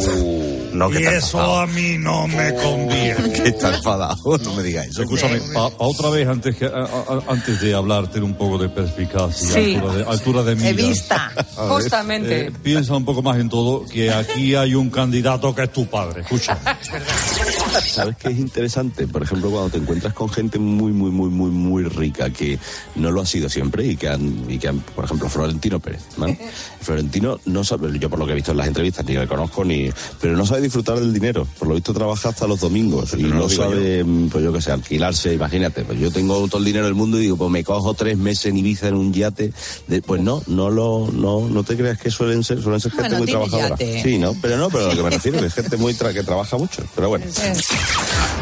no, 0.72 0.88
que 0.88 1.00
y 1.00 1.04
eso 1.04 1.14
enfadado. 1.38 1.60
a 1.60 1.66
mí 1.66 1.96
no 1.98 2.28
me 2.28 2.54
conviene. 2.54 3.32
que 3.42 3.48
está 3.48 3.74
enfadado, 3.76 4.38
no 4.38 4.54
me 4.54 4.62
digáis 4.62 4.90
eso. 4.90 5.02
Escúchame, 5.02 5.40
pa, 5.52 5.68
pa 5.70 5.84
otra 5.84 6.10
vez, 6.10 6.28
antes, 6.28 6.54
que, 6.56 6.66
a- 6.66 6.68
a- 6.68 7.22
antes 7.28 7.60
de 7.60 7.74
hablar, 7.74 8.08
ten 8.08 8.22
un 8.22 8.34
poco 8.34 8.56
de 8.56 8.68
perspicacia, 8.68 9.48
Sí. 9.48 9.74
altura, 9.74 9.94
de, 9.94 10.04
altura 10.04 10.42
de 10.44 10.52
He 10.52 10.56
miras. 10.74 10.76
vista. 10.88 11.32
Justamente. 11.56 12.46
Eh, 12.46 12.52
piensa 12.62 12.94
un 12.94 13.04
poco 13.04 13.20
más 13.22 13.36
en 13.38 13.48
todo, 13.48 13.84
que 13.84 14.12
aquí 14.12 14.54
hay 14.54 14.74
un 14.76 14.90
candidato 14.90 15.52
que 15.54 15.64
es 15.64 15.72
tu 15.72 15.86
padre. 15.86 16.20
Escucha. 16.22 16.56
¿Sabes 17.80 18.16
qué 18.16 18.28
es 18.28 18.38
interesante? 18.38 19.06
Por 19.06 19.22
ejemplo, 19.22 19.50
cuando 19.50 19.70
te 19.70 19.78
encuentras 19.78 20.12
con 20.14 20.28
gente 20.28 20.58
muy, 20.58 20.92
muy, 20.92 21.10
muy, 21.10 21.30
muy, 21.30 21.50
muy 21.50 21.84
rica, 21.84 22.30
que 22.30 22.58
no 22.96 23.10
lo 23.10 23.20
ha 23.22 23.26
sido 23.26 23.48
siempre 23.48 23.86
y 23.86 23.96
que 23.96 24.08
han, 24.08 24.44
y 24.50 24.58
que 24.58 24.68
han 24.68 24.80
por 24.80 25.04
ejemplo, 25.04 25.28
Florentino 25.28 25.80
Pérez, 25.80 26.02
¿vale? 26.16 26.38
Florentino 26.80 27.38
no 27.46 27.64
sabe, 27.64 27.98
yo 27.98 28.10
por 28.10 28.18
lo 28.18 28.26
que 28.26 28.32
he 28.32 28.34
visto 28.34 28.50
en 28.52 28.58
las 28.58 28.66
entrevistas, 28.66 29.04
ni 29.06 29.14
le 29.14 29.26
conozco, 29.26 29.64
ni, 29.64 29.90
pero 30.20 30.36
no 30.36 30.44
sabe 30.46 30.62
disfrutar 30.62 30.98
del 30.98 31.12
dinero. 31.12 31.46
Por 31.58 31.68
lo 31.68 31.74
visto 31.74 31.92
trabaja 31.92 32.30
hasta 32.30 32.46
los 32.46 32.60
domingos 32.60 33.14
y 33.16 33.22
no 33.22 33.48
sabe, 33.48 34.04
mm, 34.04 34.28
pues 34.28 34.44
yo 34.44 34.52
qué 34.52 34.60
sé, 34.60 34.72
alquilarse, 34.72 35.32
imagínate. 35.34 35.82
Pues 35.84 35.98
yo 35.98 36.10
tengo 36.10 36.46
todo 36.48 36.58
el 36.58 36.64
dinero 36.64 36.84
del 36.86 36.94
mundo 36.94 37.18
y 37.18 37.22
digo, 37.22 37.36
pues 37.36 37.50
me 37.50 37.64
cojo 37.64 37.94
tres 37.94 38.16
meses 38.18 38.46
en 38.46 38.56
Ibiza 38.58 38.88
en 38.88 38.94
un 38.94 39.12
yate. 39.12 39.52
De- 39.86 40.02
pues 40.02 40.20
no, 40.20 40.42
no 40.46 40.70
lo, 40.70 41.08
no, 41.12 41.48
no 41.48 41.62
te 41.64 41.76
creas 41.76 41.98
que 41.98 42.10
suelen 42.10 42.42
ser, 42.44 42.60
suelen 42.62 42.80
ser 42.80 42.90
gente 42.92 43.08
Bueno, 43.16 43.18
muy 43.24 43.30
trabajadora. 43.30 43.68
yate. 43.70 44.02
Sí, 44.02 44.18
¿no? 44.18 44.34
Pero 44.42 44.56
no, 44.58 44.68
pero 44.70 44.88
lo 44.88 44.96
que 44.96 45.02
me 45.02 45.10
refiero 45.16 45.44
es 45.44 45.54
gente 45.54 45.76
muy 45.76 45.92
tra- 45.94 46.12
que 46.12 46.22
trabaja 46.22 46.56
mucho. 46.58 46.82
Pero 46.94 47.08
bueno. 47.08 47.24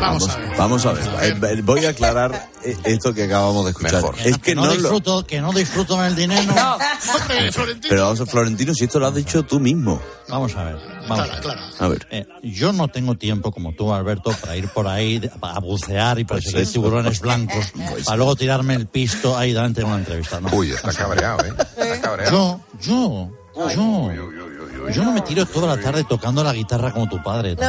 Vamos 0.01 0.29
a 0.29 0.37
ver. 0.37 0.57
Vamos 0.57 0.87
a 0.87 0.93
ver. 0.93 1.05
Eh, 1.23 1.61
Voy 1.63 1.85
a 1.85 1.91
aclarar 1.91 2.49
eh, 2.65 2.77
esto 2.85 3.13
que 3.13 3.25
acabamos 3.25 3.65
de 3.67 3.71
escuchar. 3.73 4.03
Es 4.25 4.39
que 4.39 4.55
no, 4.55 4.67
lo... 4.67 4.73
disfruto, 4.73 5.27
que 5.27 5.41
no 5.41 5.53
disfruto 5.53 6.03
el 6.05 6.17
dinero. 6.17 6.53
Hombre, 6.53 7.53
Florentino. 7.53 7.89
Pero 7.89 8.03
vamos 8.05 8.21
a 8.21 8.27
Florentino, 8.27 8.75
si 8.75 8.85
esto 8.85 8.99
lo 8.99 9.07
has 9.09 9.15
dicho 9.15 9.43
tú 9.45 9.61
mismo. 9.61 10.01
Vamos 10.29 10.55
a 10.57 10.65
ver. 10.65 10.77
Vamos. 11.09 11.27
Claro, 11.27 11.43
claro. 11.43 11.61
A 11.79 11.89
ver. 11.89 12.07
Eh, 12.11 12.27
yo 12.43 12.73
no 12.73 12.89
tengo 12.89 13.15
tiempo 13.17 13.53
como 13.53 13.73
tú, 13.73 13.93
Alberto, 13.93 14.31
para 14.41 14.57
ir 14.57 14.69
por 14.69 14.87
ahí 14.89 15.21
a 15.43 15.61
bucear 15.61 16.19
y 16.19 16.25
Pues 16.25 16.45
perseguir 16.45 16.63
eso. 16.63 16.73
tiburones 16.73 17.21
blancos 17.21 17.73
para 18.05 18.17
luego 18.17 18.37
tirarme 18.37 18.75
el 18.75 18.87
pisto 18.87 19.37
ahí 19.37 19.53
delante 19.53 19.81
de 19.81 19.87
una 19.87 19.97
entrevista. 19.97 20.41
¿no? 20.41 20.49
Uy, 20.53 20.71
está 20.71 20.93
cabreado, 20.93 21.45
¿eh? 21.45 21.53
Está 21.77 22.01
cabreado. 22.01 22.61
Yo, 22.81 23.31
yo, 23.61 24.13
yo, 24.15 24.33
yo 24.33 24.50
no 24.97 25.13
me 25.13 25.21
tiro 25.23 25.47
toda 25.47 25.77
la 25.77 25.83
tarde 25.83 26.05
tocando 26.05 26.43
la 26.43 26.53
guitarra 26.53 26.93
como 26.93 27.09
tu 27.09 27.23
padre. 27.23 27.57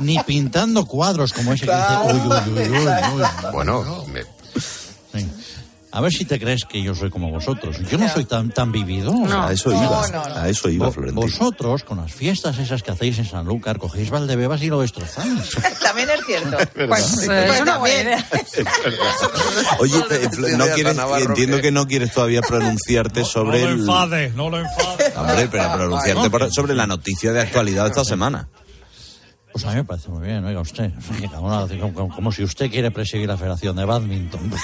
Ni 0.00 0.18
pintando 0.20 0.86
cuadros 0.86 1.32
como 1.32 1.52
ese 1.52 1.66
que 1.66 1.74
dice, 1.74 1.96
uy, 2.04 2.20
uy, 2.20 2.52
uy, 2.52 2.70
uy, 2.70 2.86
uy. 3.14 3.22
Bueno, 3.52 4.04
me-. 4.12 4.33
A 5.94 6.00
ver 6.00 6.12
si 6.12 6.24
te 6.24 6.40
crees 6.40 6.64
que 6.64 6.82
yo 6.82 6.92
soy 6.92 7.08
como 7.08 7.30
vosotros. 7.30 7.76
Yo 7.88 7.96
no 7.98 8.08
soy 8.08 8.24
tan, 8.24 8.50
tan 8.50 8.72
vividor. 8.72 9.32
A 9.32 9.52
eso 9.52 9.70
iba. 9.70 10.02
A 10.34 10.48
eso 10.48 10.68
iba, 10.68 10.90
Florentino. 10.90 11.20
Vosotros, 11.24 11.84
con 11.84 11.98
las 11.98 12.12
fiestas 12.12 12.58
esas 12.58 12.82
que 12.82 12.90
hacéis 12.90 13.20
en 13.20 13.26
Sanlúcar, 13.26 13.78
cogéis 13.78 14.10
Valdebebas 14.10 14.60
y 14.62 14.70
lo 14.70 14.80
destrozáis. 14.80 15.50
También 15.82 16.10
es 16.10 16.26
cierto. 16.26 16.56
Pues, 16.74 17.18
es 17.28 17.64
también. 17.64 18.08
Oye, 19.78 19.94
no 20.56 20.66
quieres, 20.74 20.96
entiendo 21.20 21.60
que 21.60 21.70
no 21.70 21.86
quieres 21.86 22.12
todavía 22.12 22.42
pronunciarte 22.42 23.24
sobre 23.24 23.60
no 23.62 23.66
lo 23.66 23.72
enfades, 23.74 24.34
no 24.34 24.50
lo 24.50 24.58
enfades. 24.58 25.16
Hombre, 25.16 25.48
pero 25.48 25.72
pronunciarte 25.72 26.50
sobre 26.50 26.74
la 26.74 26.86
noticia 26.86 27.32
de 27.32 27.40
actualidad 27.40 27.84
de 27.84 27.90
esta 27.90 28.04
semana. 28.04 28.48
Pues 29.54 29.64
a 29.66 29.68
mí 29.68 29.76
me 29.76 29.84
parece 29.84 30.08
muy 30.08 30.26
bien, 30.26 30.44
oiga 30.44 30.60
usted. 30.60 30.90
Como, 31.80 32.12
como 32.12 32.32
si 32.32 32.42
usted 32.42 32.68
quiere 32.68 32.90
presidir 32.90 33.28
la 33.28 33.36
Federación 33.36 33.76
de 33.76 33.84
Badminton. 33.84 34.50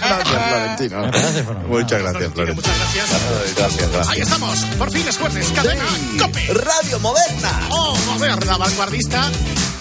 Gracias, 0.00 0.48
Florentino. 0.48 1.00
Me 1.02 1.10
parece 1.12 1.44
fenomenal. 1.44 1.68
Muchas 1.68 2.00
gracias, 2.00 2.32
Florentino. 2.32 2.54
Muchas 2.54 2.78
gracias. 2.78 3.10
Ay, 3.12 3.52
Gracias, 3.54 3.92
gracias. 3.92 4.08
Ahí 4.08 4.20
estamos. 4.22 4.58
Por 4.78 4.90
fin 4.90 5.06
es 5.06 5.18
jueves. 5.18 5.52
Cadena 5.54 5.84
Cope. 6.18 6.46
Radio 6.54 6.98
Moderna. 7.00 7.50
Oh, 7.68 7.94
moderna, 8.06 8.56
vanguardista. 8.56 9.30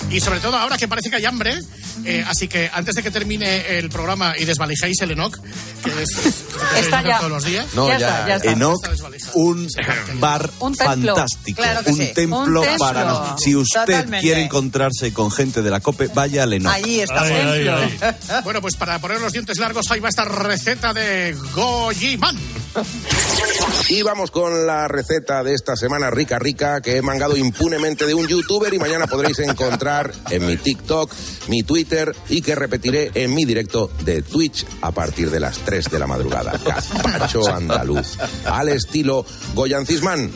Y 0.10 0.20
sobre 0.20 0.42
todo 0.42 0.58
ahora 0.58 0.78
que 0.78 0.90
parece 0.90 1.10
que 1.10 1.16
hay 1.16 1.26
hambre. 1.26 1.62
Eh, 2.06 2.24
así 2.28 2.48
que 2.48 2.70
antes 2.74 2.96
de 2.96 3.04
que 3.04 3.12
termine 3.12 3.78
el 3.80 3.90
programa 3.90 4.36
y 4.38 4.46
desvalijéis 4.46 5.00
el 5.02 5.12
Enoch, 5.12 5.38
que 5.84 6.04
es, 6.04 6.10
que 6.16 6.80
Está 6.80 7.02
ya. 7.04 7.18
todos 7.20 7.32
los 7.32 7.44
días. 7.46 7.66
No, 7.74 7.88
Ya 7.88 7.98
ya, 8.00 8.08
está, 8.10 8.28
ya 8.28 8.36
está. 8.36 8.52
Enoch, 8.52 8.80
un 9.34 9.68
bar 10.20 10.50
Un 10.60 10.76
fantástico. 10.76 11.62
Claro 11.62 11.84
que 11.84 11.92
un 11.92 11.98
sí. 11.98 12.12
templo 12.14 12.62
Un 12.62 12.66
templo. 12.68 12.78
para... 12.80 13.04
no- 13.06 13.36
Si 13.38 13.56
usted 13.56 13.80
Totalmente. 13.86 14.20
quiere 14.22 14.42
encontrarse 14.42 15.14
con 15.14 15.32
gente 15.32 15.62
de 15.62 15.70
la 15.70 15.80
COPE, 15.80 16.08
vaya 16.14 16.44
al 16.44 16.54
Enoch. 16.54 16.74
Allí 16.74 17.00
está. 17.02 17.22
Ay, 17.22 17.68
ay. 17.68 18.00
Bueno, 18.44 18.62
pues 18.62 18.76
para 18.76 19.00
poner 19.00 19.20
los 19.22 19.32
dientes 19.34 19.58
largos, 19.58 19.90
ahí 19.92 20.00
va 20.00 20.10
esta 20.10 20.26
receta 20.26 20.94
de 20.94 21.36
Gojiman. 21.54 22.38
Y 23.90 24.04
vamos 24.04 24.30
con 24.30 24.68
la 24.68 24.88
receta 24.88 25.44
de 25.44 25.54
esta 25.54 25.76
semana 25.76 26.12
rica 26.12 26.38
rica 26.38 26.80
que 26.82 26.98
he 26.98 27.02
mangado 27.02 27.36
impunemente 27.36 28.06
de 28.06 28.14
un 28.14 28.28
youtuber 28.28 28.74
y 28.74 28.80
mañana 28.80 29.08
podréis 29.08 29.40
encontrar 29.40 30.14
en 30.30 30.46
mi 30.46 30.58
TikTok, 30.58 31.12
mi 31.48 31.64
Twitter 31.64 32.16
y 32.30 32.42
que 32.42 32.54
repetiré 32.54 33.12
en 33.16 33.34
mi 33.34 33.46
directo 33.46 33.90
de 34.06 34.22
Twitch 34.22 34.66
a 34.82 34.92
partir 34.92 35.32
de 35.32 35.40
las 35.40 35.58
3 35.60 35.90
de 35.90 36.00
la 36.00 36.08
madrugada. 36.08 36.54
Gazpacho 36.64 37.48
andaluz. 37.52 38.18
Al 38.46 38.70
estilo 38.70 39.26
Goyan 39.56 39.88
Cisman. 39.88 40.32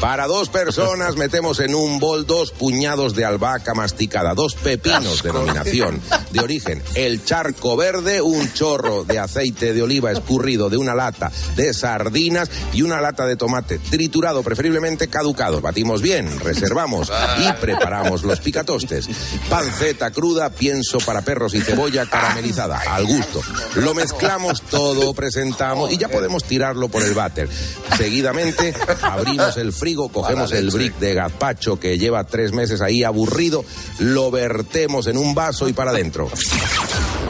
Para 0.00 0.26
dos 0.26 0.48
personas 0.48 1.16
metemos 1.16 1.60
en 1.60 1.74
un 1.74 1.98
bol 1.98 2.26
dos 2.26 2.50
puñados 2.50 3.14
de 3.14 3.24
albahaca 3.24 3.74
masticada, 3.74 4.34
dos 4.34 4.54
pepinos, 4.54 5.22
denominación 5.22 6.00
de 6.34 6.40
origen, 6.40 6.82
el 6.94 7.24
charco 7.24 7.76
verde, 7.76 8.20
un 8.20 8.52
chorro 8.52 9.04
de 9.04 9.20
aceite 9.20 9.72
de 9.72 9.82
oliva 9.82 10.10
escurrido 10.10 10.68
de 10.68 10.76
una 10.76 10.94
lata 10.94 11.30
de 11.54 11.72
sardinas 11.72 12.50
y 12.72 12.82
una 12.82 13.00
lata 13.00 13.24
de 13.24 13.36
tomate 13.36 13.78
triturado, 13.78 14.42
preferiblemente 14.42 15.06
caducado. 15.06 15.60
Batimos 15.60 16.02
bien, 16.02 16.40
reservamos 16.40 17.10
y 17.38 17.52
preparamos 17.60 18.24
los 18.24 18.40
picatostes. 18.40 19.08
Panceta 19.48 20.10
cruda, 20.10 20.50
pienso 20.50 20.98
para 20.98 21.22
perros 21.22 21.54
y 21.54 21.60
cebolla 21.60 22.06
caramelizada, 22.06 22.80
al 22.80 23.06
gusto. 23.06 23.40
Lo 23.76 23.94
mezclamos 23.94 24.62
todo, 24.62 25.14
presentamos 25.14 25.92
y 25.92 25.98
ya 25.98 26.08
podemos 26.08 26.42
tirarlo 26.42 26.88
por 26.88 27.04
el 27.04 27.14
váter. 27.14 27.48
Seguidamente 27.96 28.74
abrimos 29.02 29.56
el 29.56 29.72
frigo, 29.72 30.08
cogemos 30.08 30.50
el 30.50 30.70
brick 30.70 30.98
de 30.98 31.14
gazpacho 31.14 31.78
que 31.78 31.96
lleva 31.96 32.24
tres 32.24 32.52
meses 32.52 32.80
ahí 32.80 33.04
aburrido, 33.04 33.64
lo 34.00 34.32
vertemos 34.32 35.06
en 35.06 35.16
un 35.16 35.32
vaso 35.36 35.68
y 35.68 35.72
para 35.72 35.92
adentro. 35.92 36.23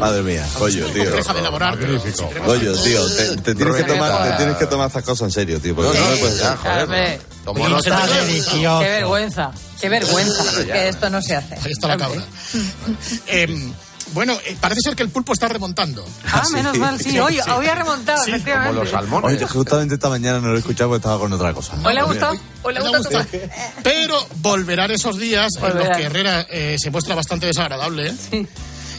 Madre 0.01 0.23
mía, 0.23 0.47
Goyo, 0.59 0.87
tío. 0.89 1.11
Deja 1.11 1.33
de 1.33 1.41
elaborar. 1.41 1.79
Goyo, 1.79 2.83
tío, 2.83 3.07
te, 3.17 3.37
te 3.37 3.55
tienes 3.55 3.75
que 3.77 3.85
tomar, 3.85 4.31
te 4.31 4.37
tienes 4.37 4.57
que 4.57 4.67
tomar 4.67 4.87
estas 4.89 5.05
cosas 5.05 5.27
en 5.29 5.33
serio, 5.33 5.61
tío. 5.61 5.75
porque 5.75 5.99
no 5.99 6.09
me 6.09 6.17
puedes- 6.17 6.43
Hombre, 6.83 7.21
Como 7.45 7.69
no 7.69 7.79
Está 7.79 8.07
delicioso. 8.07 8.81
Qué 8.81 8.89
vergüenza. 8.89 9.51
Qué 9.81 9.89
vergüenza. 9.89 10.45
Que 10.65 10.89
esto 10.89 11.11
no 11.11 11.21
se 11.23 11.37
hace. 11.37 11.55
Ahí 11.57 11.73
está 11.73 11.89
la 11.89 11.97
cabra. 11.97 12.23
Em, 13.27 13.73
bueno, 14.13 14.35
eh, 14.47 14.57
parece 14.61 14.81
ser 14.83 14.95
que 14.97 15.03
el 15.03 15.09
pulpo 15.09 15.33
está 15.33 15.49
remontando. 15.49 16.05
Ah, 16.31 16.43
menos 16.53 16.77
mal, 16.79 17.01
sí. 17.01 17.19
Hoy, 17.19 17.39
hoy 17.57 17.67
ha 17.67 17.75
remontado, 17.75 18.19
Sí, 18.23 18.31
Como 18.31 18.37
efectivamente. 18.37 18.81
los 18.81 18.91
salmones. 18.91 19.37
Oye, 19.37 19.47
justamente 19.47 19.95
esta 19.95 20.09
mañana 20.09 20.41
no 20.41 20.49
lo 20.49 20.57
he 20.57 20.59
escuchado 20.59 20.91
porque 20.91 20.99
estaba 21.01 21.19
con 21.19 21.33
otra 21.33 21.53
cosa. 21.53 21.75
¿Hoy 21.85 21.95
le 21.95 22.01
ha 22.01 22.05
gustado? 22.05 22.35
¿Hoy 22.63 22.75
le 22.75 22.81
ha 22.81 22.83
gustado? 22.83 23.19
gusta. 23.25 23.39
Pero 23.83 24.27
volverán 24.37 24.91
esos 24.91 25.19
días 25.19 25.49
en 25.57 25.61
Volverán. 25.63 25.89
los 25.89 25.97
que 25.97 26.03
Herrera 26.05 26.47
eh, 26.51 26.77
se 26.79 26.91
muestra 26.91 27.15
bastante 27.15 27.47
desagradable. 27.47 28.15
¿eh? 28.31 28.47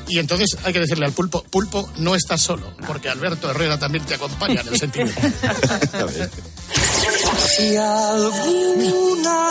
Y 0.07 0.19
entonces 0.19 0.57
hay 0.63 0.73
que 0.73 0.79
decirle 0.79 1.05
al 1.05 1.13
pulpo, 1.13 1.43
pulpo, 1.49 1.89
no 1.97 2.15
estás 2.15 2.41
solo, 2.41 2.73
porque 2.85 3.09
Alberto 3.09 3.49
Herrera 3.49 3.79
también 3.79 4.05
te 4.05 4.15
acompaña 4.15 4.61
en 4.61 4.67
el 4.67 4.77
sentimiento. 4.77 5.21
Si 7.55 7.75
alguna 7.75 9.45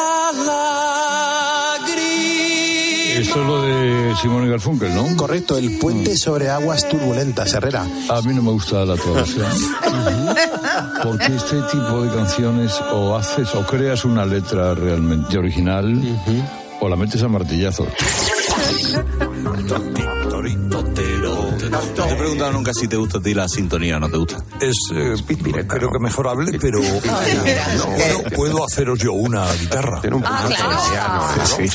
Esto 3.16 3.40
es 3.40 3.46
lo 3.46 3.62
de 3.62 4.14
Simón 4.20 4.46
y 4.46 4.50
Garfunkel, 4.50 4.94
¿no? 4.94 5.16
Correcto, 5.16 5.56
el 5.56 5.78
puente 5.78 6.16
sobre 6.16 6.50
aguas 6.50 6.88
turbulentas, 6.88 7.52
Herrera. 7.54 7.86
A 8.08 8.20
mí 8.22 8.34
no 8.34 8.42
me 8.42 8.50
gusta 8.50 8.84
la 8.84 8.96
traducción. 8.96 9.46
Porque 11.02 11.26
este 11.26 11.62
tipo 11.70 12.02
de 12.02 12.14
canciones 12.14 12.72
o 12.92 13.16
haces 13.16 13.54
o 13.54 13.64
creas 13.66 14.04
una 14.04 14.26
letra 14.26 14.74
realmente 14.74 15.38
original 15.38 16.00
o 16.80 16.88
la 16.88 16.96
metes 16.96 17.22
a 17.22 17.28
martillazos. 17.28 17.88
No 19.44 20.84
te 20.94 22.12
he 22.12 22.16
preguntado 22.16 22.52
nunca 22.52 22.72
si 22.74 22.88
te 22.88 22.96
gusta 22.96 23.18
a 23.18 23.22
ti 23.22 23.34
la 23.34 23.48
sintonía 23.48 23.96
o 23.96 24.00
no 24.00 24.08
te 24.10 24.16
gusta. 24.16 24.38
Es, 24.60 24.76
eh, 24.94 25.14
creo 25.68 25.90
que 25.90 25.98
mejorable, 25.98 26.58
pero 26.58 26.80
no, 26.80 28.22
no 28.24 28.30
puedo 28.34 28.64
haceros 28.64 28.98
yo 28.98 29.12
una 29.12 29.50
guitarra. 29.54 30.00
Ah, 30.24 30.44
claro. 30.48 31.46
Sí. 31.46 31.68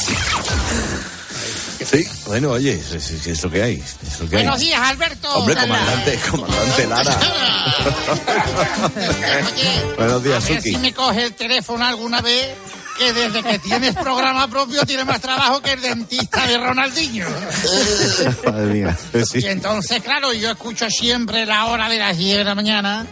Sí, 1.86 2.06
bueno, 2.28 2.52
oye, 2.52 2.74
es, 2.74 2.92
es- 2.92 3.26
es 3.28 3.44
lo 3.44 3.50
que 3.50 3.64
hay. 3.64 3.76
Es 4.06 4.20
lo 4.20 4.30
que 4.30 4.38
hay. 4.38 4.44
Buenos 4.44 4.60
días, 4.60 4.82
Alberto. 4.82 5.30
Hombre, 5.34 5.56
comandante, 5.56 6.20
comandante 6.30 6.88
Lara. 6.88 7.20
Buenos 9.98 10.24
días, 10.24 10.44
A 10.44 10.48
ver 10.50 10.58
Suki. 10.58 10.72
si 10.72 10.78
me 10.78 10.94
coge 10.94 11.24
el 11.26 11.34
teléfono 11.34 11.86
alguna 11.86 12.22
vez 12.22 12.50
que 13.00 13.14
desde 13.14 13.42
que 13.42 13.60
tienes 13.60 13.96
programa 13.96 14.48
propio 14.50 14.84
tiene 14.86 15.06
más 15.06 15.22
trabajo 15.22 15.62
que 15.62 15.72
el 15.72 15.82
dentista 15.82 16.46
de 16.46 16.58
Ronaldinho. 16.58 17.28
Madre 18.46 18.66
mía. 18.66 18.98
Sí. 19.32 19.40
Y 19.40 19.46
entonces, 19.48 20.04
claro, 20.04 20.34
yo 20.34 20.52
escucho 20.52 20.90
siempre 20.90 21.46
la 21.46 21.68
hora 21.68 21.88
de 21.88 21.98
las 21.98 22.18
10 22.18 22.40
de 22.40 22.44
la 22.44 22.56
mañana 22.56 23.08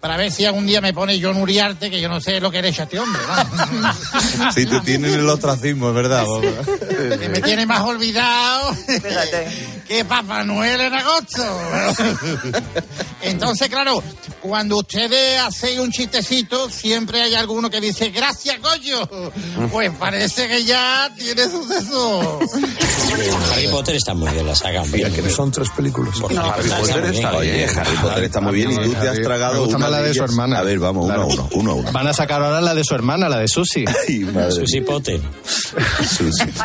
para 0.00 0.16
ver 0.16 0.32
si 0.32 0.44
algún 0.46 0.66
día 0.66 0.80
me 0.80 0.94
pone 0.94 1.20
John 1.20 1.36
Uriarte, 1.36 1.90
que 1.90 2.00
yo 2.00 2.08
no 2.08 2.20
sé 2.20 2.40
lo 2.40 2.50
que 2.50 2.58
eres 2.58 2.78
este 2.78 2.98
hombre. 2.98 3.20
¿no? 3.26 3.92
Sí, 4.52 4.64
te 4.64 4.80
tienen 4.80 5.12
el 5.12 5.28
ostracismo, 5.28 5.88
es 5.88 5.94
verdad. 5.94 6.24
que 7.18 7.28
me 7.28 7.40
tiene 7.40 7.66
más 7.66 7.82
olvidado 7.82 8.74
que 9.88 10.04
Papá 10.04 10.42
Noel 10.44 10.80
en 10.80 10.94
agosto. 10.94 11.42
Entonces, 13.22 13.68
claro, 13.68 14.02
cuando 14.40 14.78
ustedes 14.78 15.40
hacen 15.40 15.80
un 15.80 15.90
chistecito, 15.90 16.68
siempre 16.70 17.22
hay 17.22 17.34
alguno 17.34 17.68
que 17.70 17.80
dice, 17.80 18.10
gracias, 18.10 18.60
Goyo. 18.60 19.08
Pues 19.72 19.90
parece 19.98 20.48
que 20.48 20.64
ya 20.64 21.10
tiene 21.16 21.44
suceso. 21.50 22.38
Harry 23.52 23.68
Potter 23.68 23.96
está 23.96 24.14
muy 24.14 24.30
bien, 24.30 24.46
la 24.46 24.54
saga. 24.54 24.82
Son 25.34 25.50
tres 25.50 25.68
películas. 25.70 26.14
Harry 26.28 26.68
Potter 26.70 27.04
está 27.06 27.38
bien. 27.38 27.68
Harry 27.78 27.96
Potter 27.96 28.24
está 28.24 28.40
muy 28.40 28.54
bien 28.54 28.72
y 28.72 28.76
tú 28.76 28.92
te 28.94 29.08
has 29.08 29.20
tragado 29.20 29.54
Me 29.54 29.60
gusta 29.60 29.76
una 29.76 29.86
más 29.86 29.92
la 29.92 30.02
de 30.02 30.14
su 30.14 30.20
ellas. 30.20 30.30
hermana. 30.30 30.58
A 30.58 30.62
ver, 30.62 30.78
vamos, 30.78 31.04
uno 31.04 31.12
a 31.12 31.16
Claro. 31.16 31.28
uno, 31.28 31.48
uno 31.52 31.70
a 31.70 31.74
uno. 31.74 31.92
Van 31.92 32.06
a 32.06 32.12
sacar 32.12 32.42
ahora 32.42 32.60
la 32.60 32.74
de 32.74 32.82
su 32.84 32.94
hermana, 32.94 33.28
la 33.28 33.38
de 33.38 33.48
Susi. 33.48 33.84
Ay, 34.08 34.26
Susi. 34.50 34.80
Potter. 34.82 35.20
Susi. 36.06 36.44
Por 36.46 36.64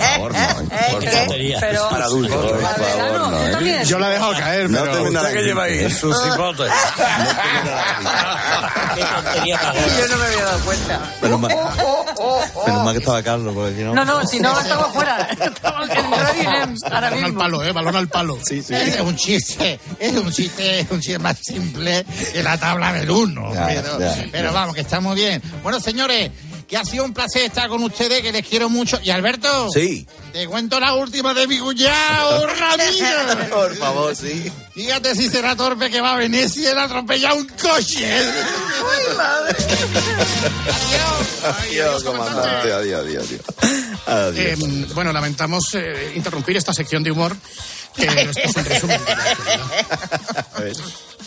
favor, 0.00 0.32
no. 0.32 0.98
Qué 1.00 1.06
tontería. 1.08 1.58
Pero- 1.60 1.88
Para 1.90 2.04
adultos, 2.06 2.33
por 2.40 2.60
favor, 2.60 3.30
no, 3.30 3.46
¿eh? 3.46 3.50
también. 3.50 3.84
Yo 3.84 3.98
la 3.98 4.10
he 4.10 4.12
dejado 4.14 4.32
caer, 4.32 4.70
No 4.70 4.80
pero... 4.80 5.02
¿Usted 5.04 5.32
qué 5.32 5.42
lleva 5.42 5.62
ahí? 5.64 5.78
¿eh? 5.78 5.88
Para 6.00 6.14
Yo 8.96 10.08
no 10.08 10.16
me 10.16 10.24
había 10.26 10.44
dado 10.44 10.58
cuenta. 10.60 11.00
Mal, 11.22 11.56
menos 12.66 12.84
mal 12.84 12.92
que 12.92 12.98
estaba 12.98 13.22
Carlos, 13.22 13.54
porque 13.54 13.76
si 13.76 13.82
no... 13.82 13.94
No, 13.94 14.04
no, 14.04 14.26
si 14.26 14.40
no 14.40 14.58
estaba 14.60 14.90
fuera. 14.92 15.28
Estaba 15.30 15.84
en 15.84 15.90
Radio 15.90 16.42
INEM 16.42 16.74
ahora 16.84 17.00
Balón 17.00 17.12
al 17.18 17.24
mismo. 17.24 17.38
palo, 17.40 17.64
¿eh? 17.64 17.72
Balón 17.72 17.96
al 17.96 18.08
palo. 18.08 18.38
Sí, 18.44 18.62
sí. 18.62 18.74
Es 18.74 19.00
un 19.00 19.16
chiste, 19.16 19.80
es 19.98 20.12
un 20.14 20.30
chiste, 20.30 20.80
es 20.80 20.90
un 20.90 21.00
chiste 21.00 21.18
más 21.18 21.38
simple 21.38 22.04
que 22.32 22.42
la 22.42 22.56
tabla 22.58 22.92
del 22.92 23.10
uno. 23.10 23.52
Ya, 23.52 23.66
pero, 23.66 23.98
ya, 23.98 24.24
pero 24.30 24.48
ya. 24.48 24.52
vamos, 24.52 24.74
que 24.74 24.80
está 24.82 25.00
muy 25.00 25.16
bien. 25.16 25.42
Bueno, 25.62 25.80
señores, 25.80 26.30
ha 26.74 26.84
sido 26.84 27.04
un 27.04 27.12
placer 27.14 27.42
estar 27.42 27.68
con 27.68 27.82
ustedes, 27.82 28.22
que 28.22 28.32
les 28.32 28.46
quiero 28.46 28.68
mucho. 28.68 28.98
Y 29.02 29.10
Alberto, 29.10 29.68
Sí. 29.72 30.06
te 30.32 30.46
cuento 30.46 30.78
la 30.80 30.94
última 30.94 31.34
de 31.34 31.46
mi 31.46 31.58
cuñado, 31.58 32.46
Ramírez. 32.58 33.48
Por 33.50 33.76
favor, 33.76 34.16
sí. 34.16 34.50
Fíjate 34.74 35.14
si 35.14 35.28
será 35.28 35.54
torpe 35.56 35.90
que 35.90 36.00
va 36.00 36.14
a 36.14 36.16
Venecia 36.16 36.70
y 36.72 36.74
le 36.74 36.80
atropella 36.80 37.34
un 37.34 37.46
coche. 37.48 38.10
Adiós, 41.44 42.02
comandante. 42.04 42.72
Adiós, 42.72 43.00
adiós, 43.00 43.24
adiós. 43.26 43.40
Adiós. 44.06 44.36
Eh, 44.38 44.56
bueno, 44.94 45.12
lamentamos 45.12 45.64
eh, 45.74 46.12
interrumpir 46.16 46.56
esta 46.56 46.72
sección 46.72 47.02
de 47.02 47.10
humor. 47.10 47.36
Que 47.94 48.06
esto 48.06 48.40
es 48.42 48.56
un 48.56 48.64
resumen 48.64 49.00
de 49.04 49.14
la. 49.14 49.24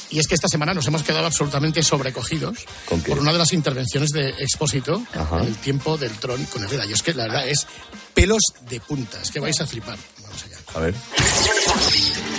Y 0.09 0.19
es 0.19 0.27
que 0.27 0.35
esta 0.35 0.47
semana 0.47 0.73
nos 0.73 0.87
hemos 0.87 1.03
quedado 1.03 1.25
absolutamente 1.25 1.83
sobrecogidos 1.83 2.65
por 3.05 3.19
una 3.19 3.33
de 3.33 3.37
las 3.37 3.51
intervenciones 3.53 4.09
de 4.11 4.29
Expósito 4.29 5.03
Ajá. 5.13 5.41
en 5.41 5.47
el 5.47 5.55
tiempo 5.55 5.97
del 5.97 6.11
Tron 6.13 6.45
con 6.45 6.63
Herrera. 6.63 6.85
Y 6.85 6.93
es 6.93 7.03
que 7.03 7.13
la 7.13 7.23
verdad 7.23 7.47
es 7.47 7.67
pelos 8.13 8.41
de 8.69 8.79
punta. 8.79 9.21
Es 9.21 9.31
que 9.31 9.39
vais 9.39 9.59
a 9.59 9.67
flipar. 9.67 9.97
Vamos 10.23 10.43
allá. 10.45 10.57
A 10.75 10.79
ver. 10.79 10.95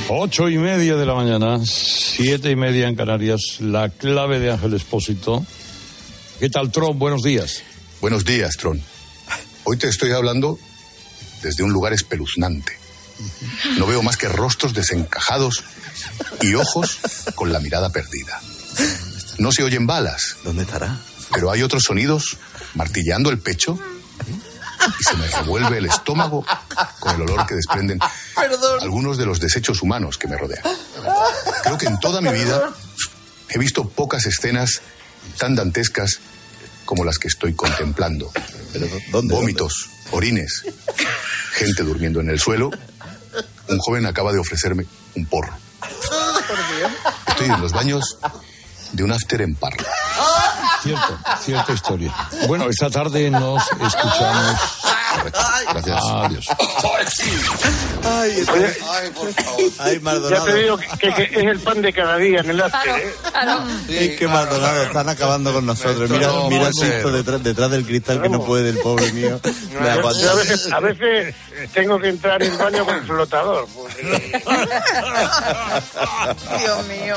Ocho 0.08 0.48
y 0.48 0.56
media 0.56 0.96
de 0.96 1.04
la 1.04 1.14
mañana, 1.14 1.60
siete 1.64 2.50
y 2.50 2.56
media 2.56 2.88
en 2.88 2.96
Canarias, 2.96 3.58
la 3.60 3.90
clave 3.90 4.38
de 4.40 4.50
Ángel 4.50 4.74
Espósito. 4.74 5.44
¿Qué 6.40 6.48
tal, 6.48 6.72
Tron? 6.72 6.98
Buenos 6.98 7.22
días. 7.22 7.62
Buenos 8.00 8.24
días, 8.24 8.56
Tron. 8.56 8.80
Hoy 9.64 9.76
te 9.76 9.88
estoy 9.88 10.12
hablando 10.12 10.58
desde 11.42 11.62
un 11.62 11.72
lugar 11.72 11.92
espeluznante. 11.92 12.78
No 13.76 13.86
veo 13.86 14.02
más 14.02 14.16
que 14.16 14.28
rostros 14.28 14.72
desencajados 14.72 15.64
y 16.42 16.54
ojos 16.54 16.98
con 17.34 17.52
la 17.52 17.60
mirada 17.60 17.90
perdida. 17.90 18.40
No 19.38 19.52
se 19.52 19.62
oyen 19.62 19.86
balas, 19.86 20.36
¿Dónde 20.44 20.62
estará? 20.62 20.98
pero 21.32 21.50
hay 21.50 21.62
otros 21.62 21.84
sonidos 21.84 22.38
martillando 22.74 23.30
el 23.30 23.38
pecho 23.38 23.78
y 25.00 25.04
se 25.04 25.16
me 25.16 25.26
revuelve 25.28 25.78
el 25.78 25.86
estómago 25.86 26.44
con 26.98 27.14
el 27.14 27.22
olor 27.22 27.46
que 27.46 27.54
desprenden 27.54 27.98
algunos 28.80 29.18
de 29.18 29.26
los 29.26 29.40
desechos 29.40 29.82
humanos 29.82 30.16
que 30.18 30.28
me 30.28 30.36
rodean. 30.36 30.62
Creo 31.62 31.78
que 31.78 31.86
en 31.86 31.98
toda 32.00 32.20
mi 32.20 32.30
vida 32.30 32.70
he 33.50 33.58
visto 33.58 33.88
pocas 33.88 34.26
escenas 34.26 34.80
tan 35.38 35.54
dantescas 35.54 36.20
como 36.84 37.04
las 37.04 37.18
que 37.18 37.28
estoy 37.28 37.54
contemplando. 37.54 38.30
¿Pero 38.72 38.86
dónde? 39.10 39.34
Vómitos, 39.34 39.90
orines, 40.10 40.62
gente 41.52 41.82
durmiendo 41.82 42.20
en 42.20 42.30
el 42.30 42.40
suelo. 42.40 42.70
Un 43.68 43.78
joven 43.78 44.06
acaba 44.06 44.32
de 44.32 44.38
ofrecerme 44.38 44.86
un 45.14 45.26
porro. 45.26 45.52
Estoy 47.26 47.46
en 47.46 47.60
los 47.60 47.72
baños 47.72 48.18
de 48.92 49.04
un 49.04 49.12
after 49.12 49.42
en 49.42 49.54
Parla. 49.54 49.88
Cierto, 50.82 51.18
cierta 51.40 51.72
historia. 51.72 52.14
Bueno, 52.46 52.68
esta 52.68 52.90
tarde 52.90 53.30
nos 53.30 53.62
escuchamos. 53.72 54.56
Gracias. 55.72 55.98
Adiós. 56.04 56.46
Ay, 58.04 58.30
este- 58.40 58.78
Ay, 59.78 59.94
Ya 59.94 60.00
Maldonado. 60.00 60.44
te 60.46 60.54
digo 60.54 60.76
que, 60.76 60.86
que 61.14 61.22
es 61.24 61.46
el 61.46 61.58
pan 61.60 61.82
de 61.82 61.92
cada 61.92 62.16
día 62.16 62.40
en 62.40 62.50
el 62.50 62.60
after, 62.62 62.96
¿eh? 62.96 63.14
Es 63.88 64.18
que 64.18 64.26
Maldonado 64.28 64.82
están 64.82 65.08
acabando 65.08 65.52
con 65.52 65.66
nosotros. 65.66 66.08
Mira, 66.10 66.28
no 66.28 66.48
mira 66.48 66.70
Sisto 66.72 67.10
detrás, 67.10 67.42
detrás 67.42 67.70
del 67.70 67.84
cristal 67.86 68.22
que 68.22 68.28
no 68.28 68.44
puede, 68.44 68.70
el 68.70 68.78
pobre 68.78 69.12
mío. 69.12 69.40
Yo 69.42 70.30
a 70.30 70.34
veces, 70.34 70.72
a 70.72 70.80
veces 70.80 71.34
tengo 71.72 71.98
que 71.98 72.08
entrar 72.08 72.42
en 72.42 72.52
el 72.52 72.58
baño 72.58 72.84
con 72.84 73.04
flotador. 73.06 73.66
porque- 73.74 74.42
Dios 76.58 76.86
mío. 76.86 77.16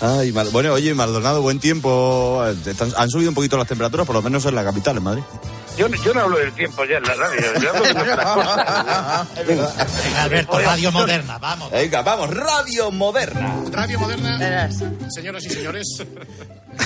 Ay, 0.00 0.30
bueno, 0.30 0.72
oye, 0.72 0.94
Maldonado, 0.94 1.42
buen 1.42 1.60
tiempo. 1.60 2.44
Están- 2.66 2.92
han 2.96 3.10
subido 3.10 3.30
un 3.30 3.34
poquito 3.34 3.56
las 3.56 3.66
temperaturas, 3.68 4.06
por 4.06 4.14
lo 4.16 4.22
menos 4.22 4.44
en 4.46 4.54
la 4.54 4.64
capital, 4.64 4.96
en 4.98 5.02
Madrid. 5.02 5.22
Yo, 5.76 5.88
yo 5.88 6.14
no 6.14 6.20
hablo 6.20 6.38
del 6.38 6.52
tiempo 6.52 6.84
ya 6.84 6.98
en 6.98 7.02
la 7.02 7.14
radio, 7.14 7.40
yo 7.60 7.70
hablo 7.70 7.82
de 7.84 7.94
nuestras 7.94 8.26
cosas. 8.34 9.46
Venga, 9.46 9.72
Alberto, 10.22 10.58
Radio 10.60 10.92
Moderna, 10.92 11.38
vamos. 11.38 11.70
Venga, 11.70 12.02
vamos, 12.02 12.30
Radio 12.30 12.90
Moderna. 12.92 13.56
Radio 13.72 13.98
Moderna, 13.98 14.70
señoras 15.10 15.44
y 15.44 15.50
señores. 15.50 15.86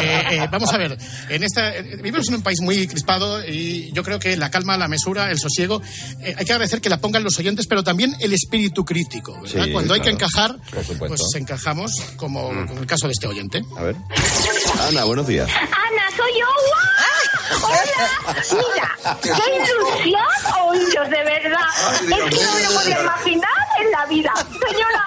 Eh, 0.00 0.22
eh, 0.30 0.48
vamos 0.50 0.72
a 0.72 0.78
ver, 0.78 0.96
en 1.28 1.44
esta, 1.44 1.76
eh, 1.76 1.82
vivimos 1.96 2.28
en 2.28 2.36
un 2.36 2.42
país 2.42 2.60
muy 2.60 2.86
crispado 2.86 3.44
y 3.46 3.92
yo 3.92 4.02
creo 4.02 4.18
que 4.18 4.36
la 4.36 4.50
calma, 4.50 4.76
la 4.76 4.88
mesura, 4.88 5.30
el 5.30 5.38
sosiego, 5.38 5.80
eh, 6.20 6.34
hay 6.36 6.44
que 6.44 6.52
agradecer 6.52 6.80
que 6.80 6.88
la 6.88 6.98
pongan 6.98 7.22
los 7.22 7.38
oyentes, 7.38 7.66
pero 7.66 7.84
también 7.84 8.14
el 8.20 8.32
espíritu 8.32 8.84
crítico. 8.84 9.40
¿verdad? 9.40 9.64
Sí, 9.66 9.72
Cuando 9.72 9.94
hay 9.94 10.00
que 10.00 10.10
encajar, 10.10 10.56
pues 10.98 11.20
encajamos, 11.36 11.92
como 12.16 12.42
como 12.66 12.80
el 12.80 12.86
caso 12.86 13.06
de 13.06 13.12
este 13.12 13.26
oyente. 13.26 13.62
A 13.76 13.82
ver. 13.82 13.96
Ana, 14.88 15.04
buenos 15.04 15.26
días. 15.26 15.48
Ana, 15.50 16.16
soy 16.16 16.32
yo. 16.40 16.46
Hola. 17.62 18.36
Mira, 18.50 19.18
qué 19.22 19.28
ilusión 19.28 20.20
oíros, 20.64 21.10
de 21.10 21.24
verdad. 21.24 21.66
Es 22.02 22.38
que 22.38 22.44
no 22.44 22.54
me 22.54 22.62
lo 22.62 22.70
podía 22.72 23.00
imaginar 23.02 23.61
en 23.82 23.90
la 23.90 24.06
vida. 24.06 24.32
Señora, 24.50 25.04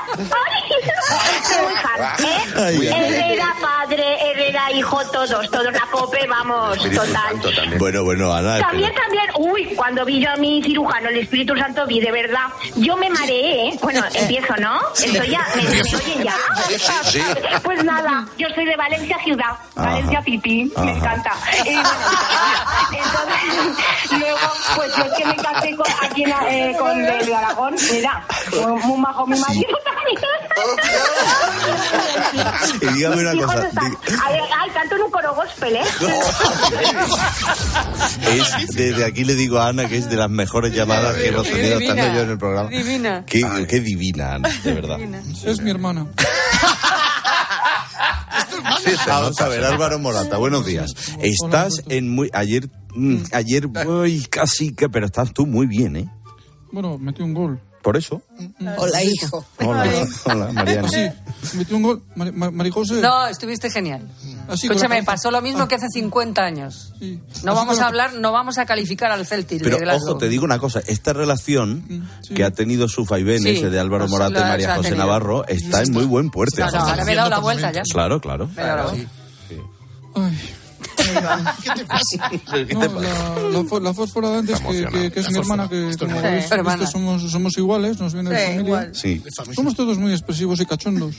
¡ay! 2.57 2.77
Muy 2.77 2.87
¿eh? 2.87 2.91
Herrera 2.95 3.55
padre, 3.61 4.31
Herrera 4.31 4.71
hijo, 4.71 5.03
todos, 5.11 5.49
todos 5.49 5.71
la 5.73 5.87
cope, 5.91 6.25
vamos, 6.27 6.77
total. 6.79 7.39
Bueno, 7.77 8.03
bueno, 8.03 8.33
Ana. 8.33 8.59
También, 8.59 8.89
espera. 8.89 9.03
también, 9.05 9.25
uy, 9.37 9.75
cuando 9.75 10.05
vi 10.05 10.21
yo 10.21 10.31
a 10.31 10.35
mi 10.37 10.61
cirujano, 10.63 11.09
el 11.09 11.17
Espíritu 11.19 11.55
Santo, 11.55 11.85
vi 11.85 11.99
de 11.99 12.11
verdad, 12.11 12.45
yo 12.75 12.95
me 12.97 13.09
mareé, 13.09 13.69
¿eh? 13.69 13.79
Bueno, 13.81 14.03
empiezo, 14.13 14.55
¿no? 14.57 14.79
Estoy 14.93 15.29
ya, 15.29 15.45
¿me, 15.55 15.63
me 15.63 15.81
oyen 15.81 16.23
ya? 16.23 16.35
Sí, 16.67 16.75
sí. 17.03 17.21
Pues 17.63 17.83
nada, 17.83 18.25
yo 18.37 18.47
soy 18.55 18.65
de 18.65 18.75
Valencia 18.75 19.17
ciudad, 19.23 19.51
Ajá. 19.75 19.89
Valencia 19.91 20.21
pipí, 20.21 20.71
me 20.77 20.91
Ajá. 20.91 20.97
encanta. 20.99 21.31
Y 21.65 21.73
bueno, 21.73 21.89
entonces, 22.91 24.11
luego, 24.19 24.39
pues 24.75 24.95
yo 24.95 25.03
es 25.05 25.13
que 25.13 25.25
me 25.25 25.35
casé 25.35 25.75
con, 25.75 25.85
aquí 26.01 26.23
en, 26.23 26.33
eh, 26.49 26.75
con 26.79 26.99
el 27.05 27.25
de 27.25 27.35
Aragón, 27.35 27.75
mira, 27.91 28.23
muy 28.67 28.81
muy 28.83 28.97
majo 28.99 29.25
mi 29.27 29.39
marido 29.39 29.77
también. 29.83 30.05
Y 32.81 32.87
dígame 32.97 33.21
una 33.21 33.45
cosa. 33.45 33.67
están- 33.67 33.91
di- 33.91 33.97
Ay, 34.23 34.39
ay, 34.59 34.69
canto 34.73 34.95
en 34.95 35.01
un 35.03 35.11
coro 35.11 35.35
gospel, 35.35 35.75
¿eh? 35.75 35.83
Es, 38.31 38.75
desde 38.75 39.05
aquí 39.05 39.23
le 39.23 39.35
digo 39.35 39.59
a 39.59 39.67
Ana 39.67 39.87
que 39.87 39.97
es 39.97 40.09
de 40.09 40.15
las 40.15 40.29
mejores 40.29 40.73
llamadas 40.73 41.15
que 41.15 41.27
hemos 41.27 41.47
tenido 41.47 41.79
Divina. 41.79 41.93
estando 41.93 42.15
yo 42.17 42.23
en 42.23 42.29
el 42.31 42.37
programa. 42.37 42.69
Divina. 42.69 43.23
Qué, 43.25 43.65
qué 43.69 43.79
divina, 43.79 44.35
Ana, 44.35 44.49
de 44.63 44.73
verdad. 44.73 44.99
Es 45.45 45.61
mi 45.61 45.71
hermana. 45.71 46.07
Vamos 49.07 49.39
a 49.41 49.47
ver, 49.47 49.63
Álvaro 49.63 49.99
Morata, 49.99 50.37
buenos 50.37 50.65
días. 50.65 50.93
Estás 51.19 51.81
en 51.89 52.09
muy. 52.09 52.29
Ayer. 52.33 52.67
mm, 52.93 53.17
Ayer, 53.31 53.67
uy, 53.87 54.25
casi 54.29 54.73
que. 54.73 54.89
Pero 54.89 55.05
estás 55.07 55.33
tú 55.33 55.45
muy 55.45 55.67
bien, 55.67 55.95
¿eh? 55.95 56.09
Bueno, 56.71 56.97
metí 56.97 57.21
un 57.23 57.33
gol. 57.33 57.59
Por 57.85 57.97
eso. 57.97 58.19
Hola, 58.79 59.03
hijo. 59.03 59.45
Hola, 59.63 59.85
hola, 60.23 60.51
Mariana. 60.53 60.87
Ah, 60.91 61.13
sí, 61.43 61.55
metí 61.59 61.75
un 61.75 61.83
gol. 61.83 62.01
Mari- 62.15 62.31
Ma- 62.31 62.49
Marijose. 62.49 62.95
No, 62.95 63.27
estuviste 63.27 63.69
genial. 63.69 64.09
Así, 64.47 64.67
la 64.67 64.73
Escúchame, 64.73 65.03
pasó 65.03 65.29
lo 65.29 65.39
mismo 65.39 65.67
que 65.67 65.75
hace 65.75 65.89
50 65.89 66.41
años. 66.41 66.93
No 67.43 67.53
vamos 67.53 67.79
a 67.79 67.85
hablar, 67.85 68.15
no 68.15 68.31
vamos 68.31 68.57
a 68.57 68.65
calificar 68.65 69.11
al 69.11 69.27
Celtic 69.27 69.61
Pero 69.61 69.77
de 69.77 69.85
ojo, 69.87 70.17
te 70.17 70.29
digo 70.29 70.45
una 70.45 70.57
cosa, 70.57 70.81
esta 70.87 71.13
relación 71.13 72.09
que 72.33 72.43
ha 72.43 72.49
tenido 72.49 72.87
su 72.87 73.05
vaivén 73.05 73.43
Sí, 73.43 73.49
ese 73.49 73.69
de 73.69 73.79
Álvaro 73.79 74.05
pues 74.05 74.11
Morata 74.13 74.39
y 74.39 74.43
María 74.43 74.75
José. 74.77 74.95
Navarro 74.95 75.45
está 75.47 75.83
en 75.83 75.91
muy 75.91 76.05
buen 76.05 76.31
puerto. 76.31 76.55
No, 76.65 76.71
no, 76.71 76.79
ahora 76.79 77.05
me 77.05 77.11
he 77.11 77.15
dado 77.15 77.29
la 77.29 77.39
vuelta 77.39 77.71
ya. 77.71 77.83
Claro, 77.83 78.19
claro. 78.19 78.47
Me 78.55 78.63
he 78.63 78.65
dado 78.65 78.77
la 78.77 78.85
vuelta. 78.93 79.11
No, 81.13 81.21
la, 81.21 81.55
la, 83.51 83.59
fo- 83.63 83.81
la 83.81 83.93
fósfora 83.93 84.29
de 84.31 84.37
antes, 84.39 84.59
que, 84.59 84.85
que- 84.87 85.11
que 85.11 85.19
es 85.19 85.31
mi 85.31 85.39
hermana, 85.39 85.67
que 85.69 85.95
como 85.99 86.15
Sí, 86.17 86.23
veis, 86.23 86.51
hermana. 86.51 86.77
viste, 86.77 86.91
somos, 86.91 87.31
somos 87.31 87.57
iguales, 87.57 87.99
nos 87.99 88.13
viene 88.13 88.29
de 88.29 88.37
Sí, 88.37 88.43
familia. 88.43 88.65
igual. 88.65 88.95
Sí. 88.95 89.23
Somos 89.55 89.75
todos 89.75 89.97
muy 89.97 90.11
expresivos 90.11 90.59
y 90.61 90.65
cachondos. 90.65 91.15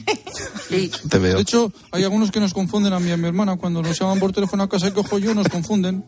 Te 1.09 1.18
veo. 1.18 1.37
De 1.37 1.43
hecho, 1.43 1.72
hay 1.93 2.05
algunos 2.05 2.31
que 2.31 2.41
nos 2.41 2.53
confunden 2.55 2.93
a 2.93 3.01
mí 3.01 3.09
y 3.09 3.12
a 3.12 3.16
mi 3.16 3.27
hermana. 3.29 3.57
Cuando 3.57 3.83
nos 3.83 3.99
llaman 3.99 4.18
por 4.18 4.33
teléfono 4.33 4.62
a 4.64 4.68
casa 4.68 4.89
y 4.89 4.93
cojo 4.93 5.18
yo, 5.18 5.35
nos 5.35 5.49
confunden. 5.49 6.05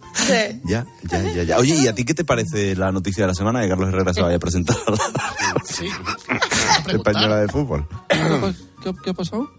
Ya, 0.64 0.86
ya, 1.04 1.22
ya, 1.34 1.42
ya. 1.44 1.58
Oye, 1.58 1.76
¿y 1.76 1.86
a 1.88 1.94
ti 1.94 2.04
qué 2.04 2.14
te 2.14 2.24
parece 2.24 2.74
la 2.76 2.92
noticia 2.92 3.24
de 3.24 3.28
la 3.28 3.34
semana 3.34 3.60
de 3.60 3.68
Carlos 3.68 3.88
Herrera 3.88 4.12
se 4.14 4.22
vaya 4.22 4.36
a 4.36 4.40
presentar 4.40 4.76
a 4.86 4.90
la 4.90 4.98
Sí. 5.64 5.86
española 6.88 7.36
de 7.40 7.48
fútbol? 7.48 7.86
¿Qué, 8.82 8.92
qué 9.04 9.10
ha 9.10 9.14
pasado? 9.14 9.50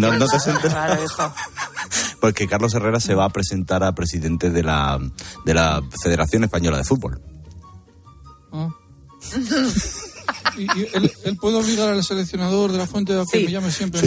No, 0.00 0.12
no 0.18 0.26
te 0.26 0.36
has 0.36 0.46
enterado. 0.46 0.96
Porque 2.20 2.48
Carlos 2.48 2.74
Herrera 2.74 3.00
se 3.00 3.14
va 3.14 3.26
a 3.26 3.30
presentar 3.30 3.84
a 3.84 3.94
presidente 3.94 4.50
de 4.50 4.62
la, 4.62 4.98
de 5.44 5.54
la 5.54 5.82
Federación 6.02 6.44
Española 6.44 6.78
de 6.78 6.84
Fútbol. 6.84 7.20
Ah. 8.52 8.68
¿Y, 10.56 10.62
y 10.62 10.88
él, 10.94 11.12
él 11.24 11.36
puede 11.36 11.56
obligar 11.56 11.90
al 11.90 12.02
seleccionador 12.02 12.72
de 12.72 12.78
la 12.78 12.86
fuente 12.86 13.12
a 13.18 13.24
que 13.30 13.44
me 13.44 13.52
llame 13.52 13.70
siempre? 13.70 14.00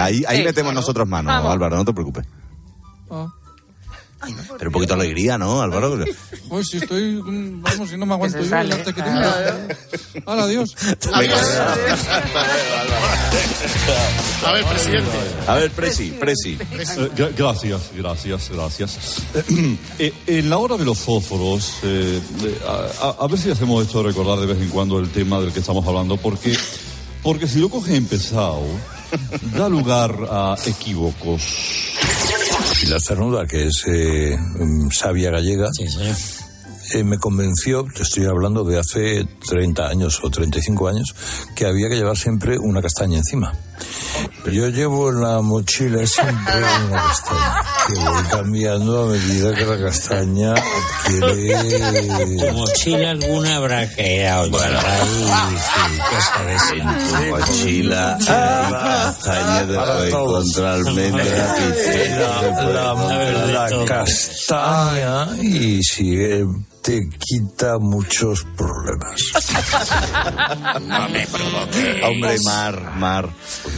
Ahí, 0.00 0.24
ahí 0.26 0.42
metemos 0.42 0.72
nosotros 0.72 1.06
mano, 1.06 1.28
Vamos. 1.28 1.52
Álvaro, 1.52 1.76
no 1.76 1.84
te 1.84 1.92
preocupes. 1.92 2.24
Ah. 3.10 3.26
Pero 4.58 4.70
un 4.70 4.72
poquito 4.72 4.94
de 4.96 5.00
alegría, 5.02 5.36
¿no, 5.38 5.60
Álvaro? 5.60 5.98
Pues 6.48 6.68
si 6.68 6.78
estoy, 6.78 7.20
vamos, 7.22 7.90
si 7.90 7.96
no 7.96 8.06
me 8.06 8.14
aguanto 8.14 8.38
yo, 8.40 8.48
sale. 8.48 8.74
arte 8.74 8.92
que 8.94 9.02
tengo. 9.02 9.20
Hala, 10.26 10.42
adiós. 10.44 10.74
A 14.44 14.52
ver, 14.52 14.64
presidente. 14.64 15.10
A 15.46 15.54
ver, 15.54 15.70
Presi, 15.70 16.10
Presi. 16.10 16.52
Eh, 16.52 17.10
gra- 17.16 17.32
gracias, 17.36 17.90
gracias, 17.96 18.50
gracias. 18.50 18.98
Eh, 19.98 20.12
en 20.26 20.50
la 20.50 20.58
hora 20.58 20.76
de 20.76 20.84
los 20.84 20.98
fósforos, 20.98 21.72
eh, 21.82 22.20
eh, 22.44 22.58
a, 22.66 23.06
a- 23.06 23.16
a 23.24 23.26
ver 23.28 23.38
si 23.38 23.50
hacemos 23.50 23.84
esto 23.86 24.02
de 24.02 24.08
recordar 24.10 24.38
de 24.40 24.46
vez 24.46 24.58
en 24.60 24.68
cuando 24.68 24.98
el 24.98 25.08
tema 25.10 25.40
del 25.40 25.52
que 25.52 25.60
estamos 25.60 25.86
hablando, 25.86 26.16
porque, 26.18 26.56
porque 27.22 27.48
si 27.48 27.58
lo 27.60 27.68
coge 27.70 27.96
empezado, 27.96 28.62
da 29.56 29.68
lugar 29.68 30.14
a 30.30 30.56
equívocos. 30.66 31.85
Pilar 32.80 33.00
Cernuda, 33.00 33.46
que 33.46 33.66
es 33.66 33.84
eh, 33.86 34.38
sabia 34.90 35.30
gallega, 35.30 35.70
eh, 36.94 37.02
me 37.04 37.18
convenció, 37.18 37.84
te 37.84 38.02
estoy 38.02 38.26
hablando 38.26 38.64
de 38.64 38.78
hace 38.78 39.26
30 39.48 39.88
años 39.88 40.20
o 40.22 40.30
35 40.30 40.88
años, 40.88 41.14
que 41.54 41.66
había 41.66 41.88
que 41.88 41.96
llevar 41.96 42.16
siempre 42.16 42.58
una 42.58 42.82
castaña 42.82 43.18
encima. 43.18 43.52
Yo 44.44 44.68
llevo 44.68 45.10
en 45.10 45.20
la 45.20 45.40
mochila 45.40 46.06
siempre 46.06 46.62
una 46.88 47.02
castaña, 47.02 47.62
que 47.86 47.94
voy 47.94 48.22
cambiando 48.30 49.04
a 49.04 49.06
medida 49.06 49.54
que 49.54 49.64
la 49.64 49.78
castaña 49.78 50.54
adquiere... 50.54 51.56
Tu 52.36 52.52
mochila 52.52 53.10
alguna 53.10 53.56
habrá 53.56 53.88
quedado 53.94 54.50
bueno. 54.50 54.78
ahí, 54.78 55.56
sí, 55.58 55.80
cosa 56.10 56.44
de 56.44 56.56
Tu 57.08 57.14
mochila, 57.30 58.16
hay 58.16 58.72
castaña, 58.72 59.66
te 59.66 59.74
puede 59.74 60.08
encontrar 60.08 60.78
la, 60.80 60.94
encontrar 62.48 63.46
la 63.48 63.84
castaña 63.86 65.36
y 65.42 65.82
si 65.82 66.16
eh, 66.16 66.46
te 66.82 67.08
quita 67.18 67.78
muchos 67.78 68.46
problemas. 68.56 69.20
No 70.82 71.08
me 71.08 71.26
provoques. 71.26 72.02
Hombre, 72.04 72.36
Mar, 72.44 72.92
Mar. 72.96 73.28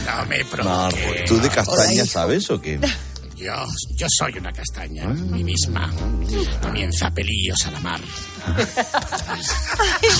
No 0.05 0.25
me 0.25 0.63
Mar, 0.63 0.93
provoques. 0.93 1.25
¿tú 1.25 1.39
de 1.41 1.49
castaña 1.49 2.05
sabes 2.05 2.49
o 2.51 2.61
qué? 2.61 2.79
Yo, 3.39 3.53
yo 3.95 4.07
soy 4.09 4.37
una 4.37 4.51
castaña, 4.51 5.07
mí 5.07 5.43
misma. 5.45 5.89
Comienza 6.61 7.09
pelillos 7.11 7.65
a 7.67 7.71
la 7.71 7.79
mar. 7.79 8.01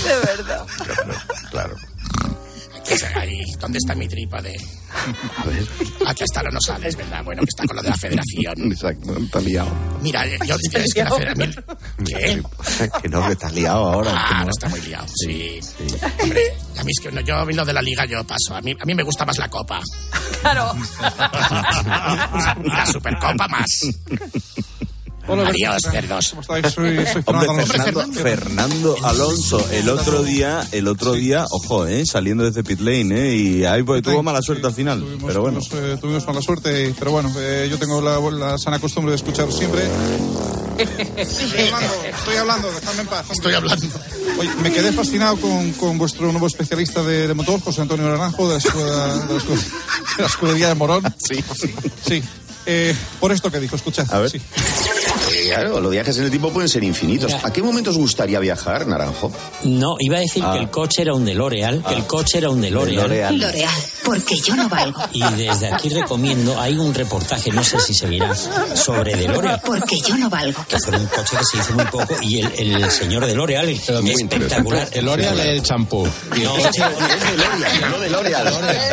de 0.06 0.20
verdad. 0.26 0.66
Claro. 1.52 1.76
Ahí, 3.16 3.42
¿dónde 3.60 3.78
está 3.78 3.96
mi 3.96 4.08
trípode? 4.08 4.56
A 5.38 5.46
ver. 5.46 5.68
Aquí 6.08 6.24
está, 6.24 6.42
no 6.44 6.60
sales, 6.60 6.96
¿verdad? 6.96 7.24
Bueno, 7.24 7.42
que 7.42 7.50
está 7.50 7.66
con 7.66 7.76
lo 7.76 7.84
de 7.84 7.90
la 7.90 7.98
federación. 7.98 8.72
Exacto, 8.72 9.18
está 9.18 9.40
liado. 9.42 9.72
Mira, 10.02 10.26
yo 10.46 10.56
es 10.56 10.94
que 10.94 11.04
la 11.04 11.12
federación... 11.12 11.66
¿Qué? 12.06 12.42
Que 13.02 13.10
no, 13.10 13.26
que 13.26 13.34
estás 13.34 13.54
liado 13.54 13.86
ahora. 13.86 14.12
Ah, 14.14 14.44
no 14.44 14.50
está 14.50 14.70
muy 14.70 14.82
liado, 14.82 15.06
sí. 15.08 15.60
Hombre, 16.22 16.42
a 16.78 16.84
mí 16.84 16.92
es 16.92 17.04
que 17.04 17.12
no, 17.12 17.22
yo 17.22 17.46
lo 17.46 17.66
de 17.66 17.74
la 17.74 17.82
liga 17.82 18.06
yo 18.06 18.24
paso. 18.26 18.56
A 18.56 18.62
mí, 18.62 18.76
a 18.80 18.86
mí 18.86 18.96
me 18.96 19.04
gusta 19.04 19.26
más 19.26 19.38
la 19.38 19.50
copa. 19.50 19.80
Claro. 20.42 20.74
Y 22.64 22.70
la 22.70 22.86
supercopa 22.86 23.48
más. 23.48 23.68
Hola, 25.30 25.50
Adiós, 25.50 25.82
cerdos. 25.92 26.30
¿Cómo 26.30 26.42
estáis? 26.42 26.74
Soy, 26.74 26.96
soy 27.06 27.24
Hombre, 27.26 27.48
Fernando 27.66 28.00
Alonso. 28.02 28.20
Fernando, 28.20 28.22
Fernando 28.24 28.96
Alonso, 29.04 29.68
el 29.72 29.90
otro 29.90 30.24
día, 30.24 30.68
el 30.72 30.88
otro 30.88 31.14
día, 31.14 31.46
ojo, 31.52 31.86
eh, 31.88 32.04
saliendo 32.06 32.44
desde 32.44 32.64
pit 32.64 32.80
lane, 32.80 33.30
eh, 33.30 33.36
y 33.36 33.66
ahí 33.66 33.84
pues, 33.84 34.02
tuvo 34.02 34.24
mala 34.24 34.42
suerte 34.42 34.66
al 34.68 34.74
final, 34.74 35.04
pero 35.26 35.42
bueno. 35.42 35.60
Tuvimos, 35.60 35.90
eh, 35.92 35.98
tuvimos 36.02 36.26
mala 36.28 36.42
suerte, 36.42 36.94
pero 36.98 37.12
bueno, 37.12 37.32
eh, 37.38 37.68
yo 37.70 37.78
tengo 37.78 38.02
la, 38.02 38.20
la 38.32 38.58
sana 38.58 38.80
costumbre 38.80 39.12
de 39.12 39.18
escuchar 39.18 39.52
siempre. 39.52 39.82
Estoy 41.18 41.60
hablando, 41.68 41.94
estoy 42.18 42.36
hablando, 42.38 42.72
dejadme 42.72 43.02
en 43.02 43.08
paz. 43.08 43.26
Estoy 43.32 43.54
hablando. 43.54 43.88
Oye, 44.40 44.50
me 44.64 44.72
quedé 44.72 44.92
fascinado 44.94 45.36
con, 45.38 45.72
con 45.74 45.98
vuestro 45.98 46.32
nuevo 46.32 46.48
especialista 46.48 47.04
de, 47.04 47.28
de 47.28 47.34
motor, 47.34 47.60
José 47.62 47.82
Antonio 47.82 48.06
Naranjo, 48.10 48.48
de 48.48 48.54
la, 48.54 48.58
escuela, 48.60 49.08
de 49.26 49.34
la, 49.34 49.38
escuela- 49.40 49.62
de 50.18 50.22
la 50.22 50.28
escudería 50.28 50.68
de 50.70 50.76
Morón. 50.76 51.04
Sí, 51.18 51.44
sí. 52.08 52.24
Eh, 52.72 52.96
por 53.20 53.32
esto 53.32 53.50
que 53.50 53.60
dijo, 53.60 53.76
escuchad. 53.76 54.06
A 54.14 54.20
ver. 54.20 54.36
Eh, 54.36 54.42
Claro, 55.50 55.80
los 55.82 55.92
viajes 55.92 56.16
en 56.20 56.26
el 56.26 56.30
tiempo 56.30 56.52
pueden 56.52 56.70
ser 56.70 56.84
infinitos. 56.84 57.34
¿A 57.44 57.52
qué 57.52 57.64
momento 57.64 57.90
os 57.90 57.98
gustaría 57.98 58.40
viajar, 58.40 58.86
Naranjo? 58.86 59.32
No, 59.64 59.96
iba 60.00 60.18
a 60.18 60.20
decir 60.20 60.44
Ah. 60.46 60.54
que 60.54 60.60
el 60.60 60.70
coche 60.70 61.02
era 61.02 61.14
un 61.14 61.26
DeLorean, 61.26 61.82
que 61.82 61.96
el 61.96 62.06
coche 62.06 62.38
era 62.38 62.50
un 62.52 62.62
DeLorean. 62.62 63.38
L'Oreal, 63.40 63.70
porque 64.06 64.36
yo 64.40 64.56
no 64.56 64.70
valgo. 64.70 65.02
Y 65.14 65.24
desde 65.34 65.74
aquí 65.74 65.90
recomiendo, 65.90 66.60
hay 66.60 66.78
un 66.78 66.94
reportaje, 66.94 67.52
no 67.52 67.64
sé 67.64 67.80
si 67.80 67.94
se 67.96 68.06
verá, 68.08 68.34
sobre 68.36 69.16
DeLorean. 69.16 69.60
Porque 69.66 69.98
yo 70.08 70.18
no 70.18 70.30
valgo. 70.30 70.64
Que 70.68 70.78
fue 70.80 70.96
un 70.98 71.06
coche 71.08 71.36
que 71.38 71.46
se 71.46 71.58
hizo 71.58 71.74
muy 71.74 71.86
poco 71.86 72.16
y 72.22 72.40
el, 72.40 72.74
el 72.74 72.92
señor 72.92 73.26
DeLorean, 73.26 73.70
espectacular. 73.70 74.88
El 74.92 75.06
L'Oreal 75.06 75.40
es 75.40 75.46
el 75.48 75.64
champú. 75.64 76.08
No, 76.44 76.58
no 77.90 78.00
DeLorean. 78.00 78.48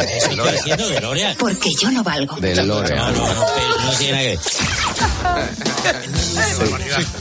Estoy 0.08 0.52
diciendo 0.52 0.88
DeLorean. 0.88 1.36
Porque 1.38 1.70
yo 1.78 1.90
no 1.90 2.02
valgo. 2.02 2.36
No, 2.36 2.64
no, 2.64 2.64
no, 2.64 2.82
pero 2.84 3.65
no 3.84 3.90
tiene 3.98 4.22
que 4.22 4.28
ver. 4.28 4.38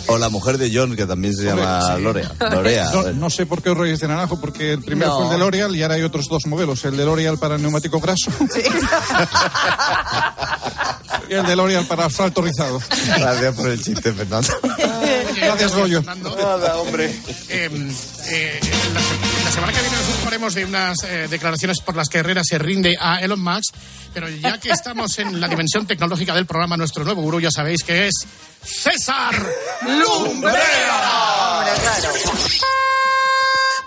O 0.08 0.18
la 0.18 0.30
mujer 0.30 0.58
de 0.58 0.72
John, 0.74 0.96
que 0.96 1.06
también 1.06 1.34
se 1.36 1.44
llama 1.44 1.98
Lorea. 1.98 2.32
Lorea. 2.40 2.90
No, 2.92 3.04
no 3.14 3.30
sé 3.30 3.46
por 3.46 3.62
qué 3.62 3.70
os 3.72 3.78
reís 3.78 4.00
de 4.00 4.08
naranjo, 4.08 4.40
porque 4.40 4.74
el 4.74 4.82
primero 4.84 5.12
No. 5.12 5.18
fue 5.18 5.26
el 5.26 5.32
de 5.34 5.38
L'Oreal 5.38 5.76
y 5.76 5.82
ahora 5.84 5.96
hay 5.96 6.04
otros 6.04 6.28
dos 6.28 6.46
modelos. 6.48 6.84
El 6.86 6.98
de 6.98 7.06
L'Oreal 7.06 7.38
para 7.38 7.58
neumático 7.58 8.00
graso 8.00 8.32
y 11.30 11.34
el 11.34 11.46
de 11.46 11.56
L'Oreal 11.56 11.86
para 11.86 12.06
asfalto 12.06 12.42
rizado. 12.42 12.82
Gracias 13.18 13.56
por 13.56 13.70
el 13.70 13.82
chiste, 13.82 14.14
Fernando. 14.14 14.50
Gracias, 15.36 15.76
Goyo. 15.76 16.02
Nada, 16.04 16.78
hombre. 16.78 17.16
Eh, 17.48 17.70
eh, 18.32 18.60
la, 18.94 19.00
se- 19.00 19.35
la 19.46 19.52
semana 19.52 19.74
que 19.74 19.80
viene 19.80 19.96
nos 19.96 20.10
ocuparemos 20.16 20.56
de 20.56 20.66
unas 20.66 20.98
eh, 21.04 21.28
declaraciones 21.30 21.80
por 21.80 21.96
las 21.96 22.10
que 22.10 22.18
Herrera 22.18 22.42
se 22.44 22.58
rinde 22.58 22.98
a 23.00 23.20
Elon 23.20 23.40
Musk, 23.40 23.76
pero 24.12 24.28
ya 24.28 24.60
que 24.60 24.72
estamos 24.72 25.20
en 25.20 25.40
la 25.40 25.48
dimensión 25.48 25.86
tecnológica 25.86 26.34
del 26.34 26.48
programa, 26.48 26.76
nuestro 26.78 27.04
nuevo 27.04 27.22
gurú 27.22 27.40
ya 27.40 27.52
sabéis 27.52 27.84
que 27.84 28.08
es 28.08 28.26
César 28.64 29.36
Lumbrera. 29.84 30.56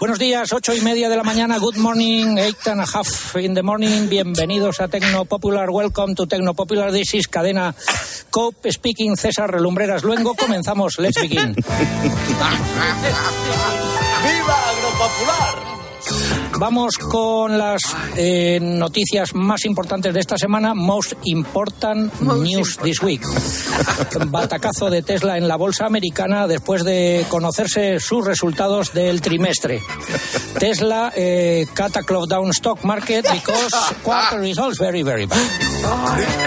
Buenos 0.00 0.18
días, 0.20 0.52
ocho 0.52 0.74
y 0.74 0.80
media 0.80 1.08
de 1.08 1.16
la 1.16 1.24
mañana. 1.24 1.58
Good 1.58 1.76
morning, 1.76 2.38
eight 2.38 2.68
and 2.68 2.80
a 2.80 2.84
half 2.84 3.34
in 3.36 3.54
the 3.54 3.64
morning. 3.64 4.08
Bienvenidos 4.08 4.80
a 4.80 4.86
Tecno 4.86 5.24
Popular. 5.24 5.70
Welcome 5.70 6.14
to 6.14 6.26
Tecno 6.26 6.54
Popular. 6.54 6.92
This 6.92 7.14
is 7.14 7.26
cadena 7.26 7.74
Cope 8.30 8.70
speaking. 8.70 9.16
César 9.16 9.50
Relumbreras 9.50 10.04
Luengo. 10.04 10.34
Comenzamos. 10.36 10.98
Let's 11.00 11.20
begin. 11.20 11.54
¡Viva 14.22 14.56
Agropopular! 14.70 15.77
Vamos 16.58 16.98
con 16.98 17.56
las 17.56 17.80
eh, 18.16 18.58
noticias 18.60 19.32
más 19.32 19.64
importantes 19.64 20.12
de 20.12 20.18
esta 20.18 20.36
semana. 20.36 20.74
Most 20.74 21.12
important 21.24 22.12
news 22.20 22.76
this 22.78 23.00
week. 23.00 23.22
Batacazo 24.26 24.90
de 24.90 25.02
Tesla 25.02 25.38
en 25.38 25.46
la 25.46 25.54
bolsa 25.54 25.86
americana 25.86 26.48
después 26.48 26.82
de 26.82 27.24
conocerse 27.28 28.00
sus 28.00 28.24
resultados 28.24 28.92
del 28.92 29.20
trimestre. 29.20 29.80
Tesla 30.58 31.12
eh, 31.14 31.64
cut 31.76 31.96
a 31.96 32.02
close 32.02 32.28
down 32.28 32.50
stock 32.50 32.82
market 32.82 33.24
because 33.30 33.72
quarter 34.02 34.40
results 34.40 34.80
very 34.80 35.04
very 35.04 35.26
bad. 35.26 35.38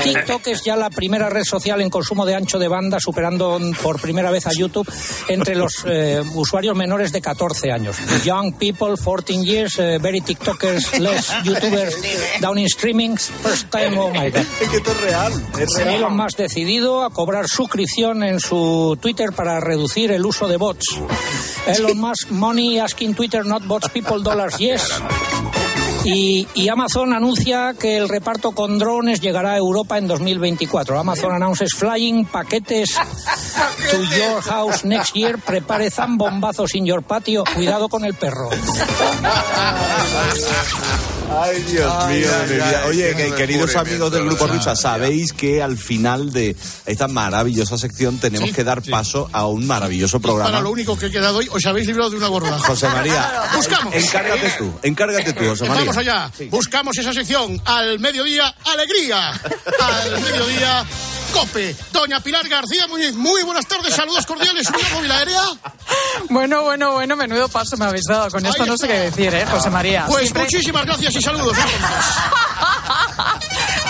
TikTok 0.04 0.48
es 0.48 0.64
ya 0.64 0.76
la 0.76 0.90
primera 0.90 1.30
red 1.30 1.44
social 1.44 1.82
en 1.82 1.90
consumo 1.90 2.26
de 2.26 2.36
ancho 2.36 2.60
de 2.60 2.68
banda, 2.68 3.00
superando 3.00 3.60
por 3.82 4.02
primera 4.02 4.32
vez 4.32 4.48
a 4.48 4.52
YouTube 4.52 4.92
entre 5.30 5.56
los 5.56 5.84
eh, 5.86 6.22
usuarios 6.34 6.76
menores 6.76 7.12
de 7.12 7.22
14 7.22 7.72
años. 7.72 7.96
Young 8.26 8.54
people, 8.58 8.96
14 8.98 9.44
years, 9.44 9.80
eh, 9.80 10.00
very 10.02 10.22
TikTokers, 10.22 11.00
less 11.00 11.30
YouTubers, 11.46 12.42
down 12.42 12.58
in 12.58 12.68
streaming, 12.68 13.18
first 13.18 13.72
time, 13.72 13.98
oh 13.98 14.10
my 14.10 14.30
God. 14.30 14.46
Es 14.62 14.70
que 14.70 14.78
esto 14.78 14.92
es 14.92 15.02
real. 15.02 15.34
Es 15.60 15.70
real. 15.78 15.96
Elon 15.96 16.18
Musk 16.18 16.38
decidido 16.38 17.04
a 17.04 17.10
cobrar 17.10 17.48
suscripción 17.48 18.24
en 18.24 18.40
su 18.40 18.98
Twitter 19.02 19.32
para 19.32 19.60
reducir 19.60 20.12
el 20.12 20.26
uso 20.26 20.48
de 20.48 20.58
bots. 20.58 20.86
Elon 21.68 22.00
Musk, 22.00 22.32
money 22.32 22.80
asking 22.80 23.14
Twitter, 23.14 23.46
not 23.46 23.66
bots, 23.68 23.90
people, 23.90 24.22
dollars, 24.24 24.58
yes. 24.58 25.02
Y, 26.04 26.48
y 26.56 26.70
Amazon 26.70 27.14
anuncia 27.14 27.76
que 27.80 27.98
el 27.98 28.10
reparto 28.10 28.52
con 28.52 28.80
drones 28.80 29.22
llegará 29.22 29.54
a 29.54 29.58
Europa 29.58 29.98
en 29.98 30.08
2024. 30.08 31.00
Amazon 31.00 31.34
announces 31.34 31.74
flying 31.76 32.26
paquetes 32.26 32.90
to 33.92 33.98
your 34.18 34.42
house 34.42 34.84
next 34.84 35.16
year. 35.16 35.38
Prepare 35.38 35.92
zambombazos 35.92 36.76
in 36.76 36.86
your 36.86 37.04
patio. 37.04 37.44
Cuidado 37.54 37.88
con 37.88 38.06
el 38.06 38.16
perro. 38.16 38.50
Ay, 41.40 41.62
Dios 41.64 41.92
Ay, 42.00 42.20
mío, 42.20 42.30
ay, 42.34 42.48
mi 42.50 42.54
vida. 42.56 42.82
ay, 42.84 42.90
Oye, 42.90 43.16
que- 43.16 43.34
queridos 43.36 43.76
amigos 43.76 44.12
del 44.12 44.26
Grupo 44.26 44.48
ya. 44.48 44.76
sabéis 44.76 45.34
que 45.34 45.62
al 45.64 45.78
final 45.78 46.32
de 46.32 46.56
esta 46.86 47.08
maravillosa 47.08 47.78
sección 47.78 48.18
tenemos 48.20 48.50
Sí, 48.50 48.56
que 48.56 48.64
dar 48.64 48.82
paso 48.84 49.30
a 49.32 49.46
un 49.48 49.66
maravilloso 49.66 50.20
programa. 50.20 50.50
Para 50.52 50.62
lo 50.62 50.72
único 50.72 50.98
que 50.98 51.08
he 51.08 51.12
quedado 51.12 51.38
hoy, 51.38 51.48
os 51.52 51.66
habéis 51.66 51.88
librado 51.88 52.10
de 52.10 52.18
una 52.18 52.28
gorda. 52.28 52.60
José 52.68 52.88
María, 52.90 53.30
Buscamos. 53.56 53.96
encárgate 53.96 54.54
tú, 54.58 54.74
encárgate 54.84 55.34
tú, 55.34 55.46
José 55.46 55.66
María. 55.66 55.82
Vamos 55.82 55.98
allá. 55.98 56.32
Buscamos 56.50 56.98
esa 56.98 57.14
sección. 57.14 57.62
Al 57.66 58.00
mediodía, 58.00 58.54
alegría. 58.66 59.32
Al 59.32 60.22
mediodía, 60.22 60.86
cope. 61.32 61.76
Doña 61.92 62.20
Pilar 62.20 62.48
García 62.48 62.88
Muñiz. 62.88 63.14
Muy 63.16 63.44
buenas 63.44 63.66
tardes. 63.66 63.94
Saludos 63.94 64.26
cordiales. 64.26 64.68
¿Unidad 64.70 64.92
móvil 64.94 65.12
aérea? 65.12 65.42
Bueno, 66.30 66.64
bueno, 66.64 66.92
bueno, 66.94 67.16
menudo 67.16 67.48
paso 67.50 67.78
me 67.78 67.86
habéis 67.86 68.06
dado. 68.08 68.30
Con 68.30 68.46
esto 68.46 68.66
no 68.66 68.78
sé 68.78 68.88
qué 68.88 69.00
decir, 69.00 69.34
¿eh, 69.34 69.46
José 69.46 69.70
María? 69.70 70.06
Pues 70.08 70.24
Siempre- 70.24 70.44
muchísimas 70.44 70.86
gracias 70.86 71.16
y 71.16 71.22
saludos. 71.22 71.58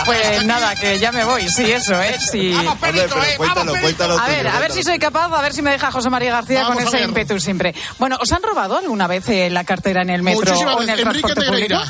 Pues 0.05 0.43
nada, 0.45 0.75
que 0.75 0.97
ya 0.99 1.11
me 1.11 1.23
voy, 1.23 1.47
sí, 1.47 1.71
eso, 1.71 1.93
¿eh? 2.01 2.17
Sí. 2.19 2.51
Vamos, 2.53 2.73
eh. 2.73 3.35
cuéntalo, 3.37 3.55
Vamos, 3.55 3.79
cuéntalo 3.81 4.13
A 4.19 4.25
tuyo, 4.25 4.37
ver, 4.37 4.47
a 4.47 4.59
ver 4.59 4.71
si 4.71 4.83
soy 4.83 4.97
capaz, 4.97 5.25
a 5.31 5.41
ver 5.41 5.53
si 5.53 5.61
me 5.61 5.69
deja 5.71 5.91
José 5.91 6.09
María 6.09 6.31
García 6.31 6.63
Vamos 6.63 6.83
con 6.83 6.87
ese 6.95 7.03
ímpetu 7.03 7.39
siempre. 7.39 7.75
Bueno, 7.99 8.17
¿os 8.19 8.31
han 8.31 8.41
robado 8.41 8.77
alguna 8.77 9.05
vez 9.07 9.29
eh, 9.29 9.49
la 9.51 9.63
cartera 9.63 10.01
en 10.01 10.09
el 10.09 10.23
metro 10.23 10.41
Muchísimas 10.41 10.75
o 10.75 10.81
en 10.81 10.89
el 10.89 11.01
transporte 11.01 11.41
público? 11.45 11.75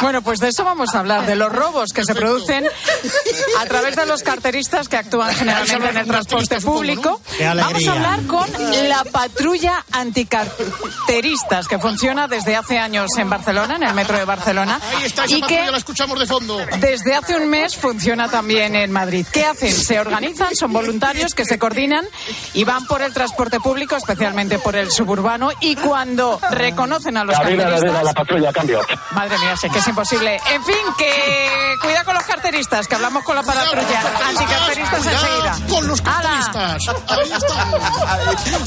Bueno, 0.00 0.22
pues 0.22 0.38
de 0.38 0.48
eso 0.48 0.64
vamos 0.64 0.94
a 0.94 1.00
hablar, 1.00 1.26
de 1.26 1.34
los 1.34 1.52
robos 1.52 1.92
que 1.92 2.04
se 2.04 2.14
producen 2.14 2.66
a 3.58 3.66
través 3.66 3.96
de 3.96 4.06
los 4.06 4.22
carteristas 4.22 4.88
que 4.88 4.96
actúan 4.96 5.34
generalmente 5.34 5.88
en 5.88 5.96
el 5.96 6.06
transporte 6.06 6.60
público. 6.60 7.20
Vamos 7.40 7.86
a 7.86 7.92
hablar 7.92 8.26
con 8.26 8.48
la 8.88 9.04
patrulla 9.04 9.84
anticarteristas 9.92 11.66
que 11.68 11.78
funciona 11.78 12.28
desde 12.28 12.56
hace 12.56 12.78
años 12.78 13.10
en 13.18 13.28
Barcelona, 13.28 13.76
en 13.76 13.82
el 13.82 13.94
metro 13.94 14.16
de 14.16 14.24
Barcelona. 14.24 14.80
Ahí 14.96 15.04
está 15.04 15.24
esa 15.24 15.36
y 15.36 15.40
patrulla, 15.40 15.64
que 15.64 15.70
la 15.70 15.78
escuchamos 15.78 16.20
de 16.20 16.26
fondo. 16.26 16.58
desde 16.80 17.14
hace 17.14 17.36
un 17.36 17.48
mes 17.48 17.76
funciona 17.76 18.28
también 18.28 18.76
en 18.76 18.92
Madrid. 18.92 19.26
¿Qué 19.32 19.44
hacen? 19.44 19.72
Se 19.72 19.98
organizan, 19.98 20.54
son 20.54 20.72
voluntarios 20.72 21.34
que 21.34 21.44
se 21.44 21.58
coordinan 21.58 22.06
y 22.54 22.64
van 22.64 22.86
por 22.86 23.02
el 23.02 23.12
transporte 23.12 23.60
público, 23.60 23.96
especialmente 23.96 24.58
por 24.58 24.76
el 24.76 24.90
suburbano, 24.90 25.50
y 25.60 25.76
cuando 25.76 26.40
reconocen 26.50 27.16
a 27.16 27.24
los 27.24 27.36
carteristas... 27.38 28.14
patrulla, 28.14 28.52
cambio. 28.52 28.80
Madre 29.12 29.38
mía, 29.38 29.56
sé 29.56 29.68
que 29.70 29.80
es 29.88 29.90
imposible. 29.90 30.40
En 30.50 30.64
fin, 30.64 30.76
que 30.96 31.76
cuida 31.82 32.04
con 32.04 32.14
los 32.14 32.24
carteristas, 32.24 32.86
que 32.86 32.94
hablamos 32.94 33.24
con 33.24 33.34
la 33.36 33.42
patrulla. 33.42 34.02
Anticarteristas 34.28 35.06
enseguida. 35.06 35.58
Con 35.68 35.86
los 35.86 36.00
carteristas. 36.02 36.82
Ahí 37.08 37.32
está. 37.32 37.66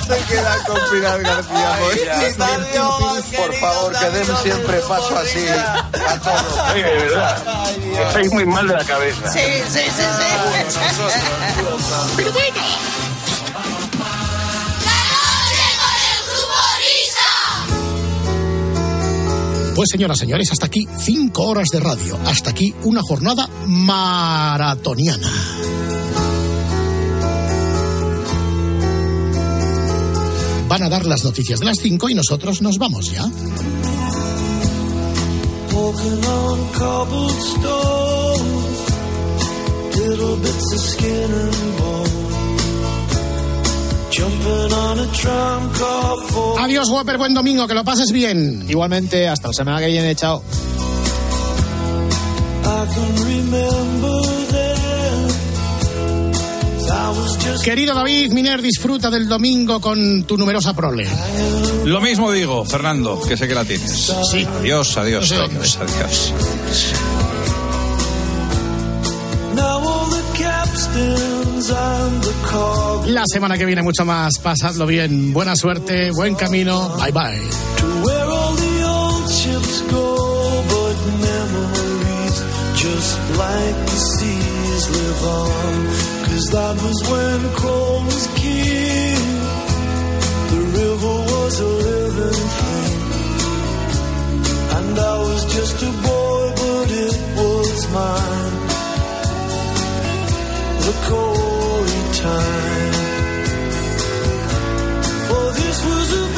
Se 0.07 0.25
queda 0.25 0.63
con 0.65 0.79
Pilar 0.91 1.21
García. 1.21 1.77
Por 3.37 3.53
favor, 3.55 3.99
que 3.99 4.09
den 4.09 4.37
siempre 4.37 4.79
paso 4.81 5.17
así 5.17 5.47
a 5.47 6.19
todos. 6.19 6.71
Oye, 6.73 6.83
de 6.83 6.97
verdad. 7.05 7.71
Estáis 8.07 8.33
muy 8.33 8.45
mal 8.45 8.67
de 8.67 8.73
la 8.73 8.83
cabeza. 8.83 9.31
Sí, 9.31 9.63
sí, 9.69 9.83
sí, 9.95 10.03
sí. 10.17 10.81
Pero 12.17 12.31
bueno. 12.31 12.90
Pues 19.75 19.89
señoras, 19.89 20.17
señores, 20.19 20.51
hasta 20.51 20.65
aquí 20.65 20.87
cinco 20.99 21.43
horas 21.43 21.69
de 21.71 21.79
radio. 21.79 22.17
Hasta 22.25 22.51
aquí 22.51 22.73
una 22.83 23.01
jornada 23.01 23.49
maratoniana. 23.67 25.29
Van 30.67 30.83
a 30.83 30.89
dar 30.89 31.05
las 31.05 31.23
noticias 31.23 31.59
de 31.59 31.65
las 31.65 31.79
cinco 31.79 32.09
y 32.09 32.13
nosotros 32.13 32.61
nos 32.61 32.77
vamos 32.77 33.11
ya. 33.11 33.29
Adiós, 46.59 46.89
Whopper, 46.89 47.17
buen 47.17 47.33
domingo, 47.33 47.67
que 47.67 47.73
lo 47.73 47.83
pases 47.83 48.11
bien. 48.11 48.65
Igualmente, 48.67 49.27
hasta 49.29 49.47
la 49.47 49.53
semana 49.53 49.79
que 49.79 49.87
viene, 49.87 50.15
chao. 50.15 50.43
Querido 57.63 57.93
David 57.93 58.31
Miner, 58.31 58.61
disfruta 58.61 59.09
del 59.09 59.29
domingo 59.29 59.79
con 59.79 60.23
tu 60.23 60.37
numerosa 60.37 60.73
prole. 60.73 61.07
Lo 61.85 62.01
mismo 62.01 62.31
digo, 62.31 62.65
Fernando, 62.65 63.21
que 63.21 63.37
sé 63.37 63.47
que 63.47 63.55
la 63.55 63.63
tienes. 63.63 64.11
Sí. 64.29 64.47
Adiós, 64.59 64.97
adiós, 64.97 65.31
No 65.31 65.37
sé 65.37 65.43
adiós, 65.43 65.77
adiós. 65.77 66.33
La 73.07 73.23
semana 73.31 73.57
que 73.57 73.65
viene 73.65 73.83
mucho 73.83 74.03
más. 74.03 74.33
Pasadlo 74.41 74.85
bien. 74.87 75.31
Buena 75.31 75.55
suerte, 75.55 76.11
buen 76.11 76.33
camino. 76.35 76.89
Bye 76.97 77.11
bye. 77.11 77.39
to 77.77 77.85
where 78.03 78.25
all 78.25 78.53
the 78.53 78.83
old 78.83 79.29
ships 79.29 79.81
go, 79.91 80.17
but 80.73 80.95
memories 81.29 82.37
just 82.75 83.19
like 83.37 83.75
the 83.91 83.99
seas 84.11 84.83
live 84.89 85.23
on. 85.23 85.73
Cause 86.25 86.45
that 86.55 86.75
was 86.81 86.99
when 87.11 87.39
coal 87.55 88.03
was 88.05 88.27
king. 88.41 89.21
The 90.53 90.61
river 90.79 91.15
was 91.33 91.59
a 91.59 91.71
living 91.89 92.47
thing. 92.57 92.97
And 94.77 94.99
I 94.99 95.17
was 95.19 95.41
just 95.53 95.83
a 95.83 95.91
boy, 96.09 96.43
but 96.61 96.87
it 97.05 97.17
was 97.37 97.87
mine. 97.93 98.57
The 100.87 100.95
time. 102.21 102.93
For 105.27 105.45
this 105.59 105.77
was 105.85 106.07
a 106.21 106.30